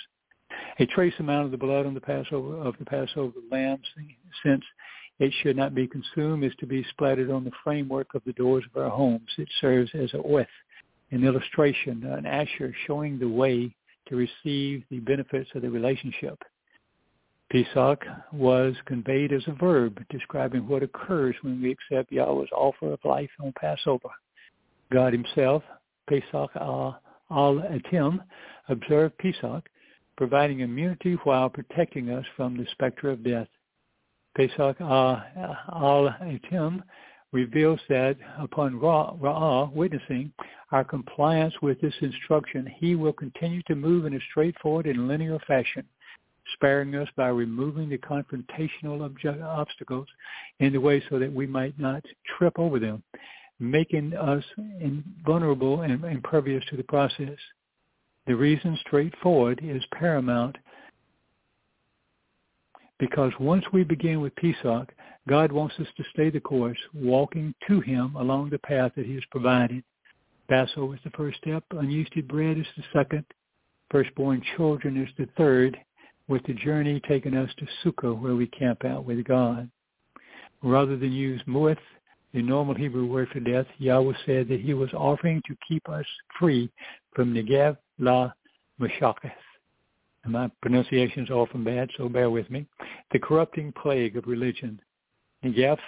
[0.81, 3.79] A trace amount of the blood on the Passover of the Passover lamb,
[4.45, 4.65] since
[5.21, 8.65] it should not be consumed, is to be splattered on the framework of the doors
[8.73, 9.29] of our homes.
[9.37, 10.49] It serves as a with,
[11.13, 13.75] an illustration, an asher showing the way
[14.09, 16.43] to receive the benefits of the relationship.
[17.51, 22.99] Pesach was conveyed as a verb describing what occurs when we accept Yahweh's offer of
[23.05, 24.11] life on Passover.
[24.93, 25.63] God himself,
[26.09, 28.21] Pesach al-Atim,
[28.69, 29.67] observed Pesach,
[30.19, 33.49] providing immunity while protecting us from the specter of death.
[34.37, 36.83] Pesach al-Atim
[37.33, 40.33] reveals that upon Ra'ah witnessing
[40.71, 45.39] our compliance with this instruction, he will continue to move in a straightforward and linear
[45.47, 45.85] fashion
[46.55, 49.09] sparing us by removing the confrontational
[49.43, 50.09] obstacles
[50.61, 52.05] in the way so that we might not
[52.37, 53.03] trip over them,
[53.61, 54.45] making us
[55.25, 57.39] vulnerable and impervious to the process.
[58.27, 60.57] The reason straightforward is paramount
[62.99, 64.93] because once we begin with Pesach,
[65.29, 69.15] God wants us to stay the course, walking to him along the path that he
[69.15, 69.85] has provided.
[70.49, 71.63] Passover is the first step.
[71.73, 73.25] Unyeasted bread is the second.
[73.91, 75.79] Firstborn children is the third
[76.29, 79.69] with the journey taking us to Sukkah where we camp out with God.
[80.63, 81.79] Rather than use mu'ath,
[82.35, 86.05] the normal Hebrew word for death, Yahweh said that he was offering to keep us
[86.39, 86.71] free
[87.15, 88.31] from Negev la
[88.79, 89.33] Meshacheth.
[90.25, 92.67] And my pronunciation is often bad, so bear with me.
[93.13, 94.79] The corrupting plague of religion.
[95.43, 95.79] Negev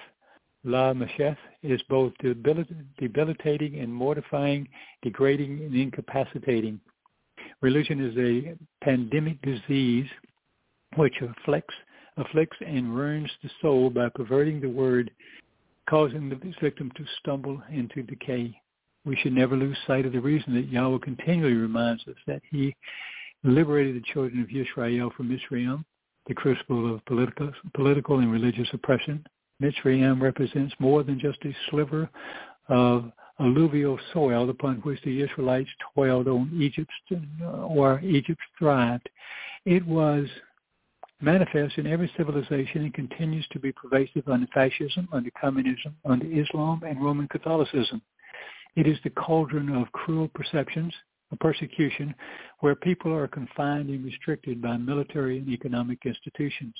[0.65, 4.67] la Meshach is both debilitating and mortifying,
[5.03, 6.81] degrading and incapacitating.
[7.61, 10.09] Religion is a pandemic disease
[10.97, 11.75] which afflicts,
[12.17, 15.11] afflicts and ruins the soul by perverting the word,
[15.89, 18.61] causing the victim to stumble into decay.
[19.05, 22.75] We should never lose sight of the reason that Yahweh continually reminds us that he
[23.45, 25.85] liberated the children of Israel from Mitzrayim,
[26.27, 29.25] the crucible of political, political and religious oppression.
[29.63, 32.11] Mitzrayim represents more than just a sliver
[32.69, 33.11] of
[33.41, 36.91] alluvial soil upon which the Israelites toiled on Egypt
[37.43, 39.09] uh, or Egypt thrived.
[39.65, 40.27] It was
[41.21, 46.83] manifests in every civilization and continues to be pervasive under fascism, under communism, under Islam,
[46.87, 48.01] and Roman Catholicism.
[48.77, 50.95] It is the cauldron of cruel perceptions,
[51.33, 52.15] of persecution,
[52.61, 56.75] where people are confined and restricted by military and economic institutions.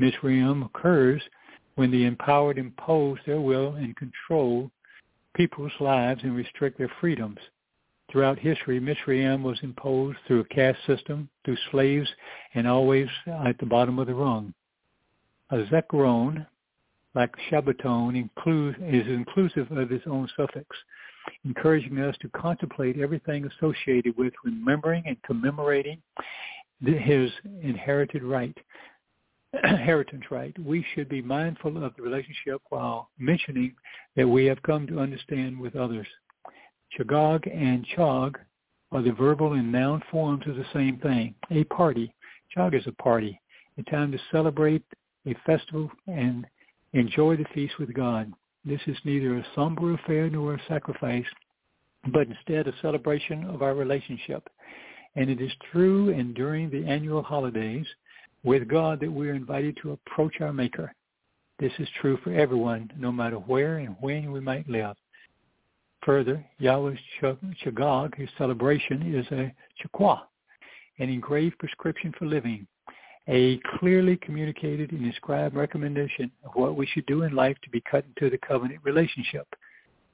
[0.00, 1.22] Mitzrayim occurs
[1.74, 4.70] when the empowered impose their will and control
[5.34, 7.38] people's lives and restrict their freedoms.
[8.10, 12.08] Throughout history, Mitzrayim was imposed through a caste system, through slaves,
[12.54, 14.52] and always at the bottom of the rung.
[15.50, 16.46] A zekron,
[17.14, 20.66] like Shabbaton, is inclusive of its own suffix,
[21.44, 26.02] encouraging us to contemplate everything associated with remembering and commemorating
[26.84, 27.30] his
[27.62, 28.56] inherited right,
[29.64, 30.56] inheritance right.
[30.58, 33.74] We should be mindful of the relationship while mentioning
[34.16, 36.06] that we have come to understand with others.
[36.98, 38.36] Chagog and chog
[38.92, 41.34] are the verbal and noun forms of the same thing.
[41.50, 42.12] A party.
[42.56, 43.40] Chog is a party,
[43.78, 44.82] a time to celebrate
[45.26, 46.46] a festival and
[46.92, 48.32] enjoy the feast with God.
[48.64, 51.24] This is neither a somber affair nor a sacrifice,
[52.12, 54.48] but instead a celebration of our relationship.
[55.14, 57.86] And it is through and during the annual holidays
[58.42, 60.92] with God that we are invited to approach our Maker.
[61.58, 64.96] This is true for everyone, no matter where and when we might live.
[66.04, 69.52] Further, Yahweh's Chagog, his celebration, is a
[69.82, 70.20] Chakwa,
[70.98, 72.66] an engraved prescription for living,
[73.28, 77.82] a clearly communicated and described recommendation of what we should do in life to be
[77.90, 79.46] cut into the covenant relationship.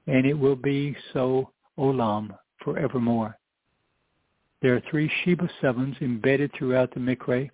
[0.08, 3.38] And it will be so olam, forevermore.
[4.62, 7.48] There are three Sheba sevens embedded throughout the Mikra,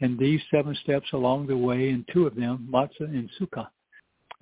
[0.00, 3.68] and these seven steps along the way, and two of them, Matzah and Sukkah,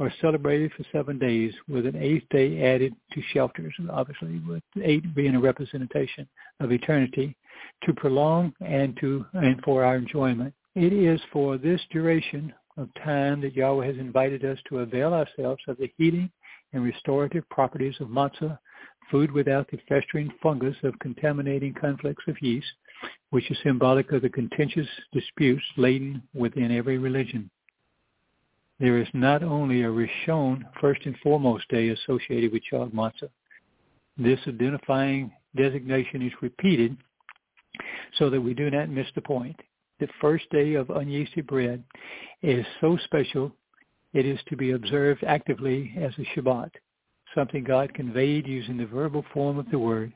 [0.00, 5.14] are celebrated for seven days with an eighth day added to shelters, obviously with eight
[5.14, 6.26] being a representation
[6.60, 7.36] of eternity,
[7.84, 10.54] to prolong and to and for our enjoyment.
[10.74, 15.62] It is for this duration of time that Yahweh has invited us to avail ourselves
[15.68, 16.30] of the healing
[16.72, 18.58] and restorative properties of matzah,
[19.10, 22.72] food without the festering fungus of contaminating conflicts of yeast,
[23.30, 27.50] which is symbolic of the contentious disputes laden within every religion
[28.80, 33.28] there is not only a Rishon, first and foremost day associated with Chag Matzah.
[34.16, 36.96] This identifying designation is repeated
[38.18, 39.56] so that we do not miss the point.
[40.00, 41.84] The first day of unyeasted bread
[42.42, 43.52] is so special,
[44.14, 46.70] it is to be observed actively as a Shabbat,
[47.34, 50.12] something God conveyed using the verbal form of the word.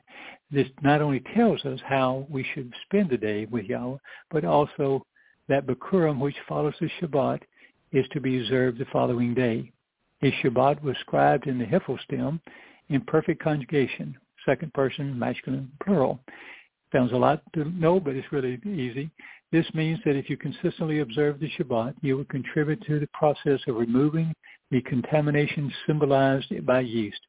[0.51, 3.97] This not only tells us how we should spend the day with Yahweh,
[4.31, 5.05] but also
[5.47, 7.41] that Bikurim, which follows the Shabbat,
[7.95, 9.71] is to be observed the following day.
[10.21, 12.41] A Shabbat was scribed in the Hiphil stem
[12.89, 16.19] in perfect conjugation, second person, masculine, plural.
[16.91, 19.09] Sounds a lot to know, but it's really easy.
[19.53, 23.61] This means that if you consistently observe the Shabbat, you will contribute to the process
[23.67, 24.33] of removing
[24.71, 27.21] the contamination symbolized by yeast.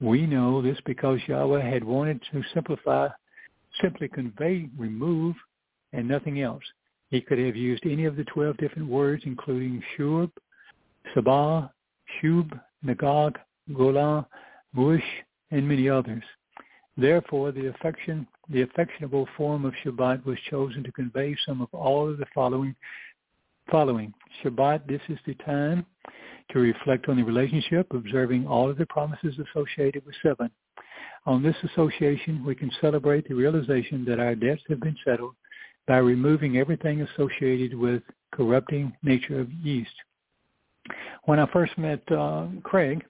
[0.00, 3.08] We know this because Yahweh had wanted to simplify,
[3.80, 5.36] simply convey remove
[5.92, 6.64] and nothing else.
[7.10, 10.30] He could have used any of the 12 different words, including shub,
[11.14, 11.70] sabah,
[12.22, 13.36] shub, nagog,
[13.70, 14.26] golah,
[14.74, 15.02] Mush,
[15.50, 16.22] and many others.
[16.96, 22.10] Therefore, the affection, the affectionable form of Shabbat was chosen to convey some of all
[22.10, 22.74] of the following.
[23.70, 24.12] Following
[24.42, 25.86] Shabbat, this is the time
[26.50, 30.50] to reflect on the relationship, observing all of the promises associated with seven.
[31.26, 35.34] On this association, we can celebrate the realization that our debts have been settled
[35.88, 39.90] by removing everything associated with corrupting nature of yeast.
[41.24, 43.02] When I first met uh, Craig,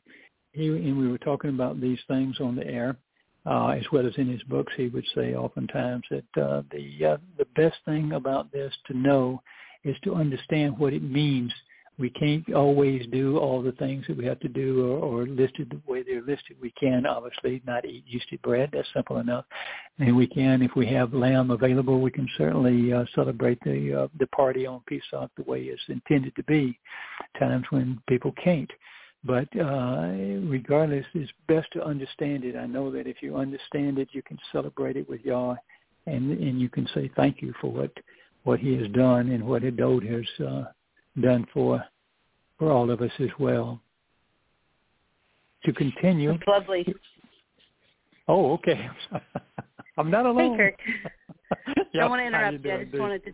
[0.52, 2.96] he, and we were talking about these things on the air,
[3.44, 7.16] uh, as well as in his books, he would say oftentimes that uh, the uh,
[7.36, 9.42] the best thing about this to know
[9.84, 11.52] is to understand what it means
[11.98, 15.68] we can't always do all the things that we have to do or, or listed
[15.70, 16.56] the way they're listed.
[16.60, 18.70] We can obviously not eat yeasted bread.
[18.72, 19.44] That's simple enough.
[19.98, 24.08] And we can, if we have lamb available, we can certainly uh, celebrate the uh,
[24.18, 26.78] the party on Pesach the way it's intended to be.
[27.38, 28.70] Times when people can't.
[29.24, 30.12] But uh,
[30.46, 32.54] regardless, it's best to understand it.
[32.54, 35.56] I know that if you understand it, you can celebrate it with Yah,
[36.06, 37.90] and and you can say thank you for what
[38.44, 40.64] what He has done and what Adod has uh,
[41.20, 41.82] done for
[42.58, 43.80] for all of us as well.
[45.64, 46.32] To continue.
[46.32, 46.94] That's lovely.
[48.28, 48.88] Oh, okay.
[49.98, 50.58] I'm not alone.
[50.58, 50.80] Hey, Kirk.
[51.76, 51.86] yep.
[52.02, 52.72] I want to interrupt you.
[52.72, 53.32] I just wanted to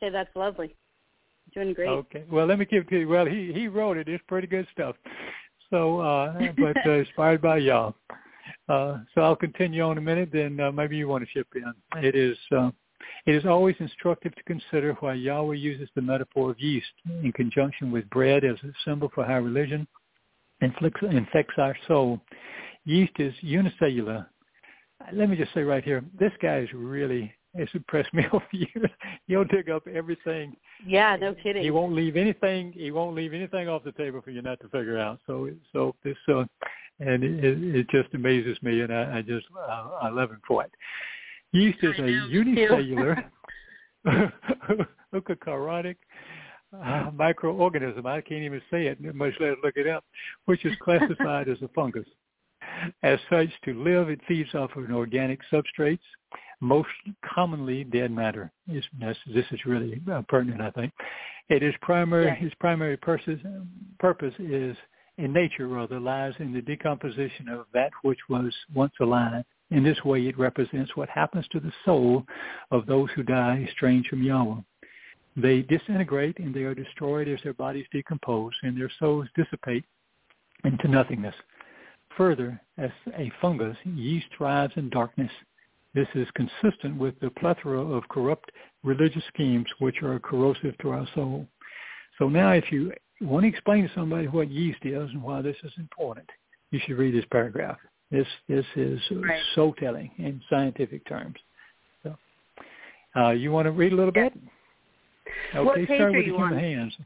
[0.00, 0.74] say that's lovely.
[1.54, 1.88] Doing great.
[1.88, 2.24] Okay.
[2.30, 3.08] Well, let me give you.
[3.08, 4.08] Well, he he wrote it.
[4.08, 4.96] It's pretty good stuff.
[5.70, 7.94] So, uh, but uh, inspired by y'all.
[8.68, 10.30] Uh, so I'll continue on a minute.
[10.32, 11.72] Then uh, maybe you want to chip in.
[12.02, 12.36] It is.
[12.50, 12.70] Uh,
[13.26, 16.86] it is always instructive to consider why Yahweh uses the metaphor of yeast
[17.22, 19.86] in conjunction with bread as a symbol for how religion
[20.60, 22.20] inflicts, infects our soul.
[22.84, 24.26] Yeast is unicellular.
[25.12, 28.58] Let me just say right here, this guy is really has impressed me over the
[28.58, 28.90] years.
[29.26, 30.56] He'll dig up everything.
[30.86, 31.62] Yeah, no kidding.
[31.62, 32.72] He won't leave anything.
[32.72, 35.20] He won't leave anything off the table for you not to figure out.
[35.26, 36.44] So, so this, uh,
[37.00, 40.64] and it, it just amazes me, and I, I just uh, I love him for
[40.64, 40.70] it.
[41.52, 43.24] Yeast is a unicellular
[45.14, 45.96] eukaryotic
[46.74, 48.06] uh, microorganism.
[48.06, 50.04] I can't even say it, much less look it up,
[50.46, 52.06] which is classified as a fungus.
[53.02, 55.98] As such, to live, it feeds off of an organic substrates,
[56.60, 56.88] most
[57.34, 58.50] commonly dead matter.
[58.66, 60.92] This, this is really uh, pertinent, I think.
[61.48, 62.36] It is primary.
[62.40, 63.38] Its primary purpose,
[64.00, 64.76] purpose is
[65.18, 70.02] in nature, rather, lies in the decomposition of that which was once alive in this
[70.04, 72.24] way, it represents what happens to the soul
[72.70, 74.60] of those who die estranged from Yahweh.
[75.36, 79.84] They disintegrate and they are destroyed as their bodies decompose and their souls dissipate
[80.64, 81.34] into nothingness.
[82.16, 85.30] Further, as a fungus, yeast thrives in darkness.
[85.94, 88.52] This is consistent with the plethora of corrupt
[88.84, 91.46] religious schemes which are corrosive to our soul.
[92.18, 95.56] So now if you want to explain to somebody what yeast is and why this
[95.64, 96.28] is important,
[96.70, 97.78] you should read this paragraph.
[98.10, 99.40] This this is right.
[99.54, 101.36] so telling in scientific terms.
[102.02, 102.16] So,
[103.16, 104.32] uh, you want to read a little bit?
[105.54, 106.58] Okay, start with the human on?
[106.58, 106.96] hands.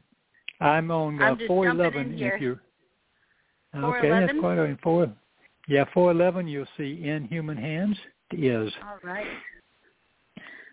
[0.59, 2.61] I'm on uh, 411 if you're
[3.75, 5.11] Okay, that's quite on four.
[5.67, 7.97] Yeah, 411 you'll see in human hands
[8.31, 8.71] is.
[8.83, 9.27] All right.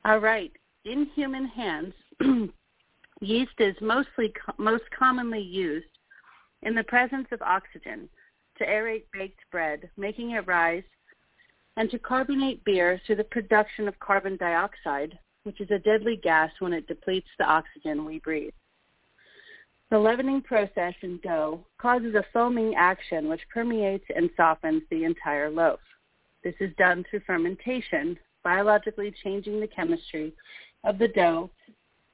[0.05, 0.53] All right.
[0.85, 1.95] In human hands,
[3.21, 5.87] yeast is mostly most commonly used
[6.63, 8.09] in the presence of oxygen
[8.59, 10.85] to aerate baked bread, making it rise,
[11.77, 16.51] and to carbonate beer through the production of carbon dioxide, which is a deadly gas
[16.59, 18.53] when it depletes the oxygen we breathe.
[19.91, 25.49] The leavening process in dough causes a foaming action which permeates and softens the entire
[25.49, 25.81] loaf.
[26.45, 30.35] This is done through fermentation, biologically changing the chemistry
[30.85, 31.51] of the dough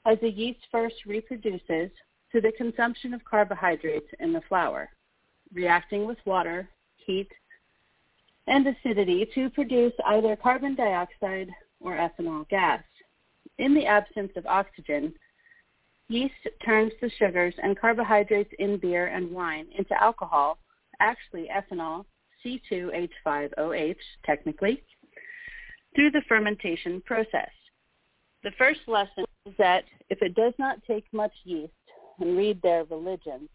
[0.06, 1.90] as the yeast first reproduces
[2.32, 4.90] to the consumption of carbohydrates in the flour
[5.54, 7.28] reacting with water, heat,
[8.46, 11.48] and acidity to produce either carbon dioxide
[11.80, 12.82] or ethanol gas.
[13.58, 15.14] In the absence of oxygen,
[16.08, 20.58] yeast turns the sugars and carbohydrates in beer and wine into alcohol,
[21.00, 22.04] actually ethanol,
[22.44, 24.82] C2H5OH technically,
[25.94, 27.50] through the fermentation process.
[28.42, 31.72] The first lesson is that if it does not take much yeast,
[32.20, 33.48] and read their religion,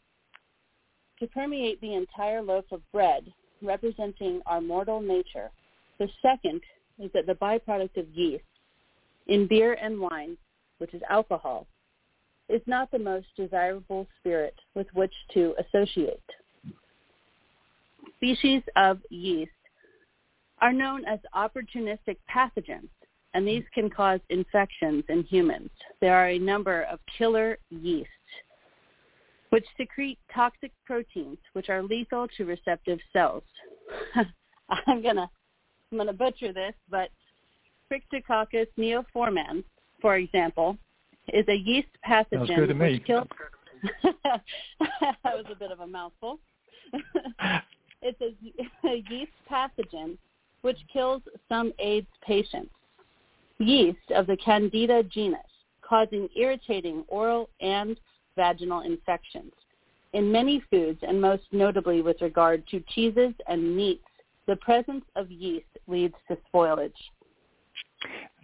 [1.19, 3.31] to permeate the entire loaf of bread,
[3.61, 5.51] representing our mortal nature,
[5.99, 6.61] the second
[6.97, 8.43] is that the byproduct of yeast
[9.27, 10.37] in beer and wine,
[10.79, 11.67] which is alcohol,
[12.47, 16.23] is not the most desirable spirit with which to associate.
[18.15, 19.51] Species of yeast
[20.61, 22.89] are known as opportunistic pathogens,
[23.33, 25.69] and these can cause infections in humans.
[26.01, 28.11] There are a number of killer yeasts,
[29.49, 33.43] which secrete toxic proteins, which are lethal to receptive cells.
[34.87, 35.29] I'm gonna
[35.91, 37.09] I'm gonna butcher this, but
[37.91, 39.63] Cryptococcus neoformans,
[40.01, 40.77] for example,
[41.33, 43.27] is a yeast pathogen which kills.
[44.03, 44.43] that
[45.23, 46.39] was a bit of a mouthful.
[48.01, 50.17] it's a, a yeast pathogen
[50.61, 52.73] which kills some AIDS patients.
[53.59, 55.39] Yeast of the Candida genus,
[55.81, 57.99] causing irritating oral and
[58.39, 59.51] vaginal infections.
[60.13, 64.03] In many foods, and most notably with regard to cheeses and meats,
[64.47, 67.01] the presence of yeast leads to spoilage.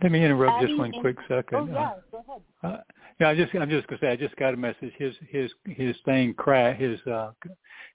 [0.03, 1.57] Let me interrupt Adding just one in- quick second.
[1.57, 2.41] Oh, yeah, go ahead.
[2.61, 2.81] Uh,
[3.19, 4.91] yeah, I just I'm just gonna say I just got a message.
[4.97, 7.31] His his his thing crash his uh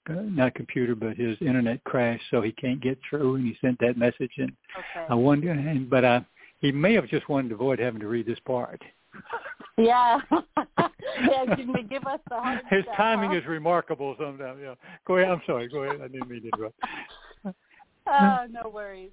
[0.09, 3.97] not computer but his internet crashed, so he can't get through, and he sent that
[3.97, 4.31] message.
[4.37, 5.05] And Okay.
[5.09, 5.53] I wonder,
[5.89, 6.25] but I
[6.59, 8.81] he may have just wanted to avoid having to read this part.
[9.77, 10.19] Yeah.
[10.31, 13.37] yeah, can you give us the hard His stuff, timing huh?
[13.37, 14.59] is remarkable sometimes.
[14.61, 14.75] Yeah.
[15.07, 15.31] Go ahead.
[15.31, 15.67] I'm sorry.
[15.67, 16.01] Go ahead.
[16.01, 16.75] I didn't mean to interrupt.
[18.07, 19.11] Oh, no worries.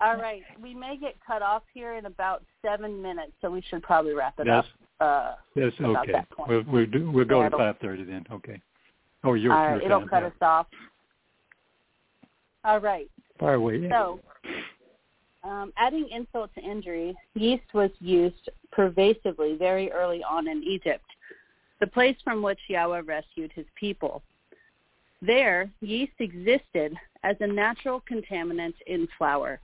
[0.00, 0.42] All right.
[0.60, 4.34] We may get cut off here in about seven minutes, so we should probably wrap
[4.38, 4.66] it That's
[5.00, 5.36] up.
[5.56, 6.24] Uh, about okay.
[6.48, 8.24] We'll we'll, do, we'll go Yeah, to it'll- five thirty then.
[8.30, 8.60] Okay.
[9.24, 9.84] Oh, your all your right.
[9.84, 10.08] It'll time.
[10.08, 10.26] cut yeah.
[10.28, 10.66] us off.
[12.64, 13.10] All right.
[13.38, 13.88] Fire away.
[13.90, 14.20] So,
[15.44, 21.04] um, adding insult to injury, yeast was used pervasively very early on in Egypt,
[21.80, 24.22] the place from which Yahweh rescued his people.
[25.20, 29.60] There, yeast existed as a natural contaminant in flour.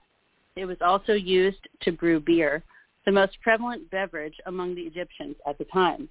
[0.55, 2.63] It was also used to brew beer,
[3.05, 6.09] the most prevalent beverage among the Egyptians at the time.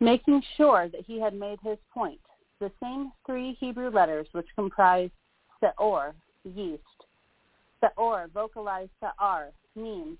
[0.00, 2.20] Making sure that he had made his point,
[2.60, 5.10] the same three Hebrew letters which comprise
[5.62, 6.12] Seor,
[6.44, 6.82] yeast,
[7.82, 10.18] Seor, vocalized Sa'ar, means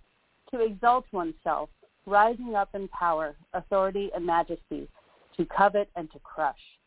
[0.51, 1.69] to exalt oneself,
[2.07, 4.89] rising up in power, authority, and majesty,
[5.37, 6.79] to covet and to crush.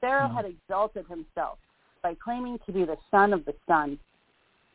[0.00, 0.34] Pharaoh Mhm.
[0.34, 1.58] had exalted himself
[2.02, 3.98] by claiming to be the son of the sun.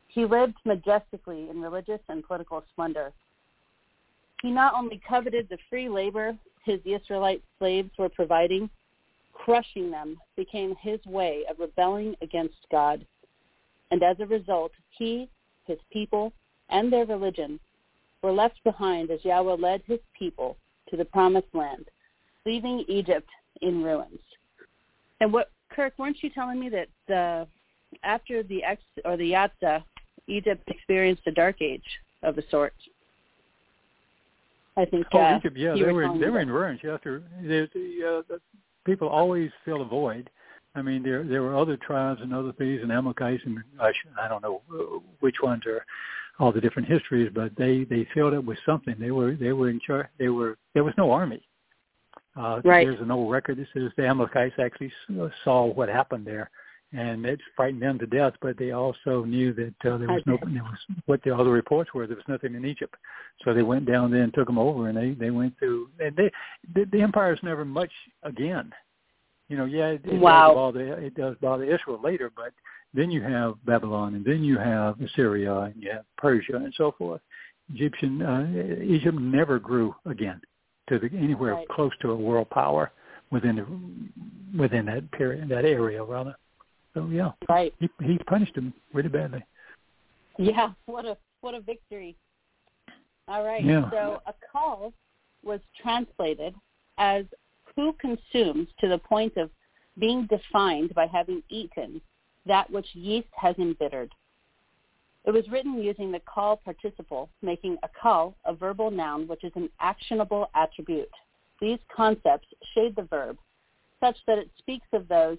[0.08, 3.14] He lived majestically in religious and political splendor.
[4.42, 8.70] He not only coveted the free labor his Israelite slaves were providing,
[9.34, 13.06] crushing them became his way of rebelling against God.
[13.92, 15.30] And as a result, he,
[15.66, 16.34] his people,
[16.70, 17.60] and their religion
[18.22, 20.58] were left behind as Yahweh led his people
[20.90, 21.86] to the promised land,
[22.46, 23.30] leaving Egypt
[23.62, 24.20] in ruins.
[25.22, 27.48] And what, Kirk, weren't you telling me that the,
[28.04, 29.84] after the ex or the Yatza,
[30.28, 31.82] Egypt experienced a dark age
[32.24, 32.74] of a sort?
[34.76, 35.08] I think.
[35.14, 36.80] Oh, uh, Egypt, yeah, they were were they were in ruins.
[36.88, 38.38] After the, the, uh,
[38.86, 40.30] people always fill a void.
[40.78, 43.92] I mean, there there were other tribes and other things, and Amalekites, and I,
[44.22, 45.84] I don't know uh, which ones are
[46.40, 48.96] all the different histories, but they they filled it with something.
[49.00, 50.08] They were they were in charge.
[50.20, 51.42] They were there was no army.
[52.36, 52.86] Uh, Right.
[52.86, 54.94] There's an old record that says the Amalekites actually
[55.44, 56.52] saw what happened there,
[56.94, 58.34] and it frightened them to death.
[58.40, 60.78] But they also knew that uh, there was no there was
[61.08, 62.06] what the other reports were.
[62.06, 62.96] There was nothing in Egypt,
[63.44, 65.90] so they went down there and took them over, and they they went through.
[66.00, 66.32] And they
[66.76, 67.92] the, the empire's never much
[68.22, 68.72] again.
[69.50, 70.48] You know, yeah, it, it Wow.
[70.48, 72.54] does bother it does bother Israel later, but
[72.94, 76.92] then you have Babylon, and then you have Assyria, and you have Persia, and so
[76.98, 77.22] forth.
[77.74, 80.42] Egyptian uh, Egypt never grew again
[80.90, 81.68] to the, anywhere Right.
[81.70, 82.92] close to a world power
[83.30, 86.36] within the, within that period, that area rather.
[86.94, 87.74] So yeah, Right.
[87.80, 89.44] he he punished them really badly.
[90.38, 92.16] Yeah, what a what a victory.
[93.28, 93.64] All right.
[93.64, 93.90] Yeah.
[93.92, 94.94] So a call
[95.44, 96.56] was translated
[96.98, 97.26] as
[97.78, 99.50] who consumes to the point of
[100.00, 102.02] being defined by having eaten
[102.46, 104.12] that which yeast has embittered.
[105.26, 109.52] It was written using the Qal participle, making a call a verbal noun which is
[109.56, 111.12] an actionable attribute.
[111.62, 113.38] These concepts shade the verb
[114.00, 115.38] such that it speaks of those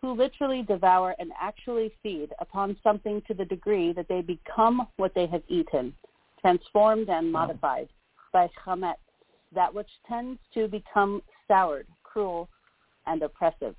[0.00, 5.14] who literally devour and actually feed upon something to the degree that they become what
[5.14, 5.94] they have eaten.
[6.40, 7.88] transformed and modified
[8.32, 8.96] by chametz,
[9.52, 12.48] that which tends to become soured, cruel,
[13.06, 13.74] and oppressive.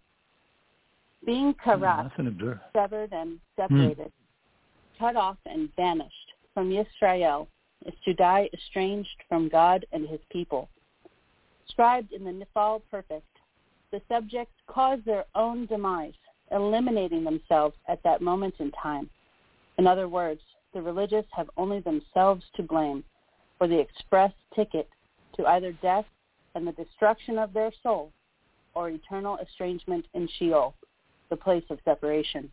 [1.26, 5.00] Being karat, mm, severed and separated, mm.
[5.00, 7.48] cut off and banished from Yisrael,
[7.86, 10.70] is to die estranged from God and his people.
[11.68, 13.26] Scribed in the Nifal Perfect,
[13.92, 16.14] the subjects cause their own demise,
[16.52, 19.10] eliminating themselves at that moment in time.
[19.78, 20.42] In other words,
[20.74, 23.04] the religious have only themselves to blame
[23.58, 24.90] for the express ticket
[25.36, 26.06] to either death
[26.58, 28.12] and the destruction of their soul
[28.74, 30.74] or eternal estrangement in Sheol,
[31.30, 32.50] the place of separation.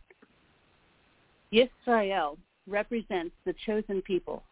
[1.51, 2.37] Yisrael
[2.67, 4.43] represents the chosen people.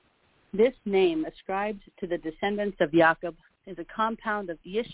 [0.54, 3.36] This name ascribed to the descendants of Jacob
[3.68, 4.92] is a compound of Yish,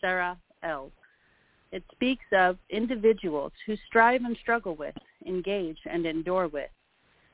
[0.00, 0.90] Sarah, El.
[1.70, 4.94] It speaks of individuals who strive and struggle with,
[5.26, 6.70] engage and endure with,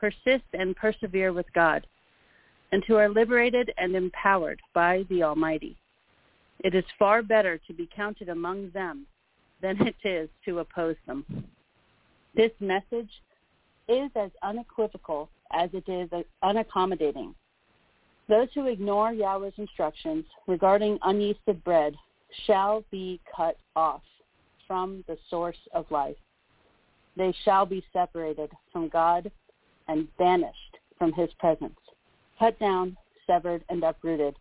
[0.00, 1.86] persist and persevere with God,
[2.72, 5.76] and who are liberated and empowered by the Almighty.
[6.60, 9.06] It is far better to be counted among them
[9.60, 11.24] than it is to oppose them.
[12.34, 13.10] This message
[13.88, 16.10] is as unequivocal as it is
[16.42, 17.34] unaccommodating.
[18.28, 21.94] Those who ignore Yahweh's instructions regarding unyeasted bread
[22.46, 24.02] shall be cut off
[24.66, 26.16] from the source of life.
[27.16, 29.30] They shall be separated from God
[29.88, 31.78] and banished from his presence,
[32.38, 34.34] cut down, severed, and uprooted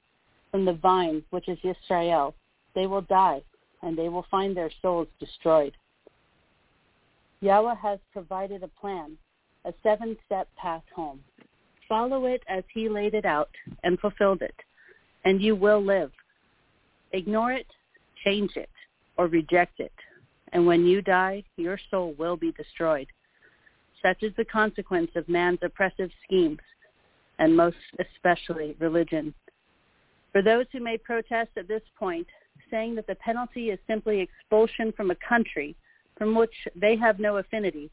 [0.53, 2.31] from the vine which is Yisrael.
[2.75, 3.41] They will die,
[3.81, 5.73] and they will find their souls destroyed.
[7.41, 9.17] Yahweh has provided a plan,
[9.65, 11.21] a seven-step path home.
[11.89, 13.49] Follow it as he laid it out
[13.83, 14.53] and fulfilled it,
[15.25, 16.11] and you will live.
[17.13, 17.67] Ignore it,
[18.23, 18.69] change it,
[19.17, 19.91] or reject it,
[20.51, 23.07] and when you die, your soul will be destroyed.
[24.03, 26.59] Such is the consequence of man's oppressive schemes,
[27.39, 29.33] and most especially religion.
[30.33, 32.27] For those who may protest at this point,
[32.69, 35.75] saying that the penalty is simply expulsion from a country
[36.17, 37.89] from which they have no affinity,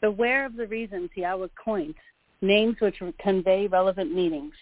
[0.00, 1.94] beware of the reasons Yahweh coins
[2.42, 4.54] names which convey relevant meanings.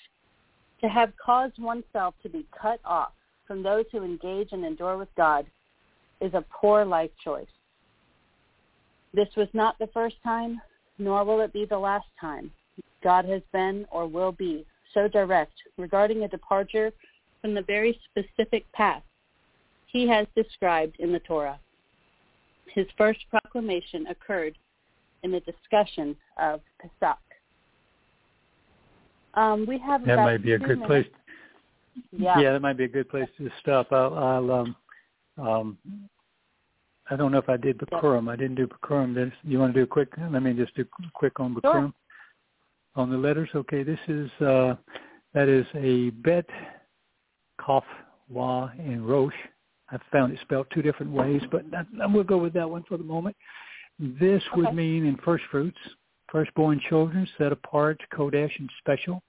[0.83, 3.13] To have caused oneself to be cut off
[3.47, 5.47] from those who engage and endure with God
[6.21, 7.49] is a poor life choice.
[9.13, 10.61] This was not the first time,
[10.99, 12.51] nor will it be the last time.
[13.03, 16.93] God has been or will be so direct regarding a departure
[17.41, 19.03] from the very specific path
[19.87, 21.59] he has described in the Torah.
[22.75, 24.57] His first proclamation occurred
[25.23, 27.19] in the discussion of Pesach.
[29.35, 30.87] Um, we have that might be a good minutes.
[30.87, 31.07] place.
[32.13, 32.41] Yeah.
[32.41, 33.93] yeah, that might be a good place to stop.
[33.93, 34.77] I'll, I'll um,
[35.39, 35.79] um,
[37.11, 38.31] I don't know if I did Bikurim.
[38.31, 39.15] I didn't do Bikurim.
[39.15, 40.13] This, you want to do a quick?
[40.31, 41.73] Let me just do quick on Bikurim.
[41.73, 41.93] Sure.
[43.01, 43.83] On the letters, okay.
[43.83, 44.75] This is uh,
[45.33, 46.45] that is a bet,
[47.65, 47.83] Kaf,
[48.29, 49.33] Wa, and Rosh.
[49.91, 51.65] I found it spelled two different ways, but
[52.13, 53.37] we'll go with that one for the moment.
[53.99, 54.61] This okay.
[54.61, 55.79] would mean in first fruits,
[56.31, 59.23] firstborn children, set apart, kodesh, and special.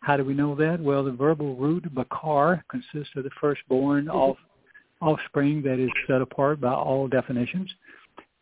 [0.00, 0.78] How do we know that?
[0.78, 4.16] Well, the verbal root bakar consists of the firstborn mm-hmm.
[4.16, 4.36] off,
[5.02, 7.68] offspring that is set apart by all definitions.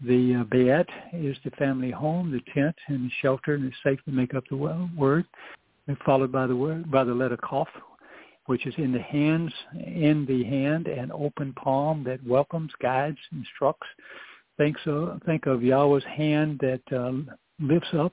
[0.04, 3.98] The uh, bayet is the family home, the tent, and the shelter, and the safe
[4.04, 5.24] to make up the word.
[5.88, 7.68] And followed by the word by the letter kaf,
[8.46, 13.86] which is in the hands, in the hand, and open palm that welcomes, guides, instructs.
[14.58, 15.18] Think so.
[15.24, 17.12] Think of Yahweh's hand that uh,
[17.60, 18.12] lifts up,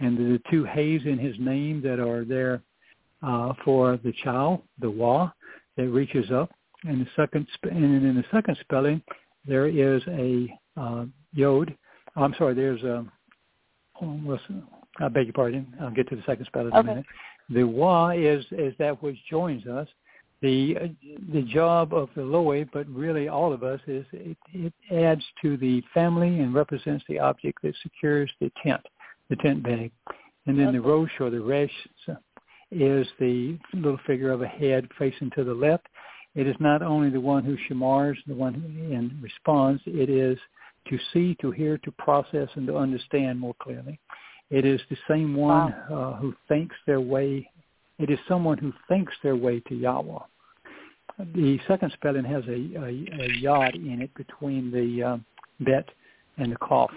[0.00, 2.62] and the two hays in his name that are there
[3.22, 5.30] uh, for the child, the wa,
[5.76, 6.50] that reaches up.
[6.84, 9.02] And the second, and in the second spelling,
[9.44, 10.48] there is a
[10.78, 11.74] uh, yod.
[12.16, 13.04] I'm sorry, there's a.
[14.00, 14.38] Oh,
[15.00, 15.74] I beg your pardon.
[15.80, 16.68] I'll get to the second okay.
[16.68, 17.06] in a minute.
[17.50, 19.88] The wa is is that which joins us.
[20.40, 20.94] The
[21.32, 25.56] the job of the loy, but really all of us, is it, it adds to
[25.56, 28.82] the family and represents the object that secures the tent,
[29.30, 29.90] the tent bag.
[30.46, 30.78] And then okay.
[30.78, 31.72] the rosh or the resh
[32.70, 35.86] is the little figure of a head facing to the left.
[36.34, 39.82] It is not only the one who shamars, the one who responds.
[39.86, 40.38] It is
[40.88, 43.98] to see, to hear, to process, and to understand more clearly.
[44.50, 46.14] It is the same one wow.
[46.14, 47.50] uh, who thinks their way.
[47.98, 50.18] It is someone who thinks their way to Yahweh.
[51.34, 55.24] The second spelling has a, a, a yod in it between the um,
[55.60, 55.88] bet
[56.36, 56.90] and the kaf,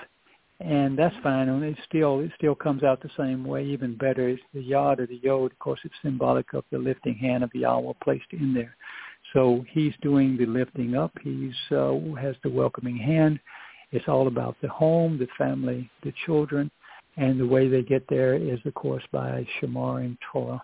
[0.59, 1.49] and that's fine.
[1.49, 4.29] And it still it still comes out the same way, even better.
[4.29, 5.51] It's the yod or the yod.
[5.51, 8.75] Of course, it's symbolic of the lifting hand of Yahweh placed in there.
[9.33, 11.11] So he's doing the lifting up.
[11.23, 13.39] He's uh, has the welcoming hand.
[13.91, 16.71] It's all about the home, the family, the children,
[17.17, 20.61] and the way they get there is, of course, by Shamar and Torah.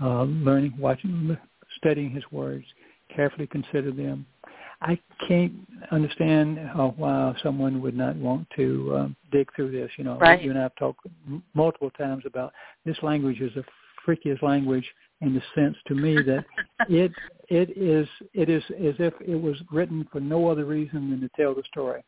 [0.00, 1.36] uh, learning, watching,
[1.78, 2.66] studying his words,
[3.14, 4.26] carefully consider them.
[4.82, 5.54] I can't
[5.90, 9.90] understand how, why someone would not want to um, dig through this.
[9.96, 10.42] You know, right.
[10.42, 12.52] you and I have talked m- multiple times about
[12.84, 13.64] this language is the
[14.06, 14.84] freakiest language
[15.22, 16.44] in the sense to me that
[16.90, 17.10] it
[17.48, 21.30] it is it is as if it was written for no other reason than to
[21.36, 22.02] tell the story.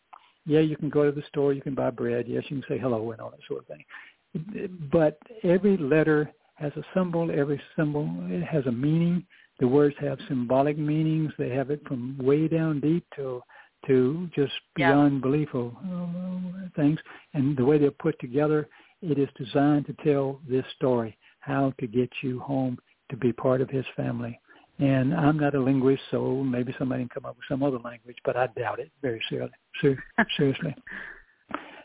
[0.48, 2.24] Yeah, you can go to the store, you can buy bread.
[2.26, 4.78] Yes, you can say hello and all that sort of thing.
[4.90, 7.30] But every letter has a symbol.
[7.30, 9.26] Every symbol it has a meaning.
[9.60, 11.32] The words have symbolic meanings.
[11.38, 13.42] They have it from way down deep to
[13.86, 15.20] to just beyond yeah.
[15.20, 16.98] belief of uh, things.
[17.34, 18.68] And the way they're put together,
[19.02, 22.78] it is designed to tell this story, how to get you home
[23.10, 24.40] to be part of his family.
[24.78, 28.16] And I'm not a linguist, so maybe somebody can come up with some other language,
[28.24, 29.56] but I doubt it very seriously.
[29.80, 30.05] Ser-
[30.36, 30.74] seriously,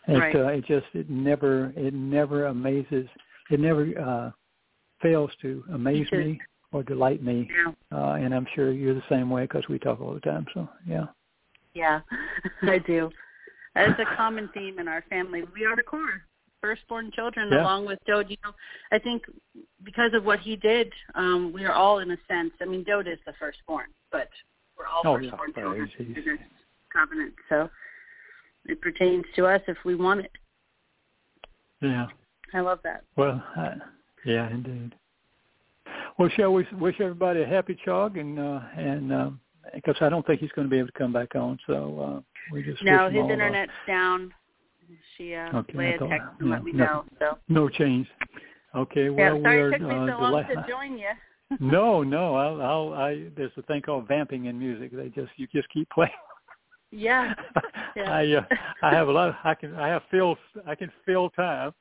[0.08, 0.36] it right.
[0.36, 3.08] uh, it just it never it never amazes
[3.50, 4.32] it never uh,
[5.02, 6.40] fails to amaze me
[6.72, 7.50] or delight me.
[7.56, 7.72] Yeah.
[7.92, 10.46] Uh, and I'm sure you're the same way because we talk all the time.
[10.54, 11.06] So yeah.
[11.74, 12.02] Yeah,
[12.62, 13.10] I do.
[13.76, 15.44] It's a common theme in our family.
[15.56, 16.22] We are the core
[16.64, 17.62] firstborn children Yeah.
[17.62, 18.30] along with Dowd.
[18.30, 18.54] You know,
[18.92, 19.24] I think
[19.84, 22.54] because of what he did, um, we are all in a sense.
[22.62, 24.30] I mean, Dowd is the firstborn, but
[24.78, 26.40] we're all Oh, firstborn Well, children in this
[26.92, 27.34] covenant.
[27.50, 27.70] So
[28.66, 30.32] it pertains to us if we want it.
[31.82, 32.08] Yeah.
[32.54, 33.04] I love that.
[33.18, 33.76] Well, uh,
[34.26, 34.96] yeah, indeed.
[36.18, 39.40] Well, shall we wish everybody a happy chag and uh, and um,
[39.74, 42.22] because I don't think he's going to be able to come back on, so uh,
[42.52, 44.34] we just No, his internet's down.
[45.18, 46.86] She uh, Okay, Leah texted and yeah, let me no.
[46.86, 47.06] know.
[47.20, 48.08] So no change.
[48.76, 51.10] Okay, well yeah, sorry we're it took me uh, so long to join you.
[51.60, 54.92] no, no, I'll, I'll, I there's a thing called vamping in music.
[54.92, 56.12] They just you just keep playing.
[56.92, 57.34] Yeah.
[57.96, 58.12] Yeah.
[58.12, 58.42] I uh,
[58.82, 59.30] I have a lot.
[59.30, 60.36] Of, I can I have fill
[60.66, 61.72] I can fill time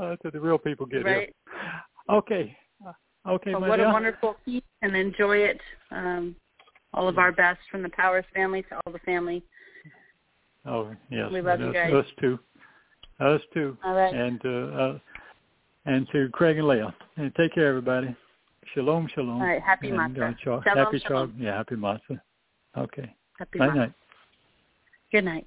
[0.00, 1.34] uh, to the real people get right.
[1.48, 2.16] here.
[2.16, 2.56] Okay.
[2.86, 2.92] Uh,
[3.28, 3.86] Okay, Well, what dear.
[3.88, 5.60] a wonderful feat and enjoy it.
[5.90, 6.36] Um,
[6.94, 9.42] all of our best from the Powers family to all the family.
[10.66, 11.92] Oh yes, We love you us, guys.
[11.92, 12.38] us too,
[13.20, 14.12] us too, All right.
[14.14, 14.98] and uh, uh,
[15.86, 16.94] and to Craig and Leah.
[17.16, 18.14] And take care, everybody.
[18.74, 19.40] Shalom, shalom.
[19.40, 19.62] All right.
[19.62, 20.30] Happy and, Matzah.
[20.30, 21.30] Uh, cha- Shalom, happy shalom.
[21.32, 21.40] Chag.
[21.40, 22.20] Yeah, happy matzah.
[22.76, 23.14] Okay.
[23.38, 23.76] Happy Night Matzah.
[23.76, 23.92] night.
[25.12, 25.46] Good night.